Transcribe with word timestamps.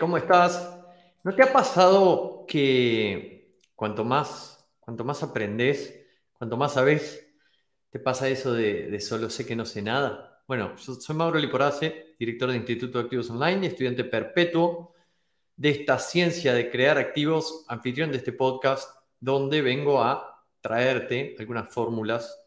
¿Cómo 0.00 0.16
estás? 0.16 0.78
¿No 1.24 1.34
te 1.34 1.42
ha 1.42 1.52
pasado 1.52 2.46
que 2.48 3.52
cuanto 3.74 4.02
más, 4.02 4.66
cuanto 4.80 5.04
más 5.04 5.22
aprendes, 5.22 5.94
cuanto 6.32 6.56
más 6.56 6.72
sabes, 6.72 7.28
te 7.90 7.98
pasa 7.98 8.30
eso 8.30 8.54
de, 8.54 8.98
solo 9.00 9.28
sé 9.28 9.44
que 9.44 9.54
no 9.54 9.66
sé 9.66 9.82
nada? 9.82 10.42
Bueno, 10.48 10.74
yo 10.76 10.94
soy 10.94 11.14
Mauro 11.14 11.38
Liporace, 11.38 12.14
director 12.18 12.50
de 12.50 12.56
Instituto 12.56 12.96
de 12.96 13.04
Activos 13.04 13.28
Online 13.28 13.64
y 13.64 13.66
estudiante 13.66 14.04
perpetuo 14.04 14.94
de 15.54 15.68
esta 15.68 15.98
ciencia 15.98 16.54
de 16.54 16.70
crear 16.70 16.96
activos, 16.96 17.66
anfitrión 17.68 18.10
de 18.10 18.18
este 18.18 18.32
podcast, 18.32 18.88
donde 19.20 19.60
vengo 19.60 20.02
a 20.02 20.46
traerte 20.62 21.36
algunas 21.38 21.68
fórmulas 21.68 22.38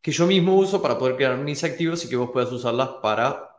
que 0.00 0.10
yo 0.10 0.26
mismo 0.26 0.54
uso 0.54 0.80
para 0.80 0.98
poder 0.98 1.16
crear 1.16 1.36
mis 1.36 1.62
activos 1.64 2.02
y 2.02 2.08
que 2.08 2.16
vos 2.16 2.30
puedas 2.30 2.50
usarlas 2.50 2.88
para 3.02 3.53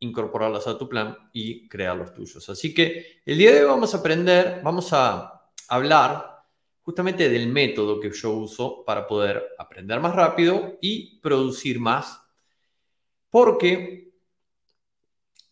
incorporarlas 0.00 0.66
a 0.66 0.78
tu 0.78 0.88
plan 0.88 1.16
y 1.32 1.68
crear 1.68 1.96
los 1.96 2.14
tuyos. 2.14 2.48
Así 2.48 2.72
que 2.72 3.20
el 3.24 3.38
día 3.38 3.52
de 3.52 3.62
hoy 3.62 3.68
vamos 3.68 3.94
a 3.94 3.98
aprender, 3.98 4.60
vamos 4.62 4.92
a 4.92 5.50
hablar 5.68 6.44
justamente 6.82 7.28
del 7.28 7.48
método 7.48 8.00
que 8.00 8.10
yo 8.10 8.32
uso 8.32 8.84
para 8.84 9.06
poder 9.06 9.44
aprender 9.58 10.00
más 10.00 10.14
rápido 10.14 10.78
y 10.80 11.18
producir 11.20 11.78
más. 11.78 12.20
Porque 13.28 14.12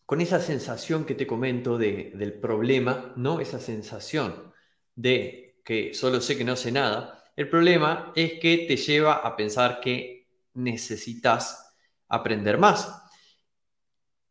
con 0.05 0.21
esa 0.21 0.39
sensación 0.39 1.05
que 1.05 1.13
te 1.13 1.27
comento 1.27 1.77
del 1.77 2.39
problema, 2.39 3.13
¿no? 3.17 3.39
Esa 3.39 3.59
sensación 3.59 4.53
de 4.95 5.59
que 5.63 5.93
solo 5.93 6.21
sé 6.21 6.37
que 6.37 6.45
no 6.45 6.55
sé 6.55 6.71
nada, 6.71 7.25
el 7.35 7.49
problema 7.49 8.13
es 8.15 8.39
que 8.39 8.65
te 8.67 8.77
lleva 8.77 9.15
a 9.15 9.35
pensar 9.35 9.79
que 9.79 10.27
necesitas 10.53 11.75
aprender 12.07 12.57
más. 12.57 13.03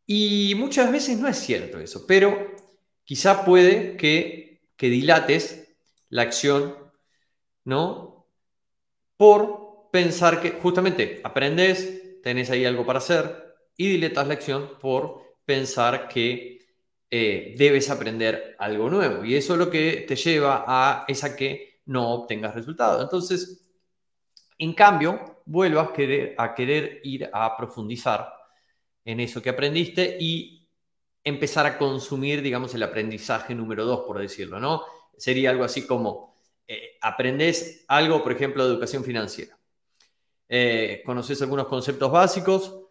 Y 0.07 0.55
muchas 0.55 0.89
veces 0.91 1.19
no 1.19 1.27
es 1.27 1.37
cierto 1.37 1.79
eso, 1.79 2.05
pero 2.07 2.55
quizá 3.03 3.43
puede 3.43 3.97
que, 3.97 4.61
que 4.77 4.89
dilates 4.89 5.75
la 6.09 6.21
acción, 6.21 6.75
¿no? 7.65 8.25
Por 9.17 9.89
pensar 9.91 10.41
que 10.41 10.51
justamente 10.51 11.19
aprendes, 11.25 12.21
tenés 12.23 12.49
ahí 12.49 12.63
algo 12.63 12.85
para 12.85 12.99
hacer 12.99 13.55
y 13.75 13.89
dilatas 13.89 14.27
la 14.27 14.35
acción 14.35 14.71
por 14.79 15.35
pensar 15.45 16.07
que 16.07 16.59
eh, 17.11 17.55
debes 17.57 17.89
aprender 17.89 18.55
algo 18.59 18.89
nuevo. 18.89 19.25
Y 19.25 19.35
eso 19.35 19.53
es 19.53 19.59
lo 19.59 19.69
que 19.69 20.05
te 20.07 20.15
lleva 20.15 20.63
a 20.65 21.03
esa 21.09 21.35
que 21.35 21.81
no 21.85 22.11
obtengas 22.13 22.55
resultado. 22.55 23.01
Entonces, 23.01 23.69
en 24.57 24.73
cambio, 24.73 25.41
vuelvas 25.45 25.91
querer, 25.91 26.33
a 26.37 26.55
querer 26.55 27.01
ir 27.03 27.29
a 27.31 27.57
profundizar 27.57 28.36
en 29.07 29.21
eso 29.21 29.41
que 29.41 29.49
aprendiste 29.49 30.17
y 30.19 30.67
empezar 31.23 31.65
a 31.65 31.77
consumir, 31.77 32.41
digamos, 32.41 32.75
el 32.75 32.83
aprendizaje 32.83 33.55
número 33.55 33.85
dos, 33.85 34.01
por 34.01 34.19
decirlo, 34.19 34.59
¿no? 34.59 34.83
Sería 35.17 35.49
algo 35.49 35.63
así 35.63 35.87
como, 35.87 36.35
eh, 36.67 36.97
aprendes 37.01 37.85
algo, 37.87 38.21
por 38.21 38.33
ejemplo, 38.33 38.65
de 38.65 38.73
educación 38.73 39.05
financiera. 39.05 39.57
Eh, 40.49 41.03
conoces 41.05 41.41
algunos 41.41 41.67
conceptos 41.67 42.11
básicos, 42.11 42.81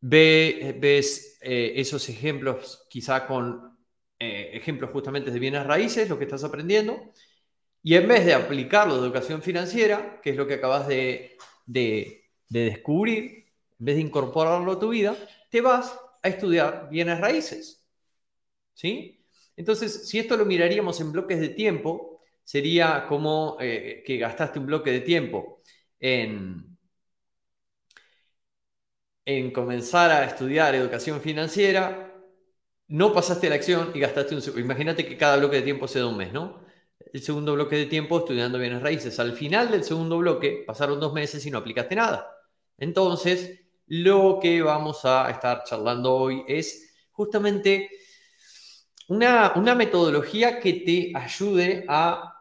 ve, 0.00 0.76
ves 0.78 1.38
eh, 1.40 1.72
esos 1.76 2.06
ejemplos 2.10 2.86
quizá 2.90 3.26
con 3.26 3.76
ejemplos 4.20 4.90
justamente 4.90 5.30
de 5.30 5.38
bienes 5.38 5.64
raíces, 5.64 6.08
lo 6.08 6.18
que 6.18 6.24
estás 6.24 6.42
aprendiendo, 6.42 7.12
y 7.84 7.94
en 7.94 8.08
vez 8.08 8.26
de 8.26 8.34
aplicarlo 8.34 8.96
de 8.96 9.06
educación 9.06 9.42
financiera, 9.42 10.20
que 10.20 10.30
es 10.30 10.36
lo 10.36 10.46
que 10.46 10.54
acabas 10.54 10.88
de, 10.88 11.36
de 11.64 12.24
descubrir, 12.48 13.46
en 13.78 13.84
vez 13.86 13.94
de 13.94 14.02
incorporarlo 14.02 14.72
a 14.72 14.78
tu 14.80 14.88
vida, 14.88 15.16
te 15.48 15.60
vas 15.60 15.98
a 16.22 16.28
estudiar 16.28 16.88
bienes 16.90 17.20
raíces. 17.20 17.86
¿Sí? 18.74 19.24
Entonces, 19.56 20.08
si 20.08 20.18
esto 20.18 20.36
lo 20.36 20.44
miraríamos 20.46 21.00
en 21.00 21.12
bloques 21.12 21.40
de 21.40 21.50
tiempo, 21.50 22.22
sería 22.44 23.06
como 23.08 23.56
eh, 23.60 24.02
que 24.06 24.18
gastaste 24.18 24.58
un 24.58 24.66
bloque 24.66 24.92
de 24.92 25.00
tiempo 25.00 25.62
en, 26.00 26.78
en 29.24 29.50
comenzar 29.50 30.10
a 30.10 30.24
estudiar 30.24 30.74
educación 30.74 31.20
financiera, 31.20 32.14
no 32.88 33.12
pasaste 33.12 33.48
la 33.48 33.56
acción 33.56 33.92
y 33.94 34.00
gastaste 34.00 34.34
un... 34.34 34.60
Imagínate 34.60 35.06
que 35.06 35.16
cada 35.16 35.36
bloque 35.36 35.56
de 35.56 35.62
tiempo 35.62 35.86
se 35.88 35.98
da 36.00 36.06
un 36.06 36.16
mes, 36.16 36.32
¿no? 36.32 36.64
El 37.12 37.22
segundo 37.22 37.54
bloque 37.54 37.76
de 37.76 37.86
tiempo 37.86 38.18
estudiando 38.18 38.58
bienes 38.58 38.82
raíces. 38.82 39.18
Al 39.20 39.32
final 39.34 39.70
del 39.70 39.84
segundo 39.84 40.18
bloque 40.18 40.64
pasaron 40.66 41.00
dos 41.00 41.12
meses 41.12 41.44
y 41.46 41.50
no 41.50 41.58
aplicaste 41.58 41.94
nada. 41.94 42.30
Entonces, 42.78 43.60
lo 43.88 44.38
que 44.40 44.62
vamos 44.62 45.04
a 45.04 45.30
estar 45.30 45.64
charlando 45.64 46.14
hoy 46.14 46.44
es 46.46 46.94
justamente 47.12 47.90
una, 49.08 49.74
metodología 49.74 50.60
que 50.60 50.74
te 50.74 51.12
ayude 51.14 51.84
a 51.88 52.34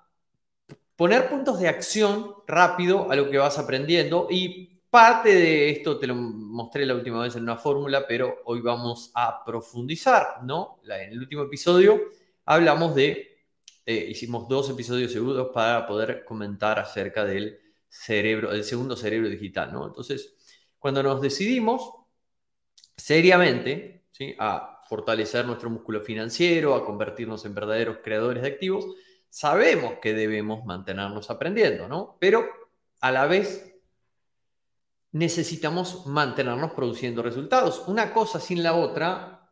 poner 0.96 1.30
puntos 1.30 1.59
de 1.59 1.69
acción 1.69 2.36
rápido 2.46 3.09
a 3.09 3.16
lo 3.16 3.30
que 3.30 3.38
vas 3.38 3.57
aprendiendo 3.57 4.28
y 4.30 4.81
parte 4.90 5.34
de 5.34 5.69
esto 5.69 5.97
te 5.97 6.07
lo 6.07 6.16
mostré 6.16 6.86
la 6.86 6.96
última 6.96 7.22
vez 7.22 7.36
en 7.36 7.44
una 7.44 7.57
fórmula, 7.57 8.06
pero 8.07 8.40
hoy 8.46 8.62
vamos 8.62 9.12
a 9.13 9.44
profundizar, 9.46 10.44
¿no? 10.44 10.80
En 10.84 11.12
el 11.12 11.19
último 11.19 11.44
episodio 11.44 12.02
hablamos 12.46 12.96
de, 12.96 13.40
eh, 13.86 14.07
hicimos 14.09 14.47
dos 14.47 14.69
episodios 14.69 15.12
seguros 15.12 15.50
para 15.53 15.88
poder 15.88 16.25
comentar 16.25 16.80
acerca 16.80 17.24
del 17.24 17.59
cerebro, 17.88 18.52
del 18.52 18.63
segundo 18.63 18.97
cerebro 18.97 19.30
digital, 19.30 19.72
¿no? 19.72 19.88
Entonces, 19.88 20.37
cuando 20.80 21.04
nos 21.04 21.22
decidimos 21.22 21.92
seriamente 22.96 24.06
a 24.40 24.82
fortalecer 24.88 25.46
nuestro 25.46 25.70
músculo 25.70 26.02
financiero, 26.02 26.76
a 26.76 26.86
convertirnos 26.86 27.46
en 27.46 27.54
verdaderos 27.54 27.98
creadores 28.04 28.42
de 28.42 28.50
activos, 28.50 28.86
sabemos 29.30 29.96
que 30.02 30.14
debemos 30.14 30.66
mantenernos 30.66 31.30
aprendiendo, 31.30 31.88
¿no? 31.88 32.18
Pero 32.20 32.46
a 33.02 33.12
la 33.12 33.28
vez 33.28 33.76
necesitamos 35.12 36.06
mantenernos 36.06 36.74
produciendo 36.74 37.22
resultados. 37.22 37.84
Una 37.88 38.14
cosa 38.14 38.40
sin 38.40 38.64
la 38.64 38.74
otra. 38.74 39.52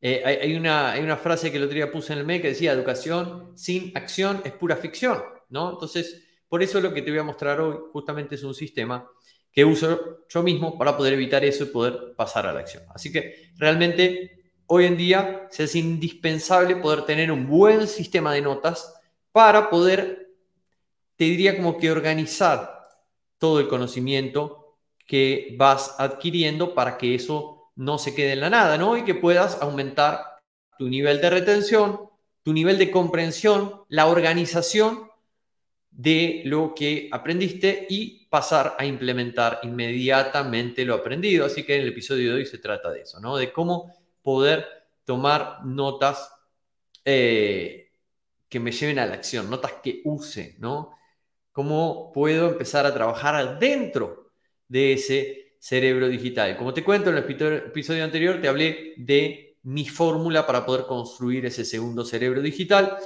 Eh, 0.00 0.22
hay, 0.42 0.54
una, 0.54 0.92
hay, 0.92 1.02
una, 1.02 1.16
frase 1.16 1.50
que 1.50 1.56
el 1.56 1.64
otro 1.64 1.76
día 1.76 1.90
puse 1.90 2.12
en 2.12 2.18
el 2.18 2.26
mail 2.26 2.42
que 2.42 2.48
decía, 2.48 2.72
educación 2.72 3.56
sin 3.56 3.96
acción 3.96 4.42
es 4.44 4.52
pura 4.52 4.76
ficción, 4.76 5.22
¿no? 5.48 5.70
Entonces, 5.70 6.22
por 6.46 6.62
eso 6.62 6.80
lo 6.80 6.92
que 6.92 7.00
te 7.00 7.10
voy 7.10 7.20
a 7.20 7.24
mostrar 7.24 7.60
hoy 7.60 7.78
justamente 7.90 8.34
es 8.34 8.44
un 8.44 8.54
sistema 8.54 9.08
que 9.54 9.64
uso 9.64 10.26
yo 10.28 10.42
mismo 10.42 10.76
para 10.76 10.96
poder 10.96 11.12
evitar 11.12 11.44
eso 11.44 11.62
y 11.62 11.68
poder 11.68 12.14
pasar 12.16 12.46
a 12.46 12.52
la 12.52 12.60
acción. 12.60 12.82
Así 12.92 13.12
que 13.12 13.52
realmente 13.56 14.50
hoy 14.66 14.86
en 14.86 14.96
día 14.96 15.46
se 15.50 15.64
es 15.64 15.76
indispensable 15.76 16.76
poder 16.76 17.02
tener 17.02 17.30
un 17.30 17.46
buen 17.46 17.86
sistema 17.86 18.32
de 18.32 18.42
notas 18.42 18.92
para 19.30 19.70
poder, 19.70 20.28
te 21.16 21.24
diría 21.24 21.56
como 21.56 21.78
que 21.78 21.90
organizar 21.90 22.88
todo 23.38 23.60
el 23.60 23.68
conocimiento 23.68 24.76
que 25.06 25.54
vas 25.56 25.94
adquiriendo 25.98 26.74
para 26.74 26.98
que 26.98 27.14
eso 27.14 27.70
no 27.76 27.98
se 27.98 28.14
quede 28.14 28.32
en 28.32 28.40
la 28.40 28.50
nada, 28.50 28.76
¿no? 28.76 28.96
Y 28.96 29.04
que 29.04 29.14
puedas 29.14 29.60
aumentar 29.60 30.38
tu 30.78 30.88
nivel 30.88 31.20
de 31.20 31.30
retención, 31.30 32.08
tu 32.42 32.52
nivel 32.52 32.78
de 32.78 32.90
comprensión, 32.90 33.82
la 33.88 34.06
organización 34.06 35.08
de 35.96 36.42
lo 36.44 36.74
que 36.74 37.08
aprendiste 37.12 37.86
y 37.88 38.26
pasar 38.26 38.76
a 38.78 38.84
implementar 38.84 39.60
inmediatamente 39.62 40.84
lo 40.84 40.94
aprendido. 40.94 41.46
Así 41.46 41.64
que 41.64 41.76
en 41.76 41.82
el 41.82 41.88
episodio 41.88 42.30
de 42.30 42.36
hoy 42.36 42.46
se 42.46 42.58
trata 42.58 42.90
de 42.90 43.02
eso, 43.02 43.20
¿no? 43.20 43.36
De 43.36 43.52
cómo 43.52 43.94
poder 44.22 44.66
tomar 45.04 45.64
notas 45.64 46.30
eh, 47.04 47.92
que 48.48 48.60
me 48.60 48.72
lleven 48.72 48.98
a 48.98 49.06
la 49.06 49.14
acción, 49.14 49.48
notas 49.48 49.74
que 49.82 50.00
use, 50.04 50.56
¿no? 50.58 50.94
cómo 51.54 52.10
puedo 52.12 52.48
empezar 52.48 52.84
a 52.84 52.92
trabajar 52.92 53.60
dentro 53.60 54.32
de 54.66 54.94
ese 54.94 55.54
cerebro 55.60 56.08
digital. 56.08 56.56
Como 56.56 56.74
te 56.74 56.82
cuento, 56.82 57.10
en 57.10 57.16
el 57.16 57.24
episodio 57.68 58.02
anterior 58.02 58.40
te 58.40 58.48
hablé 58.48 58.94
de 58.96 59.56
mi 59.62 59.86
fórmula 59.86 60.44
para 60.48 60.66
poder 60.66 60.84
construir 60.84 61.46
ese 61.46 61.64
segundo 61.64 62.04
cerebro 62.04 62.42
digital 62.42 62.98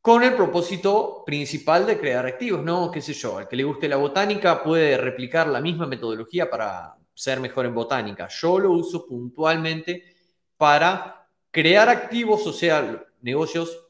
con 0.00 0.22
el 0.22 0.34
propósito 0.34 1.22
principal 1.26 1.86
de 1.86 1.98
crear 1.98 2.26
activos, 2.26 2.62
¿no? 2.62 2.90
¿Qué 2.90 3.00
sé 3.00 3.12
yo? 3.12 3.38
Al 3.38 3.48
que 3.48 3.56
le 3.56 3.64
guste 3.64 3.88
la 3.88 3.96
botánica 3.96 4.62
puede 4.62 4.96
replicar 4.96 5.48
la 5.48 5.60
misma 5.60 5.86
metodología 5.86 6.48
para 6.48 6.96
ser 7.14 7.40
mejor 7.40 7.66
en 7.66 7.74
botánica. 7.74 8.28
Yo 8.28 8.58
lo 8.58 8.72
uso 8.72 9.06
puntualmente 9.06 10.16
para 10.56 11.28
crear 11.50 11.88
activos, 11.88 12.46
o 12.46 12.52
sea, 12.52 13.04
negocios 13.20 13.88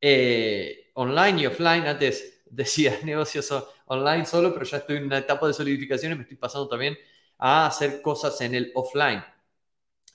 eh, 0.00 0.90
online 0.94 1.42
y 1.42 1.46
offline. 1.46 1.86
Antes 1.86 2.42
decía 2.50 2.98
negocios 3.04 3.52
online 3.86 4.26
solo, 4.26 4.52
pero 4.52 4.64
ya 4.64 4.78
estoy 4.78 4.96
en 4.96 5.04
una 5.04 5.18
etapa 5.18 5.46
de 5.46 5.54
solidificación 5.54 6.12
y 6.12 6.16
me 6.16 6.22
estoy 6.22 6.36
pasando 6.36 6.68
también 6.68 6.96
a 7.38 7.66
hacer 7.66 8.02
cosas 8.02 8.40
en 8.40 8.54
el 8.54 8.72
offline 8.74 9.22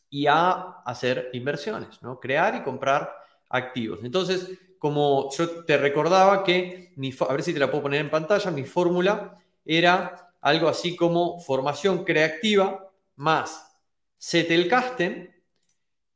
y 0.09 0.27
a 0.27 0.81
hacer 0.85 1.29
inversiones, 1.33 2.01
¿no? 2.01 2.19
Crear 2.19 2.55
y 2.55 2.63
comprar 2.63 3.11
activos. 3.49 3.99
Entonces, 4.03 4.47
como 4.83 5.29
yo 5.31 5.63
te 5.63 5.77
recordaba 5.77 6.43
que, 6.43 6.93
a 7.21 7.31
ver 7.31 7.41
si 7.41 7.53
te 7.53 7.59
la 7.59 7.71
puedo 7.71 7.83
poner 7.83 8.01
en 8.01 8.09
pantalla, 8.09 8.51
mi 8.51 8.65
fórmula 8.65 9.41
era 9.63 10.33
algo 10.41 10.67
así 10.67 10.97
como 10.97 11.39
formación 11.39 12.03
creativa 12.03 12.91
más 13.15 13.77
Zettelkasten 14.19 15.41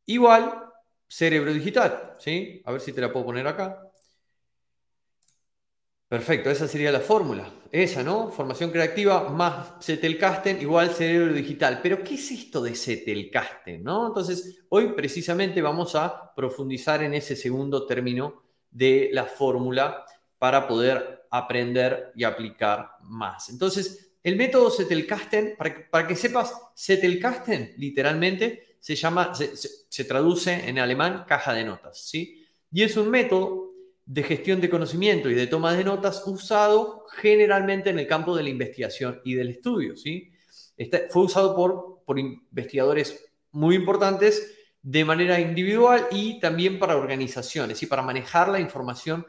igual 0.08 0.66
cerebro 1.08 1.54
digital, 1.54 2.16
¿sí? 2.20 2.62
A 2.66 2.74
ver 2.74 2.82
si 2.82 2.92
te 2.92 3.00
la 3.00 3.14
puedo 3.14 3.28
poner 3.28 3.48
acá. 3.48 3.90
Perfecto, 6.10 6.50
esa 6.50 6.68
sería 6.68 6.92
la 6.92 7.00
fórmula. 7.00 7.50
Esa, 7.72 8.04
¿no? 8.04 8.32
Formación 8.32 8.72
creativa 8.72 9.30
más 9.30 9.76
Zettelkasten 9.82 10.62
igual 10.62 10.90
cerebro 10.90 11.32
digital. 11.32 11.80
Pero, 11.82 12.04
¿qué 12.04 12.16
es 12.16 12.32
esto 12.32 12.62
de 12.62 12.76
Zettelkasten, 12.76 13.82
no? 13.82 14.08
Entonces, 14.08 14.66
hoy 14.68 14.92
precisamente 14.92 15.62
vamos 15.62 15.96
a 15.96 16.34
profundizar 16.36 17.02
en 17.02 17.14
ese 17.14 17.38
segundo 17.38 17.86
término 17.86 18.47
de 18.72 19.10
la 19.12 19.26
fórmula 19.26 20.06
para 20.38 20.68
poder 20.68 21.26
aprender 21.32 22.12
y 22.16 22.24
aplicar 22.24 22.92
más. 23.02 23.50
Entonces, 23.50 24.14
el 24.24 24.36
método 24.36 24.70
Zettelkasten, 24.70 25.56
para 25.58 25.90
para 25.90 26.08
que 26.08 26.16
sepas, 26.16 26.54
Zettelkasten 26.76 27.74
literalmente 27.78 28.78
se 28.80 28.96
llama, 28.96 29.34
se, 29.34 30.04
traduce 30.06 30.70
en 30.70 30.80
alemán 30.80 31.26
caja 31.28 31.54
de 31.54 31.66
notas, 31.66 32.08
¿sí? 32.08 32.46
Y 32.72 32.84
es 32.84 32.96
un 32.98 33.10
método 33.10 33.72
de 34.06 34.24
gestión 34.24 34.62
de 34.62 34.70
conocimiento 34.70 35.30
y 35.30 35.34
de 35.34 35.48
toma 35.48 35.74
de 35.74 35.84
notas 35.84 36.24
usado 36.26 37.06
generalmente 37.12 37.90
en 37.90 38.00
el 38.00 38.08
campo 38.08 38.36
de 38.36 38.44
la 38.44 38.50
investigación 38.50 39.20
y 39.26 39.34
del 39.34 39.50
estudio, 39.50 39.98
¿sí? 39.98 40.32
Este, 40.78 41.08
fue 41.10 41.24
usado 41.24 41.56
por, 41.56 42.04
por 42.06 42.20
investigadores 42.20 43.26
muy 43.52 43.76
importantes 43.76 44.57
de 44.88 45.04
manera 45.04 45.38
individual 45.38 46.08
y 46.12 46.40
también 46.40 46.80
para 46.80 46.96
organizaciones 46.96 47.84
y 47.84 47.88
para 47.88 48.04
manejar 48.04 48.48
la 48.48 48.62
información 48.62 49.28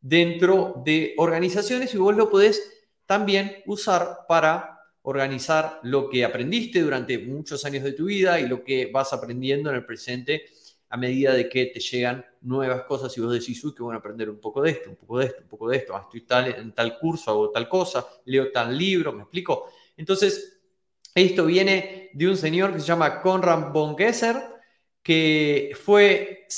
dentro 0.00 0.82
de 0.84 1.14
organizaciones 1.16 1.94
y 1.94 1.98
vos 1.98 2.16
lo 2.16 2.28
podés 2.28 2.88
también 3.06 3.62
usar 3.66 4.26
para 4.26 4.80
organizar 5.02 5.78
lo 5.84 6.10
que 6.10 6.24
aprendiste 6.24 6.80
durante 6.80 7.20
muchos 7.20 7.64
años 7.64 7.84
de 7.84 7.92
tu 7.92 8.06
vida 8.06 8.40
y 8.40 8.48
lo 8.48 8.64
que 8.64 8.86
vas 8.86 9.12
aprendiendo 9.12 9.70
en 9.70 9.76
el 9.76 9.86
presente 9.86 10.46
a 10.88 10.96
medida 10.96 11.34
de 11.34 11.48
que 11.48 11.66
te 11.66 11.78
llegan 11.78 12.26
nuevas 12.40 12.82
cosas 12.82 13.16
y 13.16 13.20
vos 13.20 13.32
decís, 13.32 13.62
uy, 13.62 13.76
que 13.76 13.84
voy 13.84 13.94
a 13.94 13.98
aprender 13.98 14.28
un 14.28 14.40
poco 14.40 14.60
de 14.60 14.72
esto, 14.72 14.90
un 14.90 14.96
poco 14.96 15.20
de 15.20 15.26
esto, 15.26 15.40
un 15.40 15.48
poco 15.48 15.68
de 15.68 15.76
esto, 15.76 15.94
ah, 15.94 16.02
estoy 16.02 16.22
tal, 16.22 16.48
en 16.48 16.72
tal 16.72 16.98
curso, 16.98 17.30
hago 17.30 17.50
tal 17.50 17.68
cosa, 17.68 18.04
leo 18.24 18.50
tal 18.50 18.76
libro, 18.76 19.12
me 19.12 19.22
explico. 19.22 19.70
Entonces, 19.96 20.58
esto 21.14 21.46
viene 21.46 22.10
de 22.12 22.26
un 22.26 22.36
señor 22.36 22.72
que 22.72 22.80
se 22.80 22.86
llama 22.86 23.22
Conrad 23.22 23.70
von 23.72 23.96
Gesser, 23.96 24.55
que 25.06 25.70
fue, 25.84 26.48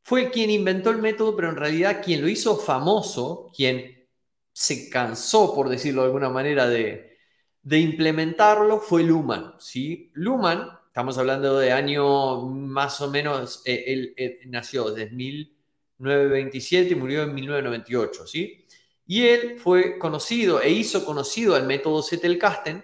fue 0.00 0.30
quien 0.30 0.48
inventó 0.48 0.88
el 0.88 1.02
método, 1.02 1.36
pero 1.36 1.50
en 1.50 1.56
realidad 1.56 2.00
quien 2.02 2.22
lo 2.22 2.28
hizo 2.28 2.56
famoso, 2.56 3.50
quien 3.54 4.08
se 4.54 4.88
cansó, 4.88 5.54
por 5.54 5.68
decirlo 5.68 6.00
de 6.00 6.06
alguna 6.06 6.30
manera, 6.30 6.66
de, 6.66 7.18
implementarlo 7.62 8.80
fue 8.80 9.02
Luhmann. 9.02 9.56
¿sí? 9.58 10.10
Luhmann, 10.14 10.66
estamos 10.86 11.18
hablando 11.18 11.58
de 11.58 11.72
año 11.72 12.40
más 12.48 13.02
o 13.02 13.10
menos, 13.10 13.60
eh, 13.66 13.84
él, 14.16 14.38
nació 14.46 14.90
desde 14.90 15.10
1927 15.14 16.92
y 16.92 16.94
murió 16.94 17.24
en 17.24 17.34
1998. 17.34 18.26
¿sí? 18.26 18.66
Y 19.06 19.26
él 19.26 19.58
fue 19.58 19.98
conocido 19.98 20.62
e 20.62 20.70
hizo 20.70 21.04
conocido 21.04 21.54
al 21.54 21.66
método 21.66 22.02
Zettelkasten 22.02 22.82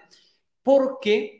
porque 0.61 1.38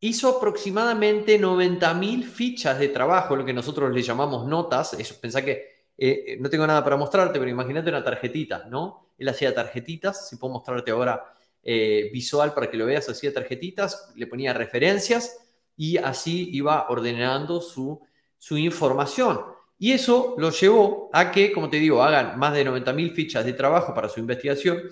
hizo 0.00 0.36
aproximadamente 0.36 1.38
90.000 1.38 2.24
fichas 2.24 2.78
de 2.78 2.88
trabajo, 2.88 3.36
lo 3.36 3.44
que 3.44 3.52
nosotros 3.52 3.92
le 3.92 4.02
llamamos 4.02 4.46
notas. 4.46 4.96
Pensá 5.20 5.44
que 5.44 5.80
eh, 5.96 6.38
no 6.40 6.48
tengo 6.48 6.66
nada 6.66 6.82
para 6.82 6.96
mostrarte, 6.96 7.38
pero 7.38 7.50
imagínate 7.50 7.90
una 7.90 8.02
tarjetita, 8.02 8.64
¿no? 8.70 9.10
Él 9.18 9.28
hacía 9.28 9.54
tarjetitas, 9.54 10.28
si 10.28 10.36
puedo 10.36 10.54
mostrarte 10.54 10.90
ahora 10.90 11.22
eh, 11.62 12.08
visual 12.12 12.54
para 12.54 12.70
que 12.70 12.78
lo 12.78 12.86
veas, 12.86 13.08
hacía 13.10 13.34
tarjetitas, 13.34 14.12
le 14.16 14.26
ponía 14.26 14.54
referencias 14.54 15.38
y 15.76 15.98
así 15.98 16.48
iba 16.52 16.88
ordenando 16.88 17.60
su, 17.60 18.00
su 18.38 18.56
información. 18.56 19.40
Y 19.78 19.92
eso 19.92 20.34
lo 20.38 20.50
llevó 20.50 21.10
a 21.12 21.30
que, 21.30 21.52
como 21.52 21.68
te 21.68 21.78
digo, 21.78 22.02
hagan 22.02 22.38
más 22.38 22.54
de 22.54 22.66
90.000 22.66 23.12
fichas 23.12 23.44
de 23.44 23.52
trabajo 23.52 23.94
para 23.94 24.08
su 24.08 24.20
investigación 24.20 24.82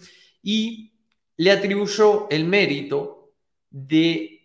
y 0.42 0.92
le 1.36 1.50
atribuyó 1.50 2.26
el 2.30 2.44
mérito 2.44 3.32
de, 3.70 4.37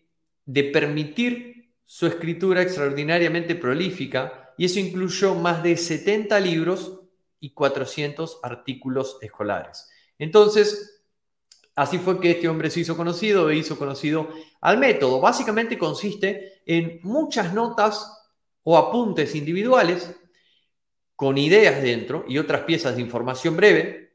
de 0.46 0.64
permitir 0.66 1.74
su 1.86 2.08
escritura 2.08 2.62
extraordinariamente 2.62 3.56
prolífica 3.56 4.54
y 4.58 4.66
eso 4.66 4.80
incluyó 4.80 5.36
más 5.36 5.64
de 5.64 5.78
70 5.78 6.40
libros 6.40 7.02
y 7.40 7.54
400 7.54 8.40
artículos 8.44 9.18
escolares. 9.22 9.90
Entonces, 10.18 10.94
Así 11.76 11.98
fue 11.98 12.20
que 12.20 12.32
este 12.32 12.48
hombre 12.48 12.70
se 12.70 12.82
hizo 12.82 12.96
conocido 12.96 13.50
e 13.50 13.56
hizo 13.56 13.78
conocido 13.80 14.30
al 14.62 14.78
método. 14.78 15.20
Básicamente 15.20 15.78
consiste 15.78 16.62
en 16.66 17.00
muchas 17.02 17.54
notas 17.54 18.30
o 18.62 18.78
apuntes 18.78 19.34
individuales 19.34 20.16
con 21.16 21.38
ideas 21.38 21.82
dentro 21.82 22.26
y 22.28 22.38
otras 22.38 22.62
piezas 22.62 22.96
de 22.96 23.02
información 23.02 23.58
breve 23.58 24.14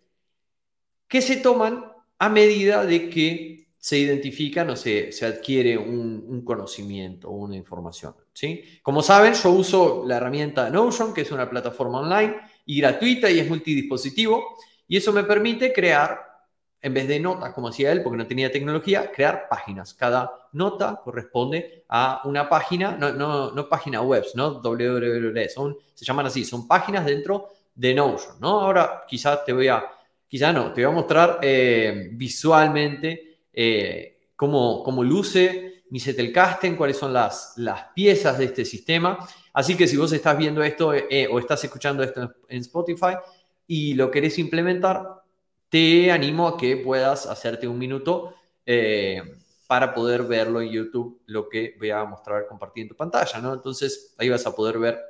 que 1.09 1.21
se 1.21 1.37
toman 1.37 1.85
a 2.19 2.29
medida 2.29 2.85
de 2.85 3.11
que 3.11 3.68
se 3.89 3.97
identifican 3.97 4.69
o 4.69 4.77
se, 4.77 5.09
adquiere 5.25 5.79
un, 5.79 6.43
conocimiento 6.45 7.31
o 7.31 7.37
una 7.37 7.57
información. 7.57 8.15
¿sí? 8.35 8.63
Como 8.83 9.01
saben, 9.01 9.33
yo 9.33 9.51
uso 9.51 10.05
la 10.07 10.19
herramienta 10.19 10.69
Notion, 10.69 11.15
que 11.15 11.23
es 11.23 11.33
una 11.33 11.49
plataforma 11.49 12.01
online 12.01 12.37
y 12.67 12.83
gratuita 12.83 13.31
y 13.31 13.39
es 13.39 13.49
multidispositivo, 13.49 14.59
y 14.87 14.99
eso 14.99 15.11
me 15.11 15.25
permite 15.25 15.73
crear 15.73 16.21
en 16.83 16.93
vez 16.93 17.09
de 17.09 17.19
notas, 17.19 17.55
como 17.55 17.69
hacía 17.69 17.91
él, 17.91 18.03
porque 18.03 18.19
no 18.19 18.27
tenía 18.27 18.53
tecnología, 18.53 19.11
crear 19.11 19.49
páginas. 19.49 19.95
Cada 19.95 20.49
nota 20.53 21.01
corresponde 21.03 21.87
a 21.89 22.21
una 22.25 22.47
página, 22.47 22.95
no, 22.95 23.15
no, 23.15 23.53
no 23.53 23.69
página 23.71 24.03
web, 24.03 24.23
¿no? 24.35 24.61
www, 24.61 25.49
son, 25.49 25.79
se 25.95 26.05
llaman 26.05 26.27
así, 26.27 26.45
son 26.45 26.69
páginas 26.69 27.07
dentro 27.07 27.49
de 27.75 27.95
Notion, 27.95 28.39
¿no? 28.39 28.61
Ahora 28.61 29.05
quizás 29.09 29.47
te 29.47 29.55
voy 29.55 29.69
a, 29.69 29.83
quizás 30.29 30.53
no, 30.53 30.75
te 30.75 30.85
voy 30.85 30.93
a 30.93 30.95
mostrar 30.95 31.39
eh, 31.41 32.11
visualmente 32.13 33.28
eh, 33.61 34.31
cómo, 34.37 34.85
cómo, 34.85 35.03
luce 35.03 35.83
mi 35.91 35.99
Zettelkasten, 35.99 36.77
cuáles 36.77 36.97
son 36.97 37.13
las, 37.13 37.55
las 37.57 37.87
piezas 37.93 38.39
de 38.39 38.45
este 38.45 38.65
sistema. 38.65 39.19
Así 39.53 39.77
que 39.77 39.89
si 39.89 39.97
vos 39.97 40.13
estás 40.13 40.39
viendo 40.39 40.63
esto 40.63 40.95
eh, 40.95 41.27
o 41.29 41.41
estás 41.41 41.65
escuchando 41.65 42.05
esto 42.05 42.37
en 42.49 42.61
Spotify 42.61 43.17
y 43.67 43.95
lo 43.95 44.13
querés 44.13 44.39
implementar, 44.39 45.23
te 45.69 46.13
animo 46.13 46.47
a 46.47 46.57
que 46.57 46.77
puedas 46.77 47.27
hacerte 47.27 47.67
un 47.67 47.81
minuto 47.81 48.37
eh, 48.65 49.23
para 49.67 49.93
poder 49.93 50.23
verlo 50.23 50.61
en 50.61 50.71
YouTube, 50.71 51.21
lo 51.27 51.49
que 51.49 51.75
voy 51.77 51.91
a 51.91 52.05
mostrar 52.05 52.47
compartiendo 52.47 52.95
tu 52.95 52.97
pantalla, 52.97 53.41
¿no? 53.41 53.55
Entonces 53.55 54.15
ahí 54.19 54.29
vas 54.29 54.47
a 54.47 54.55
poder 54.55 54.79
ver 54.79 55.01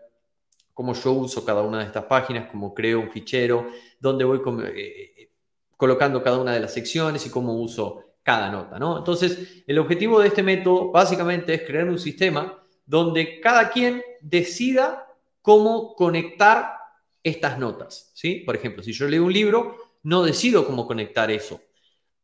cómo 0.73 0.95
yo 0.95 1.13
uso 1.13 1.45
cada 1.45 1.61
una 1.61 1.81
de 1.81 1.85
estas 1.85 2.05
páginas, 2.05 2.49
cómo 2.51 2.73
creo 2.73 3.01
un 3.01 3.11
fichero, 3.11 3.69
dónde 4.01 4.25
voy 4.25 4.41
eh, 4.75 5.29
colocando 5.77 6.23
cada 6.23 6.39
una 6.39 6.55
de 6.55 6.61
las 6.61 6.73
secciones 6.73 7.27
y 7.27 7.31
cómo 7.31 7.53
uso 7.53 8.08
cada 8.29 8.51
nota, 8.51 8.79
¿no? 8.79 8.99
Entonces, 8.99 9.63
el 9.67 9.79
objetivo 9.79 10.21
de 10.21 10.29
este 10.29 10.43
método 10.43 10.91
básicamente 10.93 11.55
es 11.55 11.63
crear 11.63 11.89
un 11.89 11.99
sistema 11.99 12.63
donde 12.85 13.41
cada 13.41 13.71
quien 13.71 14.03
decida 14.21 15.07
cómo 15.41 15.95
conectar 15.95 16.75
estas 17.23 17.59
notas, 17.59 18.11
¿sí? 18.13 18.43
Por 18.45 18.55
ejemplo, 18.55 18.83
si 18.83 18.93
yo 18.93 19.09
leo 19.09 19.25
un 19.25 19.33
libro, 19.33 19.77
no 20.03 20.23
decido 20.23 20.67
cómo 20.67 20.87
conectar 20.87 21.31
eso, 21.31 21.63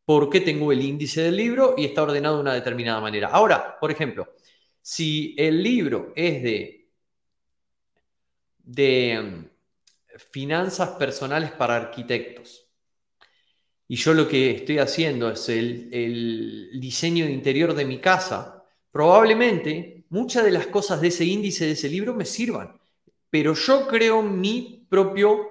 porque 0.05 0.41
tengo 0.41 0.71
el 0.71 0.83
índice 0.83 1.23
del 1.23 1.37
libro 1.37 1.73
y 1.75 1.85
está 1.85 2.03
ordenado 2.03 2.35
de 2.35 2.41
una 2.41 2.53
determinada 2.53 3.01
manera. 3.01 3.29
Ahora, 3.29 3.79
por 3.79 3.89
ejemplo, 3.89 4.35
si 4.79 5.33
el 5.39 5.63
libro 5.63 6.13
es 6.15 6.43
de, 6.43 6.87
de 8.59 9.21
mm, 9.23 10.19
finanzas 10.19 10.89
personales 10.89 11.51
para 11.53 11.75
arquitectos 11.75 12.64
y 13.87 13.95
yo 13.95 14.13
lo 14.13 14.27
que 14.27 14.51
estoy 14.51 14.79
haciendo 14.79 15.29
es 15.29 15.47
el, 15.49 15.89
el 15.91 16.79
diseño 16.79 17.27
interior 17.27 17.73
de 17.73 17.85
mi 17.85 17.99
casa, 17.99 18.63
probablemente 18.91 20.05
muchas 20.09 20.43
de 20.43 20.51
las 20.51 20.67
cosas 20.67 21.01
de 21.01 21.09
ese 21.09 21.25
índice, 21.25 21.65
de 21.65 21.73
ese 21.73 21.89
libro, 21.89 22.13
me 22.13 22.25
sirvan. 22.25 22.79
Pero 23.29 23.53
yo 23.53 23.87
creo 23.87 24.21
mi 24.21 24.85
propio 24.89 25.49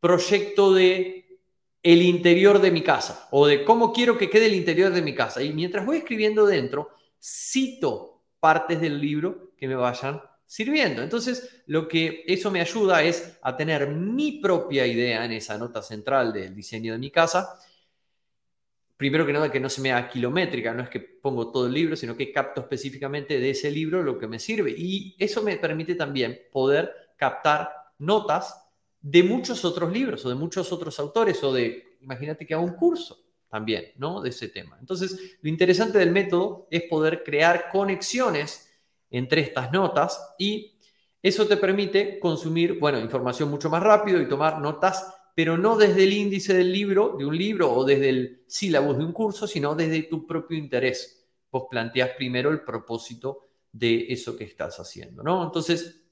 proyecto 0.00 0.74
de 0.74 1.38
el 1.82 2.02
interior 2.02 2.60
de 2.60 2.70
mi 2.70 2.82
casa 2.82 3.28
o 3.30 3.46
de 3.46 3.64
cómo 3.64 3.92
quiero 3.92 4.18
que 4.18 4.28
quede 4.28 4.46
el 4.46 4.54
interior 4.54 4.92
de 4.92 5.02
mi 5.02 5.14
casa. 5.14 5.42
Y 5.42 5.52
mientras 5.52 5.86
voy 5.86 5.98
escribiendo 5.98 6.46
dentro, 6.46 6.90
cito 7.20 8.22
partes 8.38 8.80
del 8.80 9.00
libro 9.00 9.52
que 9.56 9.68
me 9.68 9.74
vayan 9.74 10.20
sirviendo. 10.44 11.02
Entonces, 11.02 11.62
lo 11.66 11.86
que 11.86 12.24
eso 12.26 12.50
me 12.50 12.60
ayuda 12.60 13.02
es 13.02 13.38
a 13.42 13.56
tener 13.56 13.88
mi 13.88 14.40
propia 14.40 14.86
idea 14.86 15.24
en 15.24 15.32
esa 15.32 15.56
nota 15.56 15.82
central 15.82 16.32
del 16.32 16.54
diseño 16.54 16.92
de 16.92 16.98
mi 16.98 17.10
casa. 17.10 17.54
Primero 19.00 19.24
que 19.24 19.32
nada, 19.32 19.50
que 19.50 19.58
no 19.58 19.70
se 19.70 19.80
me 19.80 19.92
haga 19.92 20.10
kilométrica, 20.10 20.74
no 20.74 20.82
es 20.82 20.90
que 20.90 21.00
pongo 21.00 21.50
todo 21.50 21.66
el 21.66 21.72
libro, 21.72 21.96
sino 21.96 22.14
que 22.14 22.30
capto 22.30 22.60
específicamente 22.60 23.40
de 23.40 23.48
ese 23.48 23.70
libro 23.70 24.02
lo 24.02 24.18
que 24.18 24.28
me 24.28 24.38
sirve. 24.38 24.74
Y 24.76 25.16
eso 25.18 25.42
me 25.42 25.56
permite 25.56 25.94
también 25.94 26.38
poder 26.52 27.14
captar 27.16 27.72
notas 27.96 28.62
de 29.00 29.22
muchos 29.22 29.64
otros 29.64 29.90
libros 29.90 30.26
o 30.26 30.28
de 30.28 30.34
muchos 30.34 30.70
otros 30.70 31.00
autores 31.00 31.42
o 31.42 31.50
de, 31.50 31.96
imagínate 32.02 32.46
que 32.46 32.52
hago 32.52 32.62
un 32.62 32.74
curso 32.74 33.24
también, 33.48 33.86
¿no? 33.96 34.20
De 34.20 34.28
ese 34.28 34.48
tema. 34.48 34.76
Entonces, 34.78 35.38
lo 35.40 35.48
interesante 35.48 35.96
del 35.96 36.10
método 36.10 36.68
es 36.70 36.82
poder 36.82 37.22
crear 37.22 37.70
conexiones 37.72 38.70
entre 39.08 39.40
estas 39.40 39.72
notas 39.72 40.34
y 40.38 40.78
eso 41.22 41.46
te 41.46 41.56
permite 41.56 42.18
consumir, 42.18 42.78
bueno, 42.78 43.00
información 43.00 43.48
mucho 43.48 43.70
más 43.70 43.82
rápido 43.82 44.20
y 44.20 44.28
tomar 44.28 44.58
notas, 44.58 45.10
pero 45.34 45.56
no 45.56 45.76
desde 45.76 46.04
el 46.04 46.12
índice 46.12 46.54
del 46.54 46.72
libro, 46.72 47.16
de 47.18 47.24
un 47.24 47.36
libro 47.36 47.72
o 47.72 47.84
desde 47.84 48.08
el 48.08 48.44
sílabus 48.46 48.98
de 48.98 49.04
un 49.04 49.12
curso, 49.12 49.46
sino 49.46 49.74
desde 49.74 50.02
tu 50.04 50.26
propio 50.26 50.56
interés. 50.56 51.26
Vos 51.50 51.64
planteas 51.70 52.10
primero 52.16 52.50
el 52.50 52.62
propósito 52.62 53.48
de 53.72 54.06
eso 54.08 54.36
que 54.36 54.44
estás 54.44 54.78
haciendo, 54.80 55.22
¿no? 55.22 55.44
Entonces, 55.44 56.02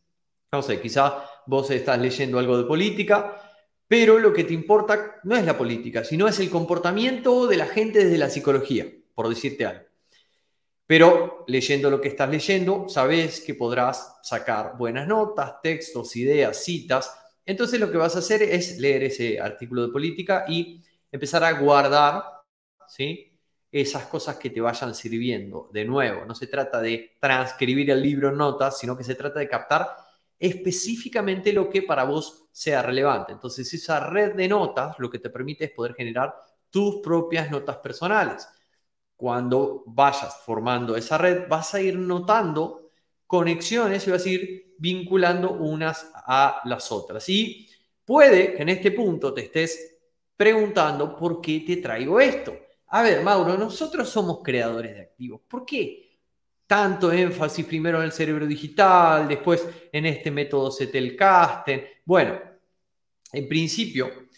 no 0.50 0.62
sé, 0.62 0.80
quizá 0.80 1.24
vos 1.46 1.70
estás 1.70 2.00
leyendo 2.00 2.38
algo 2.38 2.56
de 2.56 2.64
política, 2.64 3.40
pero 3.86 4.18
lo 4.18 4.32
que 4.32 4.44
te 4.44 4.54
importa 4.54 5.20
no 5.24 5.36
es 5.36 5.44
la 5.44 5.56
política, 5.56 6.04
sino 6.04 6.28
es 6.28 6.38
el 6.40 6.50
comportamiento 6.50 7.46
de 7.46 7.56
la 7.56 7.66
gente 7.66 8.04
desde 8.04 8.18
la 8.18 8.30
psicología, 8.30 8.86
por 9.14 9.28
decirte 9.28 9.66
algo. 9.66 9.88
Pero 10.86 11.44
leyendo 11.46 11.90
lo 11.90 12.00
que 12.00 12.08
estás 12.08 12.30
leyendo, 12.30 12.88
sabes 12.88 13.42
que 13.42 13.54
podrás 13.54 14.18
sacar 14.22 14.78
buenas 14.78 15.06
notas, 15.06 15.60
textos, 15.62 16.16
ideas, 16.16 16.64
citas. 16.64 17.14
Entonces 17.48 17.80
lo 17.80 17.90
que 17.90 17.96
vas 17.96 18.14
a 18.14 18.18
hacer 18.18 18.42
es 18.42 18.78
leer 18.78 19.04
ese 19.04 19.40
artículo 19.40 19.86
de 19.86 19.92
política 19.92 20.44
y 20.46 20.84
empezar 21.10 21.42
a 21.42 21.52
guardar 21.52 22.22
¿sí? 22.86 23.32
esas 23.72 24.04
cosas 24.04 24.36
que 24.36 24.50
te 24.50 24.60
vayan 24.60 24.94
sirviendo. 24.94 25.70
De 25.72 25.86
nuevo, 25.86 26.26
no 26.26 26.34
se 26.34 26.46
trata 26.46 26.78
de 26.82 27.16
transcribir 27.18 27.90
el 27.90 28.02
libro 28.02 28.28
en 28.28 28.36
notas, 28.36 28.78
sino 28.78 28.94
que 28.98 29.02
se 29.02 29.14
trata 29.14 29.38
de 29.38 29.48
captar 29.48 29.88
específicamente 30.38 31.54
lo 31.54 31.70
que 31.70 31.80
para 31.80 32.04
vos 32.04 32.48
sea 32.52 32.82
relevante. 32.82 33.32
Entonces, 33.32 33.72
esa 33.72 33.98
red 33.98 34.34
de 34.34 34.46
notas 34.46 34.98
lo 34.98 35.08
que 35.08 35.18
te 35.18 35.30
permite 35.30 35.64
es 35.64 35.70
poder 35.70 35.94
generar 35.94 36.34
tus 36.68 36.96
propias 37.02 37.50
notas 37.50 37.78
personales. 37.78 38.46
Cuando 39.16 39.84
vayas 39.86 40.42
formando 40.44 40.96
esa 40.96 41.16
red, 41.16 41.48
vas 41.48 41.72
a 41.72 41.80
ir 41.80 41.98
notando 41.98 42.90
conexiones 43.26 44.06
y 44.06 44.10
vas 44.10 44.26
a 44.26 44.28
ir 44.28 44.67
vinculando 44.78 45.52
unas 45.52 46.10
a 46.14 46.60
las 46.64 46.90
otras. 46.92 47.28
Y 47.28 47.68
puede 48.04 48.54
que 48.54 48.62
en 48.62 48.68
este 48.70 48.92
punto 48.92 49.34
te 49.34 49.42
estés 49.42 49.98
preguntando 50.36 51.16
por 51.16 51.40
qué 51.40 51.60
te 51.60 51.76
traigo 51.76 52.20
esto. 52.20 52.56
A 52.88 53.02
ver, 53.02 53.22
Mauro, 53.22 53.56
nosotros 53.58 54.08
somos 54.08 54.40
creadores 54.42 54.94
de 54.94 55.02
activos. 55.02 55.40
¿Por 55.48 55.66
qué? 55.66 56.08
tanto 56.68 57.10
énfasis 57.10 57.64
primero 57.64 57.98
en 57.98 58.04
el 58.04 58.12
cerebro 58.12 58.46
digital, 58.46 59.26
después 59.26 59.66
en 59.90 60.04
este 60.04 60.30
método 60.30 60.70
Zettelkasten. 60.70 61.82
Bueno, 62.04 62.38
en 63.32 63.48
principio 63.48 64.28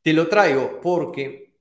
te 0.00 0.14
lo 0.14 0.28
traigo 0.28 0.80
porque, 0.80 1.58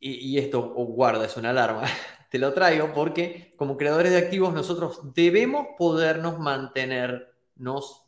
y, 0.00 0.38
esto 0.38 0.62
guarda, 0.62 1.26
es 1.26 1.36
una 1.36 1.50
alarma, 1.50 1.82
te 2.30 2.38
lo 2.38 2.54
traigo 2.54 2.92
porque 2.94 3.52
como 3.56 3.76
creadores 3.76 4.12
de 4.12 4.18
activos 4.18 4.54
nosotros 4.54 5.00
debemos 5.14 5.66
podernos 5.76 6.38
mantenernos 6.38 8.04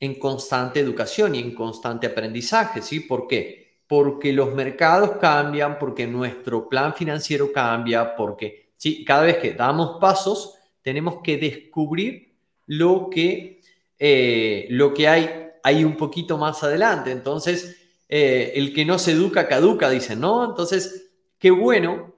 en 0.00 0.14
constante 0.18 0.80
educación 0.80 1.34
y 1.34 1.40
en 1.40 1.54
constante 1.54 2.06
aprendizaje, 2.06 2.82
¿sí? 2.82 3.00
¿Por 3.00 3.26
qué? 3.26 3.80
Porque 3.86 4.32
los 4.32 4.54
mercados 4.54 5.12
cambian, 5.20 5.78
porque 5.78 6.06
nuestro 6.06 6.68
plan 6.68 6.94
financiero 6.94 7.52
cambia, 7.52 8.16
porque 8.16 8.72
¿sí? 8.76 9.04
Cada 9.04 9.22
vez 9.22 9.36
que 9.38 9.52
damos 9.52 9.98
pasos, 10.00 10.58
tenemos 10.82 11.20
que 11.22 11.36
descubrir 11.36 12.34
lo 12.66 13.08
que, 13.10 13.60
eh, 13.98 14.66
lo 14.70 14.94
que 14.94 15.08
hay 15.08 15.30
ahí 15.62 15.84
un 15.84 15.96
poquito 15.96 16.38
más 16.38 16.62
adelante. 16.62 17.12
Entonces, 17.12 17.76
eh, 18.08 18.52
el 18.56 18.74
que 18.74 18.84
no 18.84 18.98
se 18.98 19.12
educa, 19.12 19.46
caduca, 19.46 19.88
dicen, 19.88 20.20
¿no? 20.20 20.44
Entonces, 20.44 21.12
qué 21.38 21.50
bueno, 21.50 22.14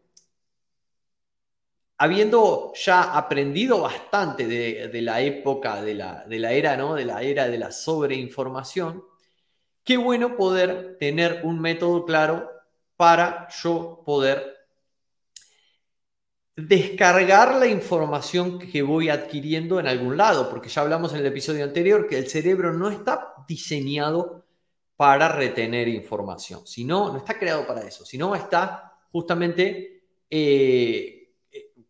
habiendo 1.99 2.73
ya 2.75 3.17
aprendido 3.17 3.81
bastante 3.81 4.47
de, 4.47 5.03
la 5.03 5.21
época, 5.21 5.83
de 5.83 5.95
la, 5.95 6.25
de 6.25 6.39
la, 6.39 6.53
era, 6.53 6.77
¿no? 6.77 6.95
De 6.95 7.05
la 7.05 7.23
era 7.23 7.49
de 7.49 7.59
la 7.59 7.71
sobreinformación, 7.71 9.05
qué 9.85 9.97
bueno 9.97 10.37
poder 10.37 10.97
tener 10.99 11.41
un 11.45 11.61
método 11.61 12.05
claro 12.05 12.51
para 12.97 13.49
yo 13.63 14.03
poder 14.05 14.55
descargar 16.57 17.57
la 17.57 17.67
información 17.67 18.59
que 18.59 18.83
voy 18.83 19.09
adquiriendo 19.09 19.81
en 19.81 19.89
algún 19.89 20.17
lado, 20.17 20.49
porque 20.51 20.69
ya 20.69 20.83
hablamos 20.83 21.13
en 21.13 21.21
el 21.21 21.27
episodio 21.27 21.65
anterior 21.65 22.07
que 22.07 22.17
el 22.17 22.29
cerebro 22.29 22.73
no 22.73 22.91
está 22.91 23.35
diseñado 23.49 24.45
para 24.97 25.29
retener 25.29 25.89
información, 25.89 26.67
sino 26.67 27.13
no 27.13 27.19
está 27.19 27.39
creado 27.39 27.67
para 27.67 27.81
eso, 27.83 28.05
sino 28.05 28.35
está 28.35 28.93
justamente, 29.11 30.05
eh, 30.31 31.14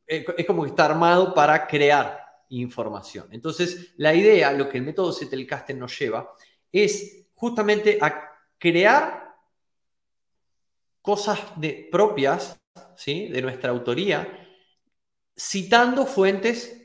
es 0.07 0.47
como 0.47 0.63
que 0.63 0.71
está 0.71 0.87
armado 0.87 1.35
para 1.35 1.67
crear 1.67 2.25
información. 2.51 3.29
Entonces, 3.31 3.95
la 3.97 4.15
idea, 4.15 4.53
lo 4.53 4.69
que 4.69 4.79
el 4.79 4.85
método 4.85 5.13
Zettelkasten 5.13 5.79
nos 5.79 5.99
lleva, 5.99 6.35
es 6.73 7.27
justamente 7.35 7.99
a 8.01 8.33
crear 8.59 9.35
cosas 11.03 11.41
de, 11.57 11.89
propias, 11.91 12.59
¿sí? 12.97 13.29
de 13.29 13.43
nuestra 13.43 13.71
autoría, 13.71 14.49
citando 15.37 16.07
fuentes 16.07 16.81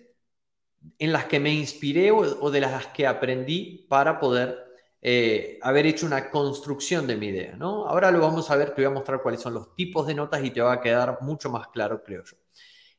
en 0.97 1.13
las 1.13 1.25
que 1.25 1.39
me 1.39 1.53
inspiré 1.53 2.11
o, 2.11 2.51
de 2.51 2.61
las 2.61 2.87
que 2.87 3.05
aprendí 3.07 3.85
para 3.89 4.19
poder 4.19 4.57
eh, 5.01 5.59
haber 5.61 5.85
hecho 5.85 6.05
una 6.05 6.29
construcción 6.29 7.07
de 7.07 7.15
mi 7.15 7.27
idea. 7.27 7.55
¿no? 7.55 7.85
Ahora 7.87 8.11
lo 8.11 8.19
vamos 8.19 8.49
a 8.51 8.55
ver, 8.55 8.71
te 8.71 8.81
voy 8.81 8.91
a 8.91 8.93
mostrar 8.93 9.21
cuáles 9.21 9.41
son 9.41 9.53
los 9.53 9.75
tipos 9.75 10.07
de 10.07 10.15
notas 10.15 10.43
y 10.43 10.51
te 10.51 10.61
va 10.61 10.73
a 10.73 10.81
quedar 10.81 11.19
mucho 11.21 11.49
más 11.49 11.67
claro, 11.69 12.03
creo 12.03 12.23
yo. 12.23 12.37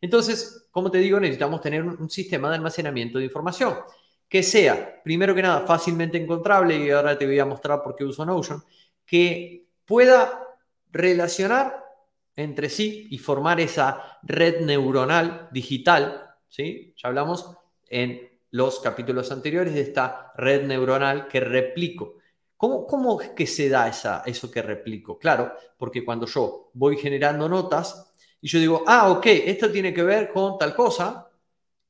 Entonces, 0.01 0.69
como 0.71 0.91
te 0.91 0.99
digo, 0.99 1.21
necesitamos 1.21 1.61
tener 1.61 1.83
un, 1.83 2.09
sistema 2.09 2.49
de 2.49 2.57
almacenamiento 2.57 3.19
de 3.19 3.25
información 3.25 3.75
que 4.29 4.43
sea, 4.43 5.03
primero 5.03 5.35
que 5.35 5.43
nada, 5.43 5.67
fácilmente 5.67 6.17
encontrable, 6.17 6.77
y 6.77 6.91
ahora 6.91 7.19
te 7.19 7.27
voy 7.27 7.39
a 7.41 7.45
mostrar 7.45 7.83
por 7.83 7.97
qué 7.97 8.05
uso 8.05 8.25
Notion, 8.25 8.63
que 9.05 9.67
pueda 9.85 10.41
relacionar 10.93 11.85
entre 12.37 12.69
sí 12.69 13.09
y 13.11 13.19
formar 13.19 13.61
esa 13.61 14.19
red 14.23 14.61
neuronal 14.61 15.49
digital, 15.51 16.37
¿sí? 16.49 16.95
Ya 16.97 17.09
hablamos 17.09 17.57
en 17.89 18.31
los 18.53 18.79
capítulos 18.81 19.31
anteriores 19.33 19.75
de 19.75 19.81
esta 19.81 20.33
red 20.37 20.65
neuronal 20.65 21.27
que 21.27 21.41
replico. 21.41 22.15
¿Cómo, 22.57 22.87
cómo 22.87 23.21
es 23.21 23.31
que 23.31 23.47
se 23.47 23.69
da 23.69 23.89
esa, 23.89 24.23
eso 24.27 24.51
que 24.51 24.63
replico? 24.63 25.19
Claro, 25.19 25.55
porque 25.77 26.05
cuando 26.05 26.27
yo 26.27 26.71
voy 26.75 26.97
generando 26.97 27.49
notas 27.49 28.10
y 28.41 28.49
yo 28.49 28.59
digo, 28.59 28.85
ah, 28.87 29.11
ok, 29.11 29.27
esto 29.27 29.71
tiene 29.71 29.93
que 29.93 30.03
ver 30.03 30.33
con 30.33 30.59
tal 30.59 30.75
cosa, 30.75 31.31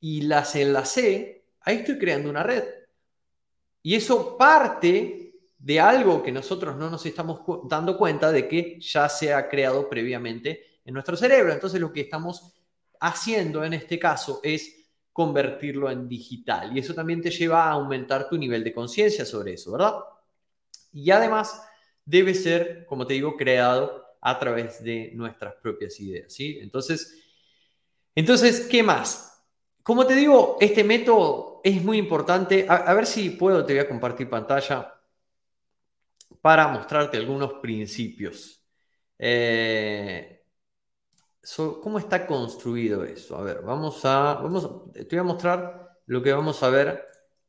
y 0.01 0.23
las 0.23 0.57
enlacé, 0.57 1.45
ahí 1.61 1.77
estoy 1.77 1.99
creando 1.99 2.31
una 2.31 2.43
red. 2.43 2.65
Y 3.83 3.95
eso 3.95 4.37
parte 4.37 5.35
de 5.59 5.81
algo 5.81 6.23
que 6.23 6.33
nosotros 6.33 6.77
no 6.77 6.91
nos 6.91 7.05
estamos 7.05 7.41
dando 7.69 7.97
cuenta 7.97 8.33
de 8.33 8.49
que 8.49 8.81
ya 8.81 9.09
se 9.09 9.33
ha 9.33 9.49
creado 9.49 9.89
previamente 9.89 10.81
en 10.85 10.95
nuestro 10.95 11.17
cerebro. 11.17 11.53
Entonces 11.53 11.81
lo 11.81 11.93
que 11.93 12.01
estamos 12.01 12.55
haciendo 12.99 13.63
en 13.63 13.75
este 13.75 13.99
caso 13.99 14.41
es 14.43 14.77
convertirlo 15.13 15.91
en 15.91 16.09
digital 16.09 16.75
y 16.75 16.81
eso 16.81 16.95
también 16.95 17.21
te 17.21 17.31
lleva 17.31 17.65
a 17.65 17.73
aumentar 17.73 18.29
tu 18.29 18.39
nivel 18.39 18.65
de 18.65 18.73
conciencia 18.73 19.27
sobre 19.27 19.55
eso, 19.55 19.73
¿verdad? 19.73 19.97
Y 20.93 21.11
además 21.11 21.63
debe 22.05 22.35
ser, 22.35 22.87
como 22.87 23.07
te 23.07 23.15
digo, 23.15 23.37
creado 23.37 24.05
a 24.21 24.39
través 24.39 24.83
de 24.83 25.13
nuestras 25.15 25.55
propias 25.57 25.99
ideas, 26.01 26.33
¿sí? 26.33 26.59
Entonces, 26.61 27.19
entonces 28.15 28.67
¿qué 28.71 28.83
más? 28.83 29.31
Como 29.83 30.07
te 30.07 30.15
digo, 30.15 30.57
este 30.61 30.85
método 30.85 31.61
es 31.65 31.83
muy 31.83 31.99
importante. 31.99 32.67
A, 32.69 32.93
ver 32.95 33.07
si 33.07 33.31
puedo, 33.31 33.65
te 33.65 33.73
voy 33.73 33.81
a 33.81 33.89
compartir 33.89 34.29
pantalla 34.29 34.95
para 36.41 36.69
mostrarte 36.69 37.17
algunos 37.17 37.55
principios. 37.55 38.65
Eh, 39.19 40.45
¿Cómo 41.83 41.99
está 41.99 42.27
construido 42.27 43.05
eso? 43.05 43.37
A 43.37 43.43
ver, 43.43 43.63
vamos 43.63 44.05
a, 44.05 44.35
vamos, 44.35 44.93
te 44.93 45.05
voy 45.05 45.19
a 45.19 45.23
mostrar 45.23 45.99
lo 46.07 46.23
que 46.23 46.33
vamos 46.33 46.63
a 46.63 46.71
ver, 46.71 47.07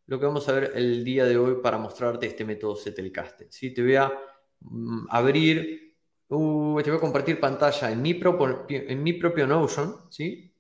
lo 0.08 0.20
que 0.20 0.26
vamos 0.26 0.48
a 0.48 0.54
ver 0.54 0.72
el 0.76 1.04
día 1.04 1.26
de 1.26 1.38
hoy 1.38 1.56
para 1.62 1.78
mostrarte 1.78 2.26
este 2.28 2.46
método 2.46 2.76
Zettelkasten. 2.76 3.52
¿sí? 3.52 3.74
Te 3.74 3.82
voy 3.82 3.96
a 3.96 4.12
mm, 4.62 5.08
abrir, 5.10 5.91
uh, 6.32 6.82
te 6.82 6.90
voy 6.90 6.98
a 6.98 7.02
compartir 7.02 7.40
pantalla 7.40 7.92
en 7.92 8.02
mi 8.02 8.14
propio, 8.16 8.66
en 8.70 9.04
mi 9.04 9.14
propio 9.14 9.46
Notion, 9.46 9.96
¿sí? 10.10 10.52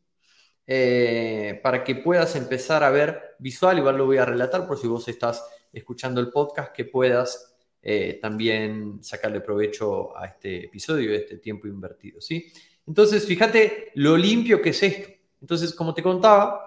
Eh, 0.67 1.59
para 1.61 1.83
que 1.83 1.95
puedas 1.95 2.35
empezar 2.35 2.83
a 2.83 2.91
ver 2.91 3.35
visual, 3.39 3.77
igual 3.77 3.97
lo 3.97 4.05
voy 4.05 4.17
a 4.17 4.25
relatar 4.25 4.67
por 4.67 4.77
si 4.77 4.87
vos 4.87 5.07
estás 5.07 5.43
escuchando 5.73 6.21
el 6.21 6.29
podcast, 6.29 6.71
que 6.71 6.85
puedas 6.85 7.55
eh, 7.81 8.19
también 8.21 9.03
sacarle 9.03 9.41
provecho 9.41 10.15
a 10.15 10.27
este 10.27 10.65
episodio, 10.65 11.11
a 11.11 11.15
este 11.15 11.37
tiempo 11.37 11.67
invertido, 11.67 12.21
¿sí? 12.21 12.53
Entonces, 12.85 13.25
fíjate 13.25 13.91
lo 13.95 14.15
limpio 14.15 14.61
que 14.61 14.69
es 14.69 14.83
esto. 14.83 15.09
Entonces, 15.41 15.73
como 15.73 15.93
te 15.93 16.03
contaba, 16.03 16.65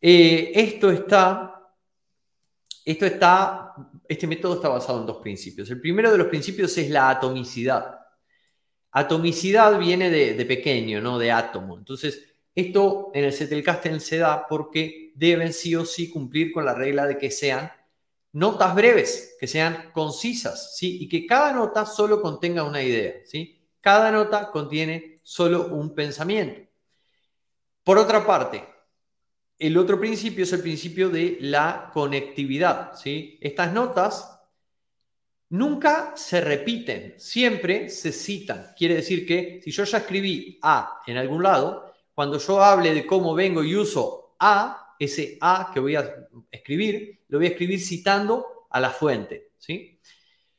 eh, 0.00 0.52
esto 0.54 0.90
está, 0.90 1.72
esto 2.84 3.06
está, 3.06 3.74
este 4.08 4.26
método 4.26 4.54
está 4.54 4.68
basado 4.68 5.00
en 5.00 5.06
dos 5.06 5.18
principios. 5.18 5.70
El 5.70 5.80
primero 5.80 6.10
de 6.10 6.18
los 6.18 6.28
principios 6.28 6.76
es 6.78 6.90
la 6.90 7.10
atomicidad. 7.10 8.05
Atomicidad 8.92 9.78
viene 9.78 10.10
de, 10.10 10.44
pequeño, 10.44 11.00
¿no? 11.00 11.18
De 11.18 11.32
átomo. 11.32 11.76
Entonces, 11.76 12.24
esto 12.54 13.10
en 13.14 13.24
el 13.24 13.32
Zettelkasten 13.32 14.00
se 14.00 14.18
da 14.18 14.46
porque 14.48 15.12
deben 15.14 15.52
sí 15.52 15.74
o 15.74 15.84
sí 15.84 16.10
cumplir 16.10 16.52
con 16.52 16.64
la 16.64 16.74
regla 16.74 17.06
de 17.06 17.18
que 17.18 17.30
sean 17.30 17.70
notas 18.32 18.74
breves, 18.74 19.36
que 19.38 19.46
sean 19.46 19.90
concisas, 19.92 20.76
¿sí? 20.76 20.98
Y 21.02 21.08
que 21.08 21.26
cada 21.26 21.52
nota 21.52 21.84
solo 21.84 22.22
contenga 22.22 22.64
una 22.64 22.82
idea, 22.82 23.14
¿sí? 23.24 23.68
Cada 23.80 24.10
nota 24.10 24.50
contiene 24.50 25.20
solo 25.22 25.68
un 25.68 25.94
pensamiento. 25.94 26.68
Por 27.82 27.98
otra 27.98 28.26
parte, 28.26 28.64
el 29.58 29.78
otro 29.78 29.98
principio 29.98 30.44
es 30.44 30.52
el 30.52 30.60
principio 30.60 31.08
de 31.08 31.38
la 31.40 31.90
conectividad. 31.92 32.94
¿sí? 32.94 33.38
Estas 33.40 33.72
notas 33.72 34.35
nunca 35.50 36.16
se 36.16 36.40
repiten, 36.40 37.14
siempre 37.18 37.88
se 37.88 38.12
citan. 38.12 38.72
Quiere 38.76 38.96
decir 38.96 39.26
que 39.26 39.60
si 39.62 39.70
yo 39.70 39.84
ya 39.84 39.98
escribí 39.98 40.58
A 40.62 41.00
en 41.06 41.16
algún 41.16 41.42
lado, 41.42 41.94
cuando 42.14 42.38
yo 42.38 42.62
hable 42.62 42.94
de 42.94 43.06
cómo 43.06 43.34
vengo 43.34 43.62
y 43.62 43.76
uso 43.76 44.36
A, 44.38 44.94
ese 44.98 45.36
A 45.40 45.70
que 45.72 45.80
voy 45.80 45.96
a 45.96 46.28
escribir, 46.50 47.24
lo 47.28 47.38
voy 47.38 47.48
a 47.48 47.50
escribir 47.50 47.80
citando 47.80 48.66
a 48.70 48.80
la 48.80 48.90
fuente. 48.90 49.52
¿sí? 49.58 50.00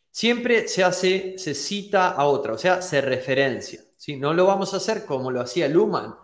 Siempre 0.10 0.68
se 0.68 0.84
hace, 0.84 1.38
se 1.38 1.54
cita 1.54 2.10
a 2.10 2.26
otra, 2.26 2.54
o 2.54 2.58
sea, 2.58 2.82
se 2.82 3.02
referencia. 3.02 3.82
No 4.20 4.34
lo 4.34 4.46
vamos 4.46 4.74
a 4.74 4.78
hacer 4.78 5.06
como 5.06 5.32
lo 5.32 5.42
hacía 5.42 5.68
Luhmann 5.68 6.16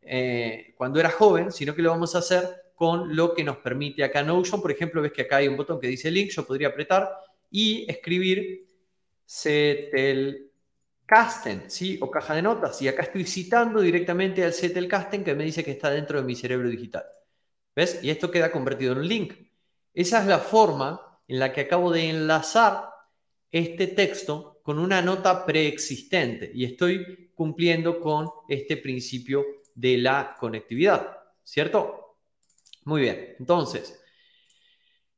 eh, 0.00 0.74
cuando 0.76 0.98
era 0.98 1.10
joven, 1.10 1.52
sino 1.52 1.74
que 1.74 1.82
lo 1.82 1.90
vamos 1.90 2.14
a 2.14 2.18
hacer 2.18 2.72
con 2.74 3.14
lo 3.14 3.34
que 3.34 3.44
nos 3.44 3.58
permite 3.58 4.04
acá 4.04 4.22
Notion. 4.22 4.62
Por 4.62 4.70
ejemplo, 4.70 5.02
ves 5.02 5.12
que 5.12 5.22
acá 5.22 5.36
hay 5.36 5.48
un 5.48 5.56
botón 5.56 5.80
que 5.80 5.88
dice 5.88 6.10
link, 6.10 6.30
yo 6.30 6.46
podría 6.46 6.68
apretar 6.68 7.10
y 7.50 7.90
escribir 7.90 8.68
Zettelkasten, 9.28 11.70
¿sí? 11.70 11.98
O 12.00 12.10
caja 12.10 12.34
de 12.34 12.42
notas. 12.42 12.80
Y 12.82 12.88
acá 12.88 13.02
estoy 13.02 13.24
citando 13.24 13.80
directamente 13.80 14.44
al 14.44 14.52
Zettelkasten 14.52 15.24
que 15.24 15.34
me 15.34 15.44
dice 15.44 15.64
que 15.64 15.72
está 15.72 15.90
dentro 15.90 16.20
de 16.20 16.26
mi 16.26 16.34
cerebro 16.34 16.68
digital. 16.68 17.04
¿Ves? 17.74 18.00
Y 18.02 18.10
esto 18.10 18.30
queda 18.30 18.50
convertido 18.50 18.92
en 18.92 18.98
un 18.98 19.08
link. 19.08 19.34
Esa 19.94 20.20
es 20.20 20.26
la 20.26 20.38
forma 20.38 21.20
en 21.26 21.38
la 21.38 21.52
que 21.52 21.62
acabo 21.62 21.92
de 21.92 22.08
enlazar 22.08 22.90
este 23.50 23.88
texto 23.88 24.60
con 24.62 24.78
una 24.78 25.00
nota 25.00 25.46
preexistente 25.46 26.50
y 26.52 26.64
estoy 26.64 27.30
cumpliendo 27.34 28.00
con 28.00 28.28
este 28.48 28.76
principio 28.76 29.44
de 29.74 29.98
la 29.98 30.36
conectividad, 30.38 31.18
¿cierto? 31.42 32.16
Muy 32.84 33.02
bien, 33.02 33.36
entonces, 33.38 33.97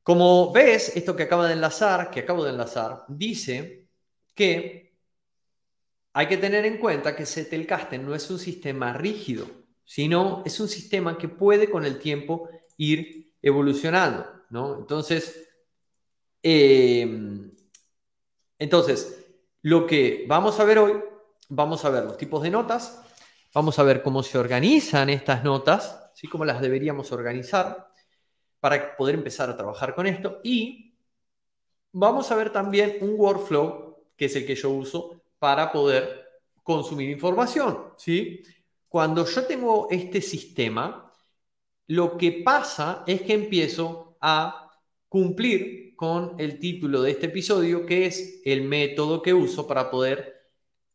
como 0.03 0.51
ves, 0.51 0.95
esto 0.95 1.15
que 1.15 1.23
acaba 1.23 1.47
de 1.47 1.53
enlazar, 1.53 2.09
que 2.09 2.21
acabo 2.21 2.43
de 2.43 2.51
enlazar, 2.51 3.05
dice 3.07 3.87
que 4.33 4.97
hay 6.13 6.27
que 6.27 6.37
tener 6.37 6.65
en 6.65 6.77
cuenta 6.77 7.15
que 7.15 7.25
Zettelkasten 7.25 8.05
no 8.05 8.15
es 8.15 8.29
un 8.29 8.39
sistema 8.39 8.93
rígido, 8.93 9.47
sino 9.85 10.41
es 10.45 10.59
un 10.59 10.67
sistema 10.67 11.17
que 11.17 11.27
puede 11.27 11.69
con 11.69 11.85
el 11.85 11.99
tiempo 11.99 12.49
ir 12.77 13.33
evolucionando, 13.41 14.25
¿no? 14.49 14.77
Entonces, 14.79 15.47
eh, 16.43 17.51
entonces, 18.57 19.25
lo 19.61 19.85
que 19.85 20.25
vamos 20.27 20.59
a 20.59 20.63
ver 20.63 20.79
hoy, 20.79 20.93
vamos 21.49 21.85
a 21.85 21.89
ver 21.89 22.05
los 22.05 22.17
tipos 22.17 22.41
de 22.41 22.49
notas, 22.49 23.01
vamos 23.53 23.77
a 23.79 23.83
ver 23.83 24.01
cómo 24.01 24.23
se 24.23 24.37
organizan 24.37 25.09
estas 25.09 25.43
notas, 25.43 26.11
¿sí? 26.15 26.27
cómo 26.27 26.45
las 26.45 26.61
deberíamos 26.61 27.11
organizar 27.11 27.90
para 28.61 28.95
poder 28.95 29.15
empezar 29.15 29.49
a 29.49 29.57
trabajar 29.57 29.93
con 29.93 30.07
esto 30.07 30.39
y 30.43 30.93
vamos 31.91 32.31
a 32.31 32.35
ver 32.35 32.51
también 32.51 32.97
un 33.01 33.15
workflow, 33.19 33.97
que 34.15 34.25
es 34.25 34.35
el 34.37 34.45
que 34.45 34.55
yo 34.55 34.69
uso 34.69 35.21
para 35.39 35.71
poder 35.71 36.29
consumir 36.63 37.09
información. 37.09 37.93
¿sí? 37.97 38.43
Cuando 38.87 39.25
yo 39.25 39.45
tengo 39.45 39.87
este 39.89 40.21
sistema, 40.21 41.11
lo 41.87 42.17
que 42.17 42.43
pasa 42.45 43.03
es 43.07 43.23
que 43.23 43.33
empiezo 43.33 44.15
a 44.21 44.71
cumplir 45.09 45.95
con 45.95 46.35
el 46.39 46.59
título 46.59 47.01
de 47.01 47.11
este 47.11 47.25
episodio, 47.25 47.85
que 47.85 48.05
es 48.05 48.41
el 48.45 48.61
método 48.63 49.21
que 49.21 49.33
uso 49.33 49.67
para 49.67 49.89
poder 49.91 50.49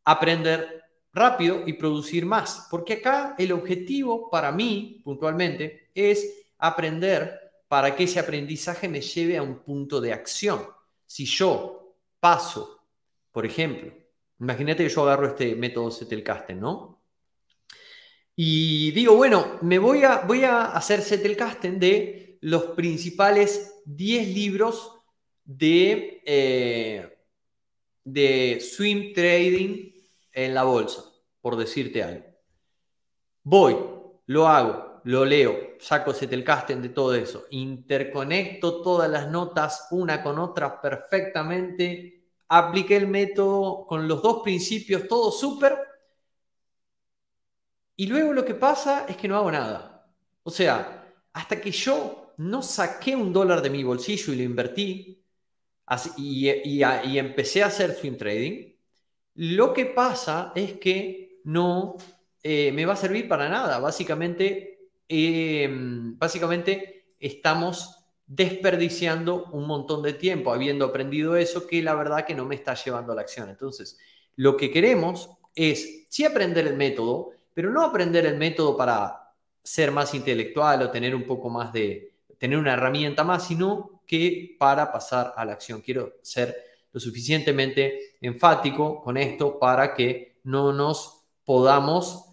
aprender 0.05 0.85
rápido 1.13 1.63
y 1.67 1.73
producir 1.75 2.25
más. 2.25 2.69
Porque 2.71 2.95
acá 2.95 3.35
el 3.39 3.53
objetivo 3.53 4.31
para 4.31 4.53
mí, 4.53 5.01
puntualmente, 5.05 5.91
es 5.95 6.47
aprender 6.59 7.46
para 7.69 7.95
que 7.95 8.05
ese 8.05 8.21
aprendizaje 8.21 8.89
me 8.89 9.01
lleve 9.01 9.37
a 9.37 9.43
un 9.43 9.61
punto 9.61 10.01
de 10.01 10.13
acción. 10.13 10.67
Si 11.07 11.25
yo 11.25 11.97
paso, 12.21 12.81
por 13.33 13.45
ejemplo, 13.45 13.93
imagínate 14.39 14.85
que 14.85 14.89
yo 14.89 15.03
agarro 15.03 15.29
este 15.29 15.55
método 15.55 15.91
Zettelkasten, 15.91 16.61
¿no? 16.61 17.03
Y 18.35 18.91
digo, 18.91 19.17
bueno, 19.17 19.59
me 19.63 19.79
voy 19.79 20.05
a, 20.05 20.19
voy 20.19 20.45
a 20.45 20.67
hacer 20.67 21.01
Zettelkasten 21.01 21.81
de 21.81 22.39
los 22.43 22.67
principales 22.67 23.83
10 23.87 24.29
libros 24.29 24.93
de, 25.45 26.23
eh, 26.25 27.19
de 28.05 28.61
swing 28.61 29.15
trading 29.15 29.93
en 30.33 30.55
la 30.55 30.65
bolsa, 30.65 31.03
por 31.41 31.57
decirte 31.57 32.03
algo. 32.03 32.27
Voy, 33.43 33.77
lo 34.27 34.49
hago, 34.49 34.86
lo 35.07 35.25
leo, 35.25 35.77
saco 35.79 36.13
Zettelkasten 36.13 36.83
de 36.83 36.89
todo 36.89 37.15
eso, 37.15 37.47
interconecto 37.51 38.83
todas 38.83 39.09
las 39.09 39.31
notas 39.31 39.87
una 39.93 40.21
con 40.21 40.37
otra 40.41 40.81
perfectamente, 40.81 42.25
apliqué 42.49 42.97
el 42.97 43.07
método 43.07 43.87
con 43.87 44.09
los 44.09 44.21
dos 44.21 44.43
principios, 44.43 45.07
todo 45.07 45.31
súper, 45.31 45.79
y 47.95 48.09
luego 48.09 48.33
lo 48.33 48.45
que 48.45 48.55
pasa 48.55 49.07
es 49.09 49.17
que 49.17 49.29
no 49.29 49.37
hago 49.37 49.53
nada. 49.53 50.11
O 50.43 50.51
sea, 50.51 51.15
hasta 51.33 51.61
que 51.61 51.71
yo 51.71 52.35
no 52.39 52.61
saqué 52.61 53.15
un 53.15 53.33
dólar 53.33 53.63
de 53.63 53.71
mi 53.71 53.85
bolsillo 53.85 54.33
y 54.33 54.37
lo 54.37 54.43
invertí, 54.43 55.25
y, 56.17 56.83
empecé 57.17 57.63
a 57.63 57.67
hacer 57.67 57.95
swing 57.95 58.17
trading, 58.17 58.75
lo 59.37 59.73
que 59.73 59.87
pasa 59.87 60.51
es 60.57 60.81
que 60.81 61.41
no 61.45 61.97
eh, 62.43 62.73
me 62.73 62.85
va 62.85 62.95
a 62.95 62.97
servir 62.97 63.29
para 63.29 63.49
nada. 63.49 63.79
Básicamente, 63.79 64.76
em, 65.09 66.19
básicamente 66.19 67.07
estamos 67.19 68.05
desperdiciando 68.27 69.47
un 69.53 69.67
montón 69.67 70.03
de 70.03 70.13
tiempo 70.13 70.53
habiendo 70.53 70.87
aprendido 70.87 71.37
eso 71.37 71.67
que 71.67 71.83
la 71.83 71.95
verdad 71.95 72.27
que 72.27 72.35
no 72.35 72.45
me 72.45 72.57
está 72.57 72.75
llevando 72.75 73.13
a 73.13 73.15
la 73.15 73.23
acción. 73.23 73.49
Entonces, 73.49 73.99
lo 74.35 74.57
que 74.57 74.71
queremos 74.71 75.31
es 75.55 76.07
sí 76.09 76.25
aprender 76.25 76.67
el 76.67 76.77
método, 76.77 77.31
pero 77.55 77.71
no 77.71 77.83
aprender 77.83 78.27
el 78.27 78.37
método 78.37 78.77
para 78.77 79.33
ser 79.63 79.91
más 79.91 80.15
intelectual 80.15 80.83
o 80.83 80.91
tener 80.91 81.15
un 81.15 81.25
poco 81.25 81.49
más 81.49 81.73
de, 81.73 82.17
tener 82.39 82.59
una 82.59 82.75
herramienta 82.75 83.25
más, 83.25 83.47
sino 83.47 84.03
que 84.07 84.57
para 84.59 84.93
pasar 84.93 85.35
a 85.37 85.45
la 85.45 85.53
acción. 85.53 85.81
Quiero 85.81 86.15
ser 86.23 86.55
lo 86.93 87.01
suficientemente 87.01 88.17
enfático 88.21 89.03
con 89.03 89.17
esto 89.17 89.59
para 89.59 89.95
que 89.95 90.39
no 90.45 90.73
nos 90.73 91.25
podamos 91.45 92.26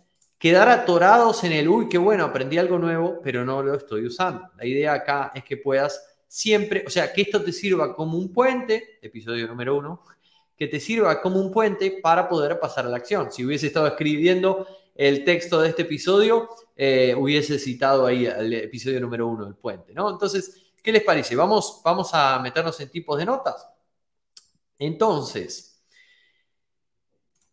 quedar 0.43 0.67
atorados 0.67 1.45
en 1.45 1.53
el, 1.53 1.69
uy, 1.69 1.87
qué 1.87 1.97
bueno, 1.97 2.25
aprendí 2.25 2.57
algo 2.57 2.77
nuevo, 2.77 3.21
pero 3.23 3.45
no 3.45 3.63
lo 3.63 3.75
estoy 3.75 4.05
usando. 4.05 4.49
La 4.57 4.65
idea 4.65 4.91
acá 4.91 5.31
es 5.33 5.45
que 5.45 5.55
puedas 5.55 6.03
siempre, 6.27 6.83
o 6.85 6.89
sea, 6.89 7.13
que 7.13 7.21
esto 7.21 7.41
te 7.41 7.53
sirva 7.53 7.95
como 7.95 8.17
un 8.17 8.33
puente, 8.33 8.99
episodio 9.01 9.47
número 9.47 9.77
uno, 9.77 10.03
que 10.57 10.67
te 10.67 10.81
sirva 10.81 11.21
como 11.21 11.39
un 11.39 11.49
puente 11.49 11.99
para 12.03 12.27
poder 12.27 12.59
pasar 12.59 12.85
a 12.85 12.89
la 12.89 12.97
acción. 12.97 13.31
Si 13.31 13.45
hubiese 13.45 13.67
estado 13.67 13.87
escribiendo 13.87 14.67
el 14.95 15.23
texto 15.23 15.61
de 15.61 15.69
este 15.69 15.83
episodio, 15.83 16.49
eh, 16.75 17.15
hubiese 17.17 17.57
citado 17.57 18.05
ahí 18.05 18.25
el 18.25 18.51
episodio 18.53 18.99
número 18.99 19.27
uno, 19.27 19.47
el 19.47 19.55
puente, 19.55 19.93
¿no? 19.93 20.09
Entonces, 20.09 20.63
¿Qué 20.83 20.91
les 20.91 21.03
parece? 21.03 21.33
Vamos, 21.37 21.81
vamos 21.81 22.09
a 22.13 22.37
meternos 22.39 22.77
en 22.81 22.89
tipos 22.89 23.17
de 23.17 23.25
notas. 23.25 23.65
Entonces, 24.77 25.72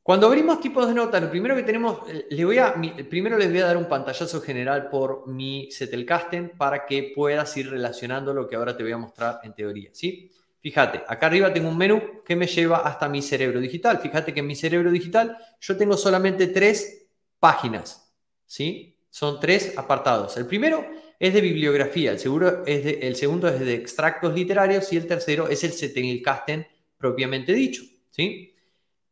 Cuando 0.03 0.27
abrimos 0.27 0.61
tipos 0.61 0.89
de 0.89 0.95
notas, 0.95 1.23
lo 1.23 1.31
primero 1.31 1.55
que 1.55 1.63
tenemos, 1.63 2.01
voy 2.31 2.59
a, 2.59 2.75
primero 3.09 3.37
les 3.37 3.51
voy 3.51 3.61
a 3.61 3.67
dar 3.67 3.77
un 3.77 3.87
pantallazo 3.87 4.41
general 4.41 4.89
por 4.89 5.29
mi 5.29 5.69
Zettelkasten 5.71 6.53
para 6.57 6.87
que 6.87 7.13
puedas 7.15 7.55
ir 7.57 7.71
relacionando 7.71 8.33
lo 8.33 8.49
que 8.49 8.57
ahora 8.57 8.77
te 8.77 8.83
voy 8.83 8.93
a 8.93 8.99
mostrar 8.99 9.41
en 9.45 9.55
teoría, 9.55 9.91
¿sí? 9.93 10.31
Fíjate, 10.63 11.03
acá 11.07 11.27
arriba 11.27 11.53
tengo 11.53 11.69
un 11.69 11.77
menú 11.77 12.23
que 12.25 12.37
me 12.37 12.47
lleva 12.47 12.79
hasta 12.79 13.09
mi 13.09 13.23
cerebro 13.23 13.61
digital. 13.61 13.99
Fíjate 13.99 14.35
que 14.35 14.41
en 14.41 14.47
mi 14.47 14.55
cerebro 14.55 14.91
digital 14.91 15.37
yo 15.59 15.77
tengo 15.77 15.97
solamente 15.97 16.49
tres 16.49 17.07
páginas, 17.39 18.13
¿sí? 18.47 18.97
Son 19.09 19.41
tres 19.41 19.77
apartados. 19.77 20.37
El 20.37 20.47
primero 20.47 20.87
es 21.19 21.35
de 21.35 21.41
bibliografía, 21.41 22.13
el, 22.13 22.19
seguro 22.19 22.65
es 22.67 22.85
de, 22.85 22.91
el 23.03 23.17
segundo 23.17 23.49
es 23.49 23.61
de 23.61 23.75
extractos 23.75 24.35
literarios 24.35 24.93
y 24.93 24.97
el 24.97 25.07
tercero 25.07 25.49
es 25.49 25.65
el 25.65 25.73
Zettelkasten 25.73 26.67
propiamente 26.97 27.53
dicho, 27.55 27.83
¿sí? 28.11 28.55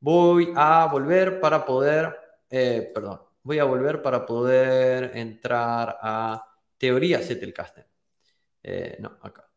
Voy 0.01 0.53
a 0.55 0.87
volver 0.91 1.41
para 1.41 1.65
poder, 1.65 2.17
eh, 2.49 2.91
perdón, 2.95 3.21
voy 3.43 3.59
a 3.59 3.65
volver 3.65 4.01
para 4.01 4.25
poder 4.25 5.17
entrar 5.17 5.99
a 6.01 6.45
teoría 6.77 7.21
Zettelkasten. 7.21 7.85
Eh, 8.63 8.97
no, 9.01 9.19
acá. 9.23 9.49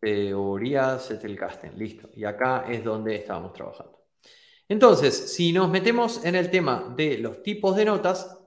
Teoría 0.00 0.98
Zettelkasten, 0.98 1.78
listo. 1.78 2.10
Y 2.14 2.24
acá 2.24 2.64
es 2.68 2.82
donde 2.82 3.16
estábamos 3.16 3.52
trabajando. 3.52 4.00
Entonces, 4.68 5.34
si 5.34 5.52
nos 5.52 5.68
metemos 5.68 6.24
en 6.24 6.36
el 6.36 6.50
tema 6.50 6.92
de 6.96 7.18
los 7.18 7.42
tipos 7.42 7.76
de 7.76 7.84
notas, 7.84 8.38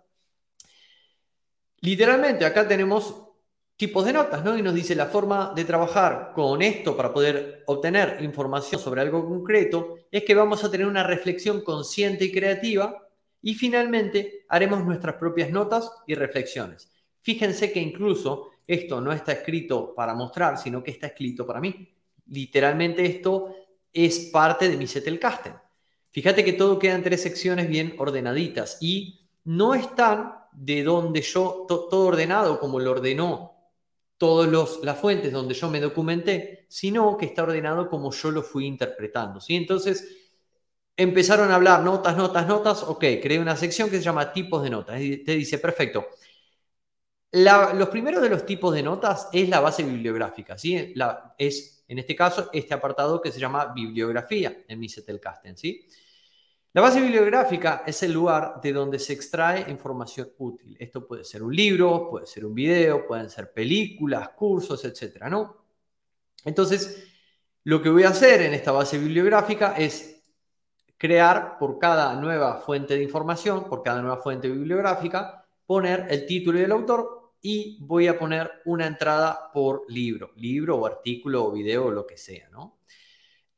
literalmente 1.81 2.45
acá 2.45 2.67
tenemos 2.67 3.22
tipos 3.75 4.05
de 4.05 4.13
notas, 4.13 4.43
¿no? 4.43 4.57
Y 4.57 4.61
nos 4.61 4.73
dice 4.73 4.95
la 4.95 5.07
forma 5.07 5.53
de 5.55 5.65
trabajar 5.65 6.31
con 6.33 6.61
esto 6.61 6.95
para 6.95 7.13
poder 7.13 7.63
obtener 7.67 8.17
información 8.21 8.79
sobre 8.79 9.01
algo 9.01 9.27
concreto 9.27 9.95
es 10.11 10.23
que 10.23 10.35
vamos 10.35 10.63
a 10.63 10.71
tener 10.71 10.87
una 10.87 11.03
reflexión 11.03 11.61
consciente 11.61 12.25
y 12.25 12.31
creativa 12.31 13.07
y 13.41 13.55
finalmente 13.55 14.45
haremos 14.49 14.85
nuestras 14.85 15.15
propias 15.15 15.49
notas 15.49 15.91
y 16.07 16.15
reflexiones. 16.15 16.89
Fíjense 17.21 17.71
que 17.71 17.79
incluso 17.79 18.51
esto 18.65 19.01
no 19.01 19.11
está 19.11 19.33
escrito 19.33 19.93
para 19.93 20.13
mostrar, 20.13 20.57
sino 20.57 20.83
que 20.83 20.91
está 20.91 21.07
escrito 21.07 21.45
para 21.45 21.59
mí. 21.59 21.89
Literalmente 22.27 23.05
esto 23.05 23.55
es 23.91 24.29
parte 24.31 24.69
de 24.69 24.77
mi 24.77 24.87
Zettelkasten. 24.87 25.53
Fíjate 26.11 26.45
que 26.45 26.53
todo 26.53 26.79
queda 26.79 26.95
en 26.95 27.03
tres 27.03 27.21
secciones 27.21 27.67
bien 27.67 27.95
ordenaditas 27.97 28.77
y 28.79 29.27
no 29.45 29.73
están 29.73 30.35
de 30.53 30.83
donde 30.83 31.21
yo, 31.21 31.65
todo 31.67 32.07
ordenado 32.07 32.59
como 32.59 32.79
lo 32.79 32.91
ordenó 32.91 33.52
todas 34.17 34.79
las 34.83 34.99
fuentes 34.99 35.31
donde 35.31 35.53
yo 35.53 35.69
me 35.69 35.79
documenté, 35.79 36.65
sino 36.69 37.17
que 37.17 37.25
está 37.25 37.43
ordenado 37.43 37.89
como 37.89 38.11
yo 38.11 38.31
lo 38.31 38.43
fui 38.43 38.65
interpretando. 38.65 39.41
¿sí? 39.41 39.55
Entonces, 39.55 40.23
empezaron 40.95 41.51
a 41.51 41.55
hablar 41.55 41.81
notas, 41.83 42.15
notas, 42.15 42.47
notas, 42.47 42.83
ok, 42.83 42.99
creé 43.21 43.39
una 43.39 43.55
sección 43.57 43.89
que 43.89 43.97
se 43.97 44.03
llama 44.03 44.31
tipos 44.31 44.63
de 44.63 44.69
notas. 44.69 45.01
Y 45.01 45.17
te 45.17 45.33
dice, 45.33 45.57
perfecto. 45.57 46.07
los 47.31 47.89
primeros 47.89 48.21
de 48.21 48.29
los 48.29 48.45
tipos 48.45 48.73
de 48.73 48.83
notas 48.83 49.29
es 49.33 49.49
la 49.49 49.59
base 49.59 49.83
bibliográfica, 49.83 50.57
¿sí? 50.57 50.93
La, 50.95 51.35
es, 51.37 51.83
en 51.87 51.99
este 51.99 52.15
caso, 52.15 52.49
este 52.53 52.73
apartado 52.73 53.21
que 53.21 53.31
se 53.31 53.39
llama 53.39 53.73
bibliografía 53.73 54.63
en 54.67 54.79
mi 54.79 54.87
¿sí? 55.55 55.87
La 56.73 56.81
base 56.81 56.99
bibliográfica 56.99 57.83
es 57.85 58.01
el 58.01 58.11
lugar 58.11 58.59
de 58.59 58.73
donde 58.73 58.97
se 58.97 59.13
extrae 59.13 59.69
información 59.69 60.31
útil. 60.39 60.75
Esto 60.79 61.05
puede 61.05 61.23
ser 61.23 61.43
un 61.43 61.55
libro, 61.55 62.09
puede 62.09 62.25
ser 62.25 62.45
un 62.47 62.55
video, 62.55 63.05
pueden 63.05 63.29
ser 63.29 63.53
películas, 63.53 64.29
cursos, 64.29 64.83
etcétera, 64.83 65.29
¿no? 65.29 65.55
Entonces, 66.43 67.07
lo 67.63 67.79
que 67.79 67.89
voy 67.89 68.03
a 68.05 68.09
hacer 68.09 68.41
en 68.41 68.55
esta 68.55 68.71
base 68.71 68.97
bibliográfica 68.97 69.75
es 69.77 70.23
crear 70.97 71.59
por 71.59 71.77
cada 71.77 72.15
nueva 72.15 72.57
fuente 72.57 72.95
de 72.95 73.03
información, 73.03 73.69
por 73.69 73.83
cada 73.83 74.01
nueva 74.01 74.17
fuente 74.17 74.49
bibliográfica, 74.49 75.45
poner 75.67 76.07
el 76.09 76.25
título 76.25 76.57
y 76.59 76.63
el 76.63 76.71
autor 76.71 77.33
y 77.39 77.77
voy 77.85 78.07
a 78.07 78.17
poner 78.17 78.49
una 78.65 78.87
entrada 78.87 79.51
por 79.53 79.83
libro, 79.89 80.31
libro 80.37 80.77
o 80.77 80.87
artículo 80.87 81.45
o 81.45 81.51
video 81.51 81.85
o 81.85 81.91
lo 81.91 82.07
que 82.07 82.17
sea, 82.17 82.49
¿no? 82.49 82.79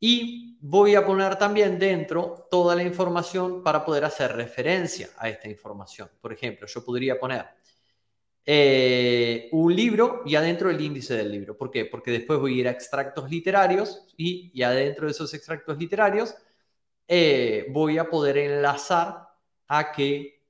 Y 0.07 0.59
voy 0.61 0.93
a 0.93 1.03
poner 1.03 1.35
también 1.35 1.79
dentro 1.79 2.47
toda 2.51 2.75
la 2.75 2.83
información 2.83 3.63
para 3.63 3.83
poder 3.83 4.05
hacer 4.05 4.35
referencia 4.35 5.09
a 5.17 5.29
esta 5.29 5.49
información. 5.49 6.11
Por 6.21 6.31
ejemplo, 6.31 6.67
yo 6.67 6.85
podría 6.85 7.19
poner 7.19 7.47
eh, 8.45 9.49
un 9.51 9.75
libro 9.75 10.21
y 10.23 10.35
adentro 10.35 10.69
el 10.69 10.79
índice 10.79 11.15
del 11.15 11.31
libro. 11.31 11.57
¿Por 11.57 11.71
qué? 11.71 11.85
Porque 11.85 12.11
después 12.11 12.39
voy 12.39 12.53
a 12.53 12.59
ir 12.59 12.67
a 12.67 12.71
extractos 12.71 13.27
literarios 13.31 14.05
y, 14.15 14.51
y 14.53 14.61
adentro 14.61 15.07
de 15.07 15.11
esos 15.11 15.33
extractos 15.33 15.75
literarios 15.79 16.35
eh, 17.07 17.65
voy 17.71 17.97
a 17.97 18.07
poder 18.07 18.37
enlazar 18.37 19.27
a 19.67 19.91
qué, 19.91 20.43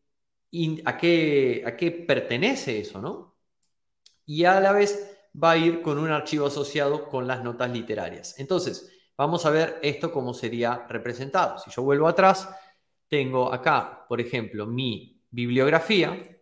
a, 0.83 0.97
qué, 0.97 1.63
a 1.65 1.77
qué 1.77 1.91
pertenece 1.91 2.81
eso, 2.81 3.01
¿no? 3.01 3.37
Y 4.25 4.43
a 4.43 4.59
la 4.59 4.73
vez 4.73 5.17
va 5.41 5.51
a 5.51 5.57
ir 5.57 5.81
con 5.81 5.97
un 5.97 6.09
archivo 6.09 6.47
asociado 6.47 7.07
con 7.07 7.25
las 7.25 7.41
notas 7.41 7.71
literarias. 7.71 8.37
Entonces, 8.37 8.91
Vamos 9.17 9.45
a 9.45 9.49
ver 9.49 9.79
esto 9.81 10.11
cómo 10.11 10.33
sería 10.33 10.85
representado. 10.89 11.57
Si 11.59 11.71
yo 11.71 11.83
vuelvo 11.83 12.07
atrás, 12.07 12.49
tengo 13.07 13.53
acá, 13.53 14.05
por 14.07 14.19
ejemplo, 14.19 14.65
mi 14.65 15.21
bibliografía. 15.29 16.37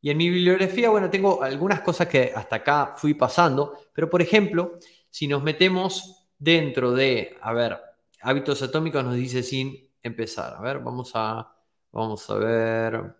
Y 0.00 0.10
en 0.10 0.16
mi 0.16 0.28
bibliografía, 0.28 0.90
bueno, 0.90 1.10
tengo 1.10 1.42
algunas 1.42 1.80
cosas 1.80 2.08
que 2.08 2.32
hasta 2.34 2.56
acá 2.56 2.94
fui 2.96 3.14
pasando, 3.14 3.78
pero 3.92 4.08
por 4.10 4.22
ejemplo, 4.22 4.78
si 5.10 5.26
nos 5.26 5.42
metemos 5.42 6.28
dentro 6.38 6.92
de, 6.92 7.36
a 7.40 7.52
ver, 7.52 7.78
hábitos 8.20 8.62
atómicos 8.62 9.04
nos 9.04 9.14
dice 9.14 9.42
sin 9.42 9.90
empezar. 10.02 10.56
A 10.56 10.60
ver, 10.60 10.80
vamos 10.80 11.12
a, 11.14 11.54
vamos 11.92 12.28
a 12.30 12.34
ver, 12.34 13.14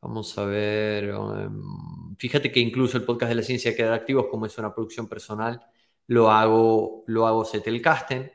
vamos 0.00 0.38
a 0.38 0.44
ver. 0.44 1.14
Um, 1.14 2.16
fíjate 2.16 2.52
que 2.52 2.60
incluso 2.60 2.96
el 2.96 3.04
podcast 3.04 3.30
de 3.30 3.36
la 3.36 3.42
ciencia 3.42 3.70
de 3.70 3.76
crear 3.76 3.92
activos, 3.92 4.26
como 4.30 4.46
es 4.46 4.56
una 4.58 4.74
producción 4.74 5.08
personal, 5.08 5.60
lo 6.08 6.30
hago, 6.30 7.04
lo 7.06 7.26
hago 7.26 7.44
Zettelkasten. 7.44 8.32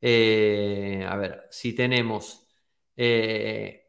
Eh, 0.00 1.06
a 1.08 1.16
ver, 1.16 1.46
si 1.50 1.74
tenemos, 1.74 2.46
eh, 2.96 3.82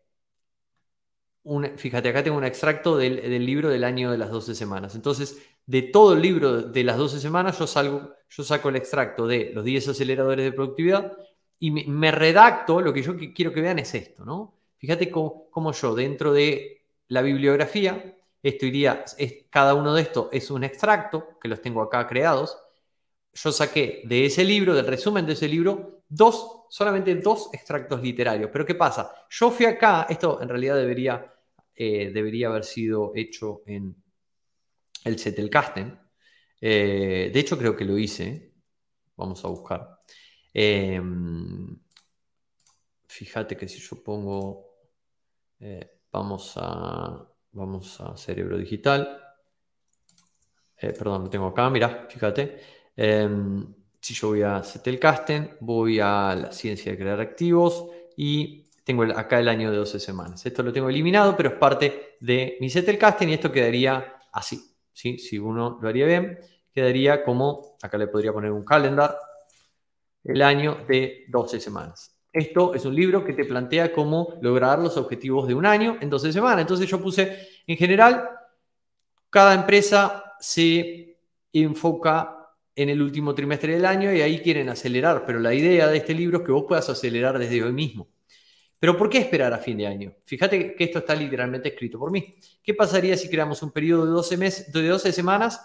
un, 1.43 1.77
fíjate, 1.77 2.09
acá 2.09 2.23
tengo 2.23 2.37
un 2.37 2.45
extracto 2.45 2.97
del, 2.97 3.45
libro 3.45 3.69
del 3.69 3.83
año 3.83 4.11
de 4.11 4.17
las 4.17 4.31
12 4.31 4.55
semanas. 4.55 4.95
Entonces, 4.95 5.41
de 5.65 5.81
todo 5.83 6.13
el 6.13 6.21
libro 6.21 6.61
de 6.61 6.83
las 6.83 6.97
12 6.97 7.19
semanas, 7.19 7.59
yo, 7.59 7.67
salgo, 7.67 8.13
yo 8.29 8.43
saco 8.43 8.69
el 8.69 8.77
extracto 8.77 9.27
de 9.27 9.51
los 9.53 9.63
10 9.63 9.89
aceleradores 9.89 10.45
de 10.45 10.51
productividad 10.53 11.17
y 11.59 11.71
me, 11.71 12.11
redacto, 12.11 12.81
lo 12.81 12.93
que 12.93 13.01
yo 13.01 13.15
quiero 13.33 13.53
que 13.53 13.61
vean 13.61 13.79
es 13.79 13.93
esto, 13.95 14.25
¿no? 14.25 14.59
Fíjate 14.77 15.09
cómo, 15.09 15.71
yo 15.71 15.95
dentro 15.95 16.33
de 16.33 16.85
la 17.07 17.21
bibliografía, 17.21 18.17
esto 18.41 18.65
iría, 18.65 19.05
es, 19.17 19.45
cada 19.49 19.73
uno 19.73 19.93
de 19.93 20.01
estos 20.01 20.27
es 20.33 20.51
un 20.51 20.65
extracto, 20.65 21.39
que 21.41 21.47
los 21.47 21.61
tengo 21.61 21.81
acá 21.81 22.05
creados, 22.07 22.57
yo 23.33 23.51
saqué 23.51 24.03
de 24.05 24.25
ese 24.25 24.43
libro, 24.43 24.73
del 24.73 24.85
resumen 24.85 25.25
de 25.25 25.33
ese 25.33 25.47
libro, 25.47 26.03
dos, 26.07 26.65
solamente 26.69 27.15
dos 27.15 27.49
extractos 27.53 28.01
literarios. 28.01 28.49
Pero 28.51 28.65
¿qué 28.65 28.75
pasa? 28.75 29.11
Yo 29.29 29.49
fui 29.51 29.65
acá, 29.65 30.05
esto 30.09 30.41
en 30.41 30.49
realidad 30.49 30.75
debería, 30.75 31.33
eh, 31.75 32.11
debería 32.13 32.47
haber 32.47 32.63
sido 32.63 33.11
hecho 33.15 33.63
en 33.65 33.95
el 35.05 35.19
Zettelkasten. 35.19 35.99
Eh, 36.61 37.31
de 37.33 37.39
hecho, 37.39 37.57
creo 37.57 37.75
que 37.75 37.85
lo 37.85 37.97
hice. 37.97 38.53
Vamos 39.17 39.43
a 39.45 39.47
buscar. 39.49 39.99
Em, 40.53 41.77
fíjate 43.07 43.57
que 43.57 43.67
si 43.67 43.79
yo 43.79 44.03
pongo, 44.03 44.65
eh, 45.59 46.01
vamos, 46.11 46.53
a, 46.57 47.27
vamos 47.51 47.99
a 48.01 48.15
cerebro 48.17 48.57
digital. 48.57 49.19
perdón, 50.79 51.23
lo 51.23 51.29
tengo 51.29 51.47
acá, 51.47 51.69
mira, 51.69 52.07
fíjate. 52.09 52.82
Em, 52.95 53.73
si 53.99 54.13
yo 54.13 54.29
voy 54.29 54.41
a 54.41 54.61
Zettelkasten, 54.61 55.57
voy 55.61 55.99
a 55.99 56.35
la 56.35 56.51
ciencia 56.51 56.91
de 56.91 56.97
crear 56.97 57.19
activos 57.19 57.85
y 58.15 58.65
tengo 58.83 59.03
acá 59.03 59.39
el 59.39 59.47
año 59.47 59.71
de 59.71 59.77
12 59.77 59.99
semanas. 59.99 60.45
Esto 60.45 60.61
lo 60.61 60.73
tengo 60.73 60.89
eliminado, 60.89 61.35
pero 61.37 61.49
es 61.49 61.55
parte 61.55 62.17
de 62.19 62.57
mi 62.59 62.69
Zettelkasten 62.69 63.29
y 63.29 63.33
esto 63.33 63.51
quedaría 63.51 64.17
así. 64.31 64.75
¿sí? 64.91 65.17
Si 65.17 65.39
uno 65.39 65.79
lo 65.81 65.87
haría 65.87 66.05
bien, 66.05 66.39
quedaría 66.73 67.23
como, 67.23 67.77
acá 67.81 67.97
le 67.97 68.07
podría 68.07 68.33
poner 68.33 68.51
un 68.51 68.63
calendar, 68.63 69.17
el 70.23 70.41
año 70.41 70.79
de 70.87 71.25
12 71.29 71.59
semanas. 71.59 72.17
Esto 72.31 72.73
es 72.73 72.83
un 72.85 72.95
libro 72.95 73.23
que 73.23 73.33
te 73.33 73.45
plantea 73.45 73.93
cómo 73.93 74.39
lograr 74.41 74.79
los 74.79 74.97
objetivos 74.97 75.47
de 75.47 75.53
un 75.53 75.65
año 75.65 75.97
en 76.01 76.09
12 76.09 76.33
semanas. 76.33 76.61
Entonces 76.61 76.87
yo 76.87 76.99
puse, 76.99 77.47
en 77.67 77.77
general, 77.77 78.27
cada 79.29 79.53
empresa 79.53 80.35
se 80.39 81.19
enfoca 81.51 82.32
en 82.75 82.89
el 82.89 83.01
último 83.01 83.35
trimestre 83.35 83.73
del 83.73 83.85
año 83.85 84.13
y 84.13 84.21
ahí 84.21 84.39
quieren 84.39 84.69
acelerar, 84.69 85.25
pero 85.25 85.39
la 85.39 85.53
idea 85.53 85.87
de 85.87 85.97
este 85.97 86.13
libro 86.13 86.39
es 86.39 86.43
que 86.43 86.51
vos 86.51 86.65
puedas 86.67 86.89
acelerar 86.89 87.37
desde 87.37 87.63
hoy 87.63 87.73
mismo. 87.73 88.07
Pero 88.79 88.97
¿por 88.97 89.09
qué 89.09 89.19
esperar 89.19 89.53
a 89.53 89.59
fin 89.59 89.77
de 89.77 89.87
año? 89.87 90.13
Fíjate 90.23 90.75
que 90.75 90.83
esto 90.83 90.99
está 90.99 91.15
literalmente 91.15 91.69
escrito 91.69 91.97
por 91.97 92.11
mí. 92.11 92.35
¿Qué 92.61 92.73
pasaría 92.73 93.15
si 93.15 93.29
creamos 93.29 93.63
un 93.63 93.71
periodo 93.71 94.05
de 94.05 94.11
12, 94.11 94.37
meses, 94.37 94.73
de 94.73 94.87
12 94.87 95.11
semanas 95.13 95.61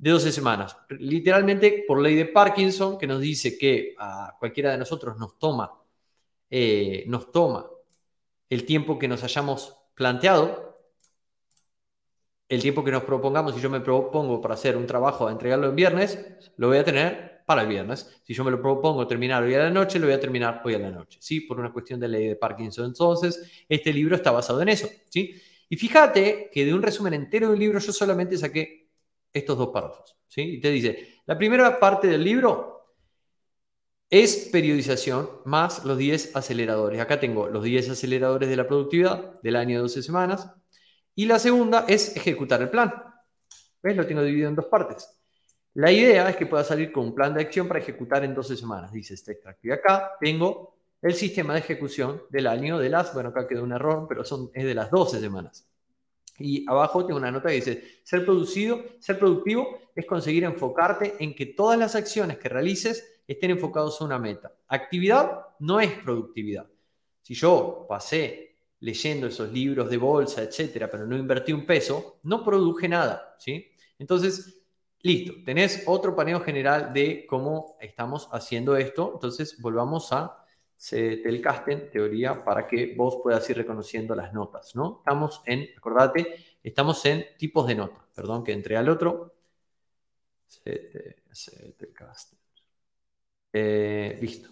de 0.00 0.10
12 0.10 0.32
semanas. 0.32 0.76
Literalmente 0.98 1.84
por 1.86 2.00
ley 2.00 2.14
de 2.14 2.24
Parkinson, 2.24 2.96
que 2.96 3.06
nos 3.06 3.20
dice 3.20 3.58
que 3.58 3.94
a 3.98 4.34
cualquiera 4.38 4.72
de 4.72 4.78
nosotros 4.78 5.18
nos 5.18 5.38
toma, 5.38 5.70
eh, 6.48 7.04
nos 7.06 7.30
toma 7.30 7.68
el 8.48 8.64
tiempo 8.64 8.98
que 8.98 9.06
nos 9.06 9.22
hayamos 9.22 9.76
planteado, 9.94 10.69
el 12.50 12.60
tiempo 12.60 12.84
que 12.84 12.90
nos 12.90 13.04
propongamos, 13.04 13.54
si 13.54 13.60
yo 13.60 13.70
me 13.70 13.80
propongo 13.80 14.40
para 14.40 14.54
hacer 14.54 14.76
un 14.76 14.84
trabajo, 14.84 15.28
a 15.28 15.32
entregarlo 15.32 15.68
en 15.68 15.76
viernes, 15.76 16.18
lo 16.56 16.68
voy 16.68 16.78
a 16.78 16.84
tener 16.84 17.42
para 17.46 17.62
el 17.62 17.68
viernes. 17.68 18.20
Si 18.24 18.34
yo 18.34 18.44
me 18.44 18.50
lo 18.50 18.60
propongo 18.60 19.06
terminar 19.06 19.42
hoy 19.42 19.54
a 19.54 19.60
la 19.60 19.70
noche, 19.70 19.98
lo 19.98 20.06
voy 20.06 20.14
a 20.14 20.20
terminar 20.20 20.60
hoy 20.64 20.74
a 20.74 20.78
la 20.78 20.90
noche, 20.90 21.18
¿sí? 21.22 21.40
Por 21.42 21.58
una 21.58 21.72
cuestión 21.72 21.98
de 22.00 22.08
ley 22.08 22.26
de 22.26 22.36
Parkinson. 22.36 22.86
Entonces, 22.86 23.64
este 23.68 23.92
libro 23.92 24.16
está 24.16 24.32
basado 24.32 24.60
en 24.62 24.68
eso, 24.68 24.88
¿sí? 25.08 25.40
Y 25.68 25.76
fíjate 25.76 26.50
que 26.52 26.64
de 26.64 26.74
un 26.74 26.82
resumen 26.82 27.14
entero 27.14 27.50
del 27.50 27.60
libro 27.60 27.78
yo 27.78 27.92
solamente 27.92 28.36
saqué 28.36 28.90
estos 29.32 29.56
dos 29.56 29.68
párrafos. 29.68 30.16
¿sí? 30.26 30.42
Y 30.42 30.60
te 30.60 30.70
dice, 30.70 31.20
la 31.26 31.38
primera 31.38 31.78
parte 31.78 32.08
del 32.08 32.24
libro 32.24 32.96
es 34.10 34.48
periodización 34.50 35.30
más 35.44 35.84
los 35.84 35.96
10 35.96 36.34
aceleradores. 36.34 37.00
Acá 37.00 37.20
tengo 37.20 37.48
los 37.48 37.62
10 37.62 37.90
aceleradores 37.90 38.48
de 38.48 38.56
la 38.56 38.66
productividad 38.66 39.40
del 39.42 39.54
año 39.54 39.76
de 39.76 39.82
12 39.82 40.02
semanas. 40.02 40.50
Y 41.14 41.26
la 41.26 41.38
segunda 41.38 41.84
es 41.88 42.16
ejecutar 42.16 42.62
el 42.62 42.70
plan. 42.70 42.92
¿Ves? 43.82 43.96
Lo 43.96 44.06
tengo 44.06 44.22
dividido 44.22 44.48
en 44.48 44.56
dos 44.56 44.66
partes. 44.66 45.08
La 45.74 45.92
idea 45.92 46.28
es 46.28 46.36
que 46.36 46.46
pueda 46.46 46.64
salir 46.64 46.90
con 46.90 47.06
un 47.06 47.14
plan 47.14 47.32
de 47.32 47.42
acción 47.42 47.68
para 47.68 47.80
ejecutar 47.80 48.24
en 48.24 48.34
12 48.34 48.56
semanas, 48.56 48.92
dice 48.92 49.14
este 49.14 49.32
extracto. 49.32 49.68
Y 49.68 49.70
acá 49.70 50.12
tengo 50.20 50.74
el 51.00 51.14
sistema 51.14 51.54
de 51.54 51.60
ejecución 51.60 52.22
del 52.28 52.46
año 52.46 52.78
de 52.78 52.88
las, 52.88 53.14
bueno, 53.14 53.30
acá 53.30 53.46
quedó 53.46 53.62
un 53.62 53.72
error, 53.72 54.06
pero 54.08 54.24
son, 54.24 54.50
es 54.52 54.64
de 54.64 54.74
las 54.74 54.90
12 54.90 55.20
semanas. 55.20 55.66
Y 56.38 56.68
abajo 56.68 57.06
tengo 57.06 57.18
una 57.18 57.30
nota 57.30 57.50
que 57.50 57.56
dice, 57.56 58.00
ser 58.02 58.24
producido, 58.24 58.82
ser 58.98 59.18
productivo 59.18 59.78
es 59.94 60.06
conseguir 60.06 60.44
enfocarte 60.44 61.14
en 61.20 61.34
que 61.34 61.46
todas 61.46 61.78
las 61.78 61.94
acciones 61.94 62.38
que 62.38 62.48
realices 62.48 63.20
estén 63.26 63.50
enfocados 63.52 64.00
a 64.00 64.04
una 64.04 64.18
meta. 64.18 64.52
Actividad 64.66 65.46
no 65.60 65.80
es 65.80 65.92
productividad. 65.92 66.66
Si 67.22 67.34
yo 67.34 67.86
pasé 67.88 68.49
leyendo 68.80 69.26
esos 69.26 69.52
libros 69.52 69.90
de 69.90 69.96
bolsa, 69.96 70.42
etcétera, 70.42 70.90
pero 70.90 71.06
no 71.06 71.16
invertí 71.16 71.52
un 71.52 71.66
peso, 71.66 72.18
no 72.24 72.44
produje 72.44 72.88
nada, 72.88 73.36
¿sí? 73.38 73.72
Entonces, 73.98 74.62
listo, 75.02 75.34
tenés 75.44 75.84
otro 75.86 76.16
paneo 76.16 76.40
general 76.40 76.92
de 76.92 77.26
cómo 77.26 77.76
estamos 77.80 78.28
haciendo 78.32 78.76
esto. 78.76 79.12
Entonces, 79.14 79.60
volvamos 79.60 80.12
a 80.12 80.36
Telcasten, 80.88 81.90
teoría, 81.90 82.42
para 82.42 82.66
que 82.66 82.94
vos 82.96 83.18
puedas 83.22 83.48
ir 83.50 83.58
reconociendo 83.58 84.14
las 84.14 84.32
notas, 84.32 84.74
¿no? 84.74 84.98
Estamos 85.00 85.42
en, 85.44 85.68
acordate, 85.76 86.36
estamos 86.62 87.04
en 87.04 87.26
tipos 87.36 87.66
de 87.66 87.74
notas. 87.74 88.02
Perdón 88.14 88.42
que 88.42 88.52
entré 88.52 88.78
al 88.78 88.88
otro. 88.88 89.34
Eh, 93.52 94.18
listo. 94.20 94.48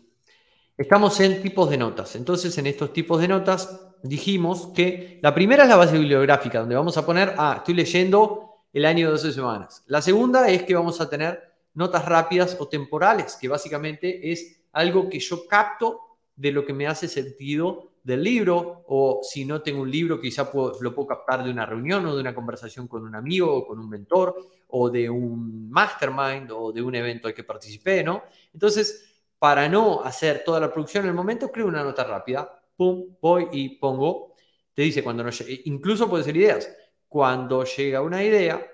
Estamos 0.76 1.18
en 1.20 1.40
tipos 1.40 1.70
de 1.70 1.78
notas. 1.78 2.14
Entonces, 2.14 2.56
en 2.58 2.66
estos 2.66 2.92
tipos 2.92 3.20
de 3.20 3.28
notas 3.28 3.87
dijimos 4.02 4.68
que 4.74 5.18
la 5.22 5.34
primera 5.34 5.64
es 5.64 5.68
la 5.68 5.76
base 5.76 5.98
bibliográfica, 5.98 6.60
donde 6.60 6.74
vamos 6.74 6.96
a 6.96 7.06
poner, 7.06 7.34
ah, 7.36 7.56
estoy 7.58 7.74
leyendo 7.74 8.62
el 8.72 8.84
año 8.84 9.06
de 9.06 9.12
12 9.12 9.32
semanas. 9.32 9.84
La 9.86 10.02
segunda 10.02 10.48
es 10.48 10.62
que 10.62 10.74
vamos 10.74 11.00
a 11.00 11.08
tener 11.08 11.42
notas 11.74 12.04
rápidas 12.04 12.56
o 12.58 12.68
temporales, 12.68 13.36
que 13.40 13.48
básicamente 13.48 14.30
es 14.32 14.60
algo 14.72 15.08
que 15.08 15.20
yo 15.20 15.46
capto 15.46 16.00
de 16.36 16.52
lo 16.52 16.64
que 16.64 16.72
me 16.72 16.86
hace 16.86 17.08
sentido 17.08 17.92
del 18.02 18.22
libro, 18.22 18.84
o 18.86 19.20
si 19.22 19.44
no 19.44 19.60
tengo 19.60 19.82
un 19.82 19.90
libro, 19.90 20.20
quizá 20.20 20.50
lo 20.80 20.94
puedo 20.94 21.06
captar 21.06 21.44
de 21.44 21.50
una 21.50 21.66
reunión 21.66 22.06
o 22.06 22.14
de 22.14 22.20
una 22.20 22.34
conversación 22.34 22.88
con 22.88 23.04
un 23.04 23.14
amigo 23.14 23.52
o 23.52 23.66
con 23.66 23.78
un 23.78 23.88
mentor, 23.88 24.34
o 24.68 24.88
de 24.90 25.10
un 25.10 25.70
mastermind 25.70 26.50
o 26.52 26.72
de 26.72 26.82
un 26.82 26.94
evento 26.94 27.28
al 27.28 27.34
que 27.34 27.44
participé, 27.44 28.04
¿no? 28.04 28.22
Entonces, 28.52 29.08
para 29.38 29.68
no 29.68 30.02
hacer 30.02 30.42
toda 30.44 30.60
la 30.60 30.72
producción 30.72 31.04
en 31.04 31.10
el 31.10 31.14
momento, 31.14 31.50
creo 31.50 31.66
una 31.66 31.84
nota 31.84 32.04
rápida, 32.04 32.57
pum, 32.78 33.16
voy 33.20 33.48
y 33.52 33.78
pongo, 33.78 34.36
te 34.72 34.82
dice 34.82 35.02
cuando 35.02 35.24
no 35.24 35.30
incluso 35.64 36.08
puede 36.08 36.24
ser 36.24 36.36
ideas, 36.36 36.74
cuando 37.08 37.64
llega 37.64 38.00
una 38.00 38.22
idea 38.22 38.64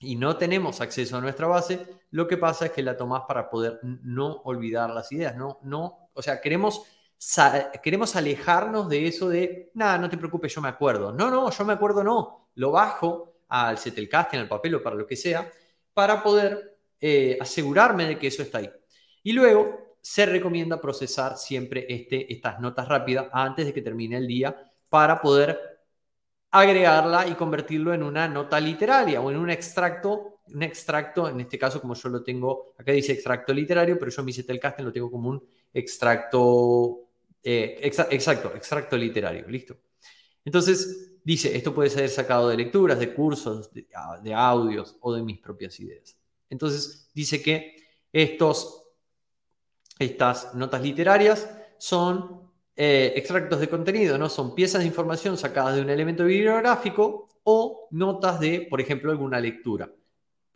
y 0.00 0.16
no 0.16 0.36
tenemos 0.36 0.80
acceso 0.80 1.16
a 1.16 1.20
nuestra 1.20 1.46
base, 1.46 1.86
lo 2.10 2.26
que 2.26 2.36
pasa 2.36 2.66
es 2.66 2.72
que 2.72 2.82
la 2.82 2.96
tomás 2.96 3.22
para 3.28 3.48
poder 3.48 3.78
no 3.82 4.42
olvidar 4.44 4.90
las 4.90 5.12
ideas, 5.12 5.36
no, 5.36 5.60
no 5.62 6.10
o 6.12 6.22
sea, 6.22 6.40
queremos, 6.40 6.82
queremos 7.82 8.16
alejarnos 8.16 8.88
de 8.88 9.06
eso 9.06 9.28
de, 9.28 9.70
nada, 9.74 9.96
no 9.98 10.10
te 10.10 10.18
preocupes, 10.18 10.54
yo 10.54 10.60
me 10.60 10.68
acuerdo. 10.68 11.12
No, 11.12 11.30
no, 11.30 11.50
yo 11.50 11.64
me 11.64 11.72
acuerdo, 11.72 12.04
no. 12.04 12.50
Lo 12.56 12.72
bajo 12.72 13.36
al 13.48 13.78
Zettelkasten, 13.78 14.40
al 14.40 14.48
papel 14.48 14.74
o 14.74 14.82
para 14.82 14.96
lo 14.96 15.06
que 15.06 15.16
sea, 15.16 15.50
para 15.94 16.22
poder 16.22 16.78
eh, 17.00 17.38
asegurarme 17.40 18.06
de 18.06 18.18
que 18.18 18.26
eso 18.26 18.42
está 18.42 18.58
ahí. 18.58 18.70
Y 19.22 19.32
luego 19.32 19.89
se 20.00 20.26
recomienda 20.26 20.80
procesar 20.80 21.36
siempre 21.36 21.86
este, 21.88 22.32
estas 22.32 22.60
notas 22.60 22.88
rápidas 22.88 23.28
antes 23.32 23.66
de 23.66 23.72
que 23.72 23.82
termine 23.82 24.16
el 24.16 24.26
día 24.26 24.56
para 24.88 25.20
poder 25.20 25.58
agregarla 26.50 27.28
y 27.28 27.34
convertirlo 27.34 27.94
en 27.94 28.02
una 28.02 28.26
nota 28.28 28.58
literaria 28.58 29.20
o 29.20 29.30
en 29.30 29.36
un 29.36 29.50
extracto 29.50 30.40
un 30.54 30.62
extracto, 30.62 31.28
en 31.28 31.40
este 31.40 31.58
caso 31.58 31.80
como 31.80 31.94
yo 31.94 32.08
lo 32.08 32.22
tengo, 32.22 32.74
acá 32.78 32.92
dice 32.92 33.12
extracto 33.12 33.52
literario, 33.52 33.98
pero 33.98 34.10
yo 34.10 34.22
mi 34.22 34.32
Zettelkasten 34.32 34.84
lo 34.84 34.92
tengo 34.92 35.10
como 35.10 35.30
un 35.30 35.42
extracto, 35.72 37.08
eh, 37.42 37.78
exacto, 37.82 38.54
extracto 38.54 38.96
literario, 38.96 39.46
listo. 39.48 39.76
Entonces, 40.44 41.20
dice, 41.22 41.56
esto 41.56 41.74
puede 41.74 41.90
ser 41.90 42.08
sacado 42.08 42.48
de 42.48 42.56
lecturas, 42.56 42.98
de 42.98 43.14
cursos, 43.14 43.70
de, 43.72 44.34
audios 44.34 44.96
o 45.00 45.12
de 45.14 45.22
mis 45.22 45.38
propias 45.38 45.78
ideas. 45.80 46.16
Entonces, 46.48 47.10
dice 47.14 47.42
que 47.42 47.76
estos, 48.12 48.79
estas 50.00 50.54
notas 50.54 50.82
literarias 50.82 51.48
son 51.78 52.50
eh, 52.74 53.12
extractos 53.14 53.60
de 53.60 53.68
contenido, 53.68 54.16
¿no? 54.16 54.28
Son 54.28 54.54
piezas 54.54 54.80
de 54.80 54.86
información 54.88 55.36
sacadas 55.36 55.76
de 55.76 55.82
un 55.82 55.90
elemento 55.90 56.24
bibliográfico 56.24 57.28
o 57.44 57.88
notas 57.90 58.40
de, 58.40 58.66
por 58.68 58.80
ejemplo, 58.80 59.10
alguna 59.10 59.38
lectura. 59.38 59.90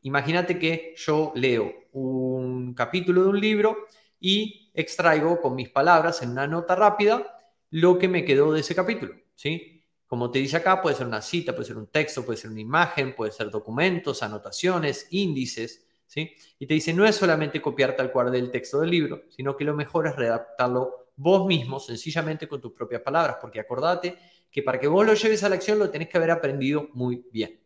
Imagínate 0.03 0.59
que 0.59 0.95
yo 0.97 1.33
leo 1.35 1.73
un 1.93 2.75
capítulo 2.75 3.23
de 3.23 3.29
un 3.29 3.41
libro 3.41 3.77
y 4.19 4.71
extraigo 4.75 5.41
con 5.41 5.55
mis 5.55 5.69
palabras 5.69 6.23
en 6.23 6.31
una 6.31 6.47
nota 6.47 6.75
rápida 6.75 7.35
lo 7.71 7.99
que 7.99 8.09
me 8.09 8.25
quedó 8.25 8.53
de 8.53 8.61
ese 8.61 8.75
capítulo, 8.75 9.15
¿sí? 9.35 9.83
Como 10.07 10.31
te 10.31 10.39
dice 10.39 10.57
acá, 10.57 10.81
puede 10.81 10.97
ser 10.97 11.07
una 11.07 11.21
cita, 11.21 11.53
puede 11.53 11.67
ser 11.67 11.77
un 11.77 11.89
texto, 11.89 12.25
puede 12.25 12.39
ser 12.39 12.51
una 12.51 12.61
imagen, 12.61 13.15
puede 13.15 13.33
ser 13.33 13.51
documentos, 13.51 14.23
anotaciones, 14.23 15.09
índices, 15.11 15.84
¿sí? 16.07 16.35
Y 16.59 16.67
te 16.67 16.75
dice, 16.75 16.93
no 16.93 17.05
es 17.05 17.17
solamente 17.17 17.61
copiar 17.61 17.97
tal 17.97 18.13
cual 18.13 18.31
del 18.31 18.51
texto 18.51 18.81
del 18.81 18.91
libro, 18.91 19.23
sino 19.29 19.57
que 19.57 19.65
lo 19.65 19.75
mejor 19.75 20.07
es 20.07 20.17
redactarlo 20.17 21.11
vos 21.17 21.47
mismo, 21.47 21.79
sencillamente 21.79 22.49
con 22.49 22.61
tus 22.61 22.73
propias 22.73 23.03
palabras, 23.03 23.37
porque 23.41 23.61
acordate 23.61 24.17
que 24.51 24.63
para 24.63 24.79
que 24.79 24.87
vos 24.87 25.05
lo 25.07 25.15
lleves 25.15 25.43
a 25.43 25.49
la 25.49 25.57
acción 25.57 25.79
lo 25.79 25.91
tenés 25.91 26.09
que 26.09 26.17
haber 26.17 26.31
aprendido 26.31 26.89
muy 26.93 27.25
bien. 27.33 27.61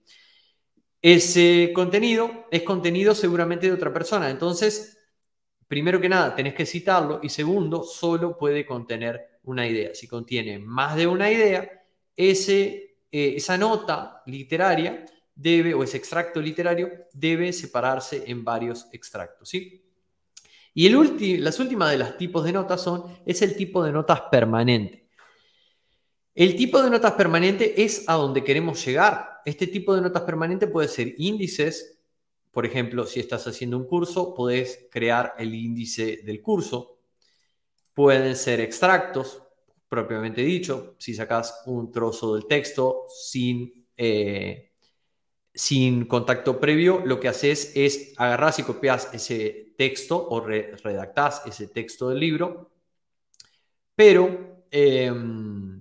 Ese 1.01 1.71
contenido 1.75 2.47
es 2.51 2.63
contenido 2.63 3.15
seguramente 3.15 3.67
de 3.67 3.73
otra 3.73 3.93
persona. 3.93 4.31
Entonces, 4.31 4.99
primero 5.69 6.01
que 6.01 6.09
nada, 6.09 6.35
tenés 6.35 6.55
que 6.55 6.67
citarlo 6.67 7.21
y 7.23 7.29
segundo, 7.29 7.85
solo 7.85 8.37
puede 8.37 8.67
contener 8.67 9.41
una 9.45 9.67
idea. 9.67 9.95
Si 9.95 10.09
contiene 10.09 10.59
más 10.59 10.97
de 10.97 11.07
una 11.07 11.31
idea, 11.31 11.71
eh, 12.17 12.89
esa 13.11 13.57
nota 13.57 14.23
literaria 14.27 15.05
debe, 15.39 15.73
o 15.73 15.85
ese 15.85 15.97
extracto 15.97 16.41
literario, 16.41 16.91
debe 17.13 17.53
separarse 17.53 18.25
en 18.27 18.45
varios 18.45 18.89
extractos. 18.93 19.49
¿sí? 19.49 19.85
Y 20.75 20.89
las 21.39 21.61
últimas 21.61 21.91
de 21.93 21.99
los 21.99 22.17
tipos 22.19 22.45
de 22.45 22.53
notas 22.53 22.83
son, 22.83 23.05
es 23.25 23.41
el 23.43 23.57
tipo 23.57 23.83
de 23.85 23.93
notas 23.93 24.23
permanente. 24.31 25.09
El 26.35 26.57
tipo 26.57 26.83
de 26.83 26.91
notas 26.91 27.13
permanente 27.13 27.83
es 27.83 28.09
a 28.09 28.15
donde 28.15 28.45
queremos 28.45 28.85
llegar. 28.85 29.41
Este 29.45 29.67
tipo 29.67 29.95
de 29.95 30.03
notas 30.03 30.23
permanente 30.23 30.67
puede 30.67 30.89
ser 30.89 31.15
índices. 31.19 32.01
Por 32.51 32.67
ejemplo, 32.67 33.07
si 33.07 33.21
estás 33.21 33.47
haciendo 33.47 33.77
un 33.77 33.87
curso, 33.87 34.35
puedes 34.35 34.87
crear 34.91 35.35
el 35.39 35.55
índice 35.55 36.21
del 36.25 36.43
curso. 36.43 36.99
Pueden 37.95 38.37
ser 38.37 38.61
extractos, 38.61 39.43
propiamente 39.89 40.43
dicho. 40.43 40.97
Si 40.99 41.15
sacas 41.15 41.63
un 41.67 41.91
trozo 41.91 42.35
del 42.35 42.47
texto 42.47 43.07
sin, 43.09 43.87
eh, 43.97 44.68
sin 45.59 46.07
contacto 46.07 46.61
previo, 46.61 47.03
lo 47.05 47.19
que 47.19 47.29
haces 47.29 47.73
es 47.75 48.15
agarrar 48.17 48.55
y 48.57 48.63
copias 48.63 49.13
ese 49.13 49.75
texto 49.77 50.29
o 50.29 50.41
redactás 50.41 51.43
ese 51.47 51.69
texto 51.69 52.09
del 52.11 52.21
libro. 52.21 52.71
Pero... 53.95 54.65
Em, 54.71 55.79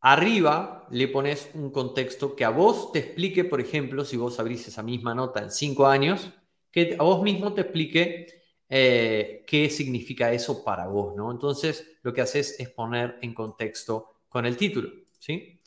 Arriba 0.00 0.86
le 0.90 1.08
pones 1.08 1.50
un 1.54 1.70
contexto 1.70 2.36
que 2.36 2.44
a 2.44 2.50
vos 2.50 2.92
te 2.92 3.00
explique, 3.00 3.44
por 3.44 3.60
ejemplo, 3.60 4.04
si 4.04 4.16
vos 4.16 4.38
abrís 4.38 4.68
esa 4.68 4.82
misma 4.82 5.14
nota 5.14 5.42
en 5.42 5.50
cinco 5.50 5.86
años, 5.86 6.30
que 6.70 6.96
a 6.98 7.02
vos 7.02 7.22
mismo 7.22 7.52
te 7.52 7.62
explique 7.62 8.26
eh, 8.68 9.44
qué 9.46 9.68
significa 9.70 10.32
eso 10.32 10.62
para 10.62 10.86
vos, 10.86 11.16
¿no? 11.16 11.32
Entonces, 11.32 11.98
lo 12.02 12.12
que 12.12 12.20
haces 12.20 12.60
es 12.60 12.70
poner 12.70 13.18
en 13.22 13.34
contexto 13.34 14.20
con 14.28 14.46
el 14.46 14.56
título, 14.56 14.88
¿sí? 15.18 15.57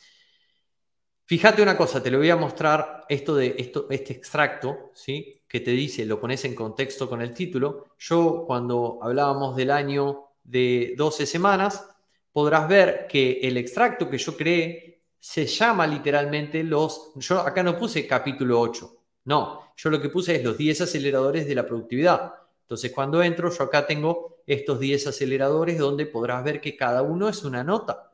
Fíjate 1.31 1.61
una 1.61 1.77
cosa, 1.77 2.03
te 2.03 2.11
lo 2.11 2.17
voy 2.17 2.29
a 2.29 2.35
mostrar 2.35 3.05
esto 3.07 3.33
de 3.37 3.55
esto, 3.57 3.87
este 3.89 4.11
extracto, 4.11 4.91
¿sí? 4.93 5.41
Que 5.47 5.61
te 5.61 5.71
dice, 5.71 6.05
lo 6.05 6.19
pones 6.19 6.43
en 6.43 6.53
contexto 6.53 7.07
con 7.07 7.21
el 7.21 7.33
título. 7.33 7.85
Yo 7.97 8.43
cuando 8.45 8.99
hablábamos 9.01 9.55
del 9.55 9.71
año 9.71 10.25
de 10.43 10.93
12 10.97 11.25
semanas, 11.25 11.87
podrás 12.33 12.67
ver 12.67 13.07
que 13.07 13.39
el 13.43 13.55
extracto 13.55 14.09
que 14.09 14.17
yo 14.17 14.35
creé 14.35 15.03
se 15.21 15.45
llama 15.45 15.87
literalmente 15.87 16.65
los, 16.65 17.13
yo 17.15 17.39
acá 17.39 17.63
no 17.63 17.77
puse 17.77 18.05
capítulo 18.05 18.59
8, 18.59 18.93
no, 19.23 19.71
yo 19.77 19.89
lo 19.89 20.01
que 20.01 20.09
puse 20.09 20.35
es 20.35 20.43
los 20.43 20.57
10 20.57 20.81
aceleradores 20.81 21.47
de 21.47 21.55
la 21.55 21.65
productividad. 21.65 22.33
Entonces 22.63 22.91
cuando 22.91 23.23
entro, 23.23 23.49
yo 23.49 23.63
acá 23.63 23.87
tengo 23.87 24.43
estos 24.45 24.81
10 24.81 25.07
aceleradores 25.07 25.77
donde 25.77 26.07
podrás 26.07 26.43
ver 26.43 26.59
que 26.59 26.75
cada 26.75 27.03
uno 27.03 27.29
es 27.29 27.45
una 27.45 27.63
nota. 27.63 28.11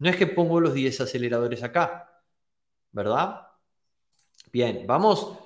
No 0.00 0.10
es 0.10 0.16
que 0.16 0.26
pongo 0.26 0.60
los 0.60 0.74
10 0.74 1.00
aceleradores 1.00 1.62
acá, 1.62 2.11
¿verdad? 2.92 3.48
Bien, 4.52 4.84
vamos. 4.86 5.38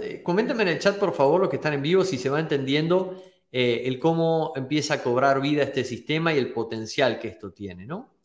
Eh, 0.00 0.22
coméntame 0.22 0.62
en 0.62 0.68
el 0.70 0.78
chat, 0.78 0.98
por 0.98 1.12
favor, 1.14 1.40
los 1.40 1.50
que 1.50 1.56
están 1.56 1.74
en 1.74 1.82
vivo, 1.82 2.04
si 2.04 2.18
se 2.18 2.30
va 2.30 2.40
entendiendo 2.40 3.22
eh, 3.52 3.82
el 3.84 3.98
cómo 3.98 4.52
empieza 4.56 4.94
a 4.94 5.02
cobrar 5.02 5.40
vida 5.40 5.62
este 5.62 5.84
sistema 5.84 6.32
y 6.32 6.38
el 6.38 6.52
potencial 6.52 7.18
que 7.18 7.28
esto 7.28 7.52
tiene, 7.52 7.86
¿no? 7.86 8.16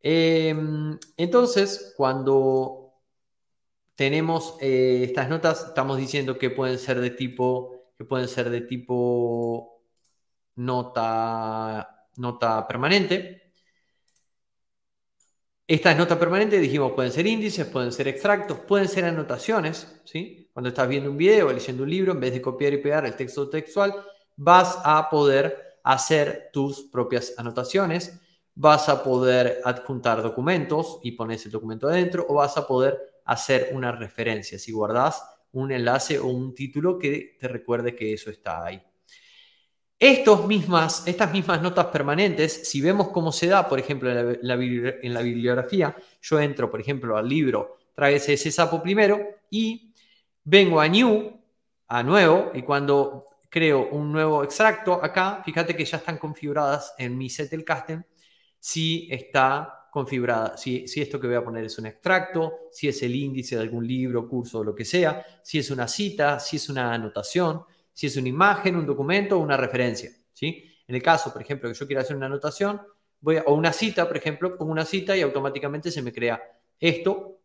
Em, 0.00 0.98
entonces, 1.16 1.92
cuando 1.96 2.94
tenemos 3.94 4.56
eh, 4.60 5.02
estas 5.04 5.28
notas, 5.28 5.66
estamos 5.68 5.98
diciendo 5.98 6.38
que 6.38 6.50
pueden 6.50 6.78
ser 6.78 7.00
de 7.00 7.10
tipo, 7.10 7.92
que 7.96 8.04
pueden 8.04 8.28
ser 8.28 8.48
de 8.50 8.60
tipo 8.62 9.82
nota, 10.56 12.06
nota 12.16 12.66
permanente. 12.66 13.47
Esta 15.70 15.90
es 15.90 15.98
nota 15.98 16.18
permanente, 16.18 16.58
dijimos, 16.58 16.92
pueden 16.92 17.12
ser 17.12 17.26
índices, 17.26 17.66
pueden 17.66 17.92
ser 17.92 18.08
extractos, 18.08 18.58
pueden 18.60 18.88
ser 18.88 19.04
anotaciones, 19.04 20.00
¿sí? 20.02 20.48
Cuando 20.54 20.70
estás 20.70 20.88
viendo 20.88 21.10
un 21.10 21.18
video 21.18 21.48
o 21.48 21.52
leyendo 21.52 21.82
un 21.82 21.90
libro, 21.90 22.12
en 22.12 22.20
vez 22.20 22.32
de 22.32 22.40
copiar 22.40 22.72
y 22.72 22.78
pegar 22.78 23.04
el 23.04 23.14
texto 23.14 23.50
textual, 23.50 23.94
vas 24.34 24.78
a 24.82 25.10
poder 25.10 25.78
hacer 25.84 26.48
tus 26.54 26.84
propias 26.84 27.34
anotaciones, 27.36 28.18
vas 28.54 28.88
a 28.88 29.04
poder 29.04 29.60
adjuntar 29.62 30.22
documentos 30.22 31.00
y 31.02 31.12
pones 31.12 31.44
el 31.44 31.52
documento 31.52 31.86
adentro, 31.86 32.24
o 32.30 32.36
vas 32.36 32.56
a 32.56 32.66
poder 32.66 32.98
hacer 33.26 33.68
una 33.74 33.92
referencia 33.92 34.58
si 34.58 34.72
guardas 34.72 35.22
un 35.52 35.70
enlace 35.70 36.18
o 36.18 36.28
un 36.28 36.54
título 36.54 36.98
que 36.98 37.36
te 37.38 37.46
recuerde 37.46 37.94
que 37.94 38.14
eso 38.14 38.30
está 38.30 38.64
ahí. 38.64 38.87
Estas 40.00 40.46
mismas 40.46 41.60
notas 41.60 41.86
permanentes, 41.86 42.68
si 42.70 42.80
vemos 42.80 43.08
cómo 43.08 43.32
se 43.32 43.48
da, 43.48 43.68
por 43.68 43.80
ejemplo, 43.80 44.08
en 44.08 44.38
la, 44.42 44.54
bibliografía, 44.56 45.96
yo 46.22 46.38
entro, 46.38 46.70
por 46.70 46.80
ejemplo, 46.80 47.16
al 47.16 47.28
libro 47.28 47.78
Tráguese 47.94 48.34
ese 48.34 48.52
sapo 48.52 48.80
primero 48.80 49.18
y 49.50 49.92
vengo 50.44 50.80
a 50.80 50.86
New, 50.86 51.40
a 51.88 52.02
nuevo, 52.04 52.52
y 52.54 52.62
cuando 52.62 53.24
creo 53.48 53.88
un 53.90 54.12
nuevo 54.12 54.44
extracto 54.44 55.02
acá, 55.02 55.42
fíjate 55.44 55.74
que 55.74 55.84
ya 55.84 55.96
están 55.96 56.16
configuradas 56.16 56.94
en 56.96 57.18
mi 57.18 57.28
Custom 57.28 58.02
si 58.60 59.08
está 59.10 59.88
configurada, 59.90 60.56
si, 60.56 60.86
si 60.86 61.00
esto 61.00 61.18
que 61.18 61.26
voy 61.26 61.36
a 61.36 61.44
poner 61.44 61.64
es 61.64 61.76
un 61.76 61.86
extracto, 61.86 62.68
si 62.70 62.86
es 62.86 63.02
el 63.02 63.16
índice 63.16 63.56
de 63.56 63.62
algún 63.62 63.84
libro, 63.84 64.28
curso 64.28 64.60
o 64.60 64.64
lo 64.64 64.76
que 64.76 64.84
sea, 64.84 65.24
si 65.42 65.58
es 65.58 65.68
una 65.72 65.88
cita, 65.88 66.38
si 66.38 66.56
es 66.56 66.68
una 66.68 66.94
anotación 66.94 67.64
si 67.98 68.06
es 68.06 68.16
una 68.16 68.28
imagen, 68.28 68.76
un 68.76 68.86
documento 68.86 69.36
o 69.36 69.40
una 69.40 69.56
referencia. 69.56 70.12
¿sí? 70.32 70.72
En 70.86 70.94
el 70.94 71.02
caso, 71.02 71.32
por 71.32 71.42
ejemplo, 71.42 71.68
que 71.68 71.74
yo 71.74 71.84
quiera 71.84 72.02
hacer 72.02 72.14
una 72.14 72.26
anotación, 72.26 72.80
voy 73.20 73.38
o 73.44 73.54
una 73.54 73.72
cita, 73.72 74.06
por 74.06 74.16
ejemplo, 74.16 74.56
pongo 74.56 74.70
una 74.70 74.84
cita 74.84 75.16
y 75.16 75.22
automáticamente 75.22 75.90
se 75.90 76.00
me 76.00 76.12
crea 76.12 76.40
esto 76.78 77.40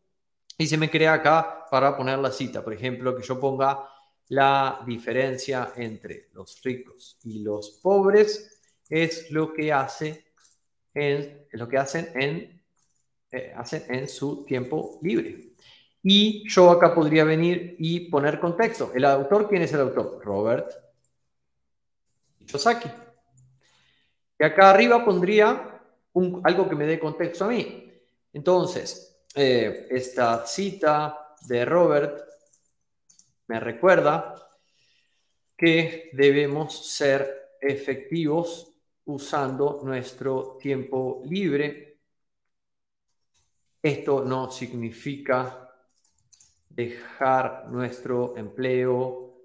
y 0.56 0.68
se 0.68 0.78
me 0.78 0.92
crea 0.92 1.14
acá 1.14 1.66
para 1.72 1.98
poner 1.98 2.20
la 2.20 2.32
cita. 2.32 2.64
Por 2.64 2.72
ejemplo, 2.72 3.16
que 3.16 3.24
yo 3.24 3.40
ponga 3.40 3.90
la 4.28 4.84
diferencia 4.86 5.74
entre 5.76 6.30
los 6.34 6.62
ricos 6.62 7.18
y 7.24 7.40
los 7.40 7.80
pobres 7.82 8.62
es 8.88 9.32
lo 9.32 9.52
que 9.54 9.74
hace 9.74 10.34
en, 10.94 11.48
lo 11.54 11.68
que 11.68 11.80
hacen 11.80 12.10
en, 12.14 12.64
eh, 13.32 13.54
hacen 13.56 13.86
en 13.90 14.08
su 14.08 14.46
tiempo 14.46 15.00
libre. 15.02 15.53
Y 16.04 16.48
yo 16.50 16.70
acá 16.70 16.94
podría 16.94 17.24
venir 17.24 17.78
y 17.80 18.12
poner 18.12 18.40
contexto. 18.40 18.92
¿El 18.94 19.06
autor 19.06 19.48
quién 19.48 19.62
es 19.62 19.72
el 19.72 19.80
autor? 19.80 20.20
Robert 20.22 20.70
Kiyosaki. 22.46 22.90
Y 24.38 24.44
acá 24.44 24.72
arriba 24.72 25.04
pondría 25.06 25.82
algo 26.44 26.70
que 26.70 26.76
me 26.76 26.86
dé 26.86 27.00
contexto 27.00 27.46
a 27.46 27.48
mí. 27.48 27.90
Entonces, 28.34 29.24
eh, 29.34 29.88
esta 29.90 30.46
cita 30.46 31.36
de 31.48 31.64
Robert 31.64 32.22
me 33.48 33.60
recuerda 33.62 34.36
que 35.56 36.10
debemos 36.14 36.92
ser 36.94 37.56
efectivos 37.62 38.74
usando 39.06 39.82
nuestro 39.84 40.58
tiempo 40.60 41.22
libre. 41.26 42.00
Esto 43.82 44.24
no 44.26 44.52
significa 44.52 45.63
dejar 46.76 47.68
nuestro 47.70 48.36
empleo 48.38 49.36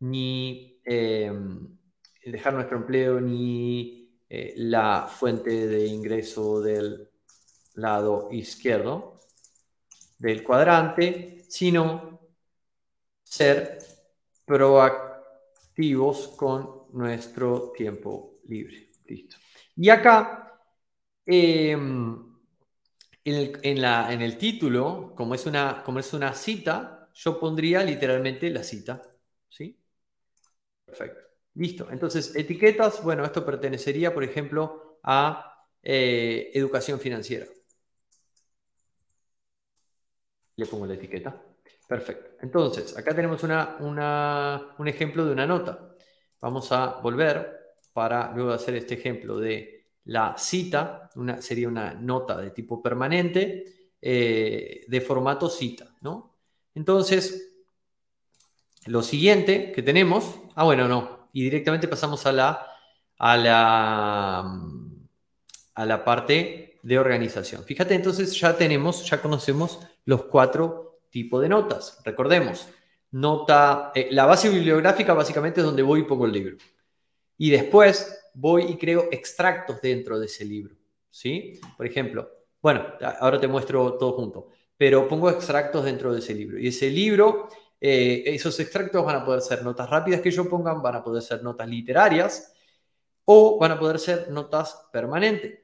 ni 0.00 0.80
em, 0.84 1.78
dejar 2.24 2.54
nuestro 2.54 2.78
empleo 2.78 3.20
ni 3.20 4.20
eh, 4.28 4.54
la 4.56 5.06
fuente 5.08 5.66
de 5.66 5.86
ingreso 5.86 6.60
del 6.60 7.08
lado 7.74 8.28
izquierdo 8.30 9.18
del 10.18 10.44
cuadrante, 10.44 11.44
sino 11.48 12.20
ser 13.24 13.78
proactivos 14.44 16.28
con 16.28 16.86
nuestro 16.92 17.72
tiempo 17.72 18.38
libre. 18.44 18.92
Listo. 19.06 19.36
Y 19.76 19.88
acá, 19.88 20.60
em, 21.26 22.31
en 23.24 24.22
el, 24.22 24.38
título, 24.38 25.14
como 25.16 25.34
es, 25.34 25.46
una, 25.46 26.32
cita, 26.34 27.08
yo 27.14 27.38
pondría 27.38 27.82
literalmente 27.84 28.50
la 28.50 28.62
cita. 28.62 29.02
¿Sí? 29.48 29.78
Perfecto. 30.84 31.20
Listo. 31.54 31.88
Entonces, 31.90 32.34
etiquetas, 32.34 33.02
bueno, 33.02 33.24
esto 33.24 33.44
pertenecería, 33.44 34.12
por 34.14 34.24
ejemplo, 34.24 34.98
a 35.02 35.66
eh, 35.82 36.50
educación 36.54 36.98
financiera. 36.98 37.46
Le 40.56 40.66
pongo 40.66 40.86
la 40.86 40.94
etiqueta. 40.94 41.42
Perfecto. 41.88 42.36
Entonces, 42.40 42.96
acá 42.96 43.14
tenemos 43.14 43.42
un 43.42 44.88
ejemplo 44.88 45.24
de 45.24 45.32
una 45.32 45.46
nota. 45.46 45.94
Vamos 46.40 46.72
a 46.72 47.00
volver 47.00 47.76
para 47.92 48.32
luego 48.34 48.52
hacer 48.52 48.74
este 48.76 48.94
ejemplo 48.94 49.38
de 49.38 49.81
la 50.04 50.36
cita 50.36 51.10
sería 51.40 51.68
una 51.68 51.94
nota 51.94 52.40
de 52.40 52.50
tipo 52.50 52.82
permanente 52.82 53.92
eh, 54.00 54.84
de 54.88 55.00
formato 55.00 55.48
cita, 55.48 55.94
¿no? 56.00 56.34
Entonces, 56.74 57.54
lo 58.86 59.02
siguiente 59.02 59.70
que 59.72 59.82
tenemos, 59.82 60.40
ah, 60.54 60.64
bueno, 60.64 60.88
no, 60.88 61.28
y 61.32 61.44
directamente 61.44 61.86
pasamos 61.86 62.26
a 62.26 62.32
la, 62.32 62.66
a 63.18 63.36
la, 63.36 64.40
a 65.74 65.86
la 65.86 66.04
parte 66.04 66.80
de 66.82 66.98
organización. 66.98 67.64
Fíjate, 67.64 67.94
entonces 67.94 68.38
ya 68.38 68.56
tenemos, 68.56 69.08
ya 69.08 69.22
conocemos 69.22 69.78
los 70.04 70.24
cuatro 70.24 71.00
tipos 71.10 71.40
de 71.40 71.48
notas. 71.48 72.00
Recordemos, 72.04 72.68
nota, 73.12 73.92
eh, 73.94 74.08
la 74.10 74.26
base 74.26 74.48
bibliográfica 74.48 75.14
básicamente 75.14 75.60
es 75.60 75.66
donde 75.66 75.82
voy 75.82 76.00
y 76.00 76.04
pongo 76.04 76.26
el 76.26 76.32
libro. 76.32 76.56
Y 77.38 77.50
después 77.50 78.21
voy 78.34 78.64
y 78.64 78.76
creo 78.76 79.08
extractos 79.10 79.80
dentro 79.80 80.18
de 80.18 80.26
ese 80.26 80.44
libro. 80.44 80.76
¿sí? 81.12 81.60
Por 81.76 81.86
ejemplo, 81.86 82.28
bueno, 82.60 82.84
ahora 83.20 83.38
te 83.38 83.46
muestro 83.46 83.94
todo 83.94 84.12
junto, 84.12 84.48
pero 84.76 85.06
pongo 85.06 85.30
extractos 85.30 85.84
dentro 85.84 86.12
de 86.12 86.18
ese 86.18 86.34
libro. 86.34 86.58
Y 86.58 86.68
ese 86.68 86.90
libro, 86.90 87.48
eh, 87.80 88.24
esos 88.26 88.58
extractos 88.58 89.04
van 89.04 89.16
a 89.16 89.24
poder 89.24 89.42
ser 89.42 89.62
notas 89.62 89.88
rápidas 89.88 90.20
que 90.20 90.30
yo 90.30 90.48
pongan, 90.48 90.82
van 90.82 90.96
a 90.96 91.04
poder 91.04 91.22
ser 91.22 91.42
notas 91.42 91.68
literarias 91.68 92.52
o 93.24 93.58
van 93.58 93.72
a 93.72 93.78
poder 93.78 93.98
ser 93.98 94.30
notas 94.30 94.88
permanentes. 94.92 95.60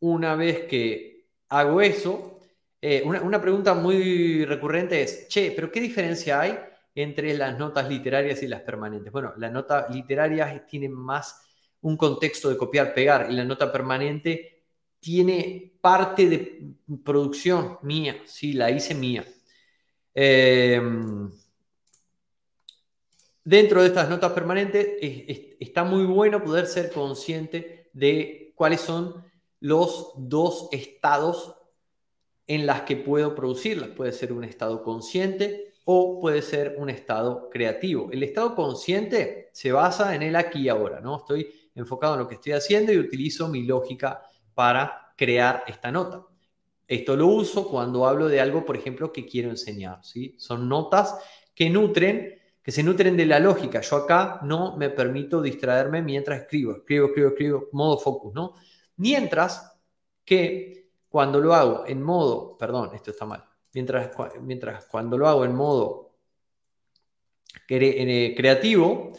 Una 0.00 0.34
vez 0.36 0.66
que 0.66 1.28
hago 1.48 1.80
eso, 1.80 2.38
eh, 2.80 3.02
una, 3.04 3.22
una 3.22 3.40
pregunta 3.40 3.74
muy 3.74 4.44
recurrente 4.44 5.02
es, 5.02 5.28
che, 5.28 5.52
pero 5.52 5.70
¿qué 5.70 5.80
diferencia 5.80 6.40
hay 6.40 6.58
entre 6.94 7.34
las 7.34 7.58
notas 7.58 7.88
literarias 7.88 8.42
y 8.42 8.48
las 8.48 8.62
permanentes? 8.62 9.12
Bueno, 9.12 9.34
las 9.36 9.52
notas 9.52 9.94
literarias 9.94 10.66
tienen 10.66 10.92
más 10.92 11.49
un 11.82 11.96
contexto 11.96 12.48
de 12.48 12.56
copiar-pegar 12.56 13.30
y 13.30 13.34
la 13.34 13.44
nota 13.44 13.72
permanente 13.72 14.64
tiene 14.98 15.72
parte 15.80 16.28
de 16.28 16.74
producción 17.02 17.78
mía, 17.82 18.22
sí, 18.26 18.52
la 18.52 18.70
hice 18.70 18.94
mía. 18.94 19.24
Em, 20.14 21.30
dentro 23.44 23.80
de 23.80 23.88
estas 23.88 24.08
notas 24.10 24.32
permanentes 24.32 24.88
está 25.58 25.84
muy 25.84 26.04
bueno 26.04 26.42
poder 26.44 26.66
ser 26.66 26.90
consciente 26.92 27.88
de 27.92 28.52
cuáles 28.54 28.80
son 28.82 29.24
los 29.60 30.12
dos 30.16 30.68
estados 30.72 31.54
en 32.46 32.66
las 32.66 32.82
que 32.82 32.96
puedo 32.96 33.34
producirlas. 33.34 33.90
Puede 33.90 34.12
ser 34.12 34.32
un 34.32 34.44
estado 34.44 34.82
consciente 34.82 35.74
o 35.84 36.20
puede 36.20 36.42
ser 36.42 36.76
un 36.78 36.90
estado 36.90 37.48
creativo. 37.50 38.10
El 38.12 38.22
estado 38.22 38.54
consciente 38.54 39.50
se 39.52 39.72
basa 39.72 40.14
en 40.14 40.22
el 40.22 40.36
aquí 40.36 40.62
y 40.62 40.68
ahora, 40.68 41.00
¿no? 41.00 41.18
Estoy 41.18 41.59
enfocado 41.80 42.14
en 42.14 42.20
lo 42.20 42.28
que 42.28 42.36
estoy 42.36 42.52
haciendo 42.52 42.92
y 42.92 42.98
utilizo 42.98 43.48
mi 43.48 43.64
lógica 43.64 44.22
para 44.54 45.12
crear 45.16 45.64
esta 45.66 45.90
nota. 45.90 46.26
Esto 46.86 47.14
lo 47.14 47.28
uso 47.28 47.68
cuando 47.68 48.06
hablo 48.06 48.28
de 48.28 48.40
algo, 48.40 48.64
por 48.64 48.76
ejemplo, 48.76 49.12
que 49.12 49.26
quiero 49.26 49.50
enseñar, 49.50 50.04
¿sí? 50.04 50.34
Son 50.38 50.68
notas 50.68 51.16
que 51.54 51.70
nutren, 51.70 52.38
que 52.62 52.72
se 52.72 52.82
nutren 52.82 53.16
de 53.16 53.26
la 53.26 53.38
lógica. 53.38 53.80
Yo 53.80 53.96
acá 53.96 54.40
no 54.42 54.76
me 54.76 54.90
permito 54.90 55.40
distraerme 55.40 56.02
mientras 56.02 56.40
escribo, 56.40 56.72
escribo, 56.72 57.06
escribo, 57.06 57.28
escribo, 57.28 57.68
modo 57.72 57.98
focus, 57.98 58.34
¿no? 58.34 58.54
Mientras 58.96 59.78
que 60.24 60.90
cuando 61.08 61.38
lo 61.40 61.54
hago 61.54 61.84
en 61.86 62.02
modo, 62.02 62.56
perdón, 62.56 62.90
esto 62.94 63.12
está 63.12 63.24
mal, 63.24 63.44
mientras, 63.72 64.10
mientras 64.40 64.86
cuando 64.86 65.16
lo 65.16 65.28
hago 65.28 65.44
en 65.44 65.54
modo 65.54 66.10
eh, 67.68 68.34
creativo, 68.36 69.12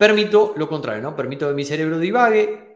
permito 0.00 0.54
lo 0.56 0.66
contrario, 0.66 1.02
¿no? 1.02 1.14
Permito 1.14 1.46
que 1.46 1.52
mi 1.52 1.62
cerebro 1.62 1.98
divague, 1.98 2.74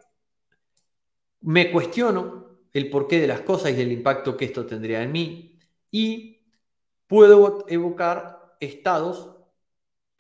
me 1.41 1.73
cuestiono 1.73 2.59
el 2.71 2.91
porqué 2.91 3.19
de 3.19 3.27
las 3.27 3.41
cosas 3.41 3.73
y 3.73 3.81
el 3.81 3.93
impacto 3.93 4.37
que 4.37 4.45
esto 4.45 4.67
tendría 4.67 5.03
en 5.03 5.11
mí 5.11 5.59
y 5.91 6.45
puedo 7.07 7.65
evocar 7.67 8.57
estados 8.61 9.37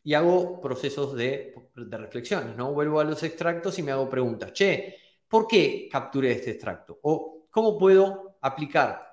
y 0.02 0.14
hago 0.14 0.62
procesos 0.62 1.14
de, 1.14 1.55
reflexiones, 1.74 2.57
¿no? 2.57 2.72
Vuelvo 2.72 3.00
a 3.00 3.05
los 3.05 3.22
extractos 3.22 3.78
y 3.78 3.82
me 3.82 3.92
hago 3.92 4.09
preguntas. 4.09 4.55
Che, 4.55 4.96
¿por 5.28 5.46
qué 5.46 5.90
capturé 5.92 6.32
este 6.32 6.52
extracto? 6.52 7.00
O 7.02 7.48
¿Cómo 7.50 7.78
puedo 7.78 8.38
aplicar? 8.40 9.12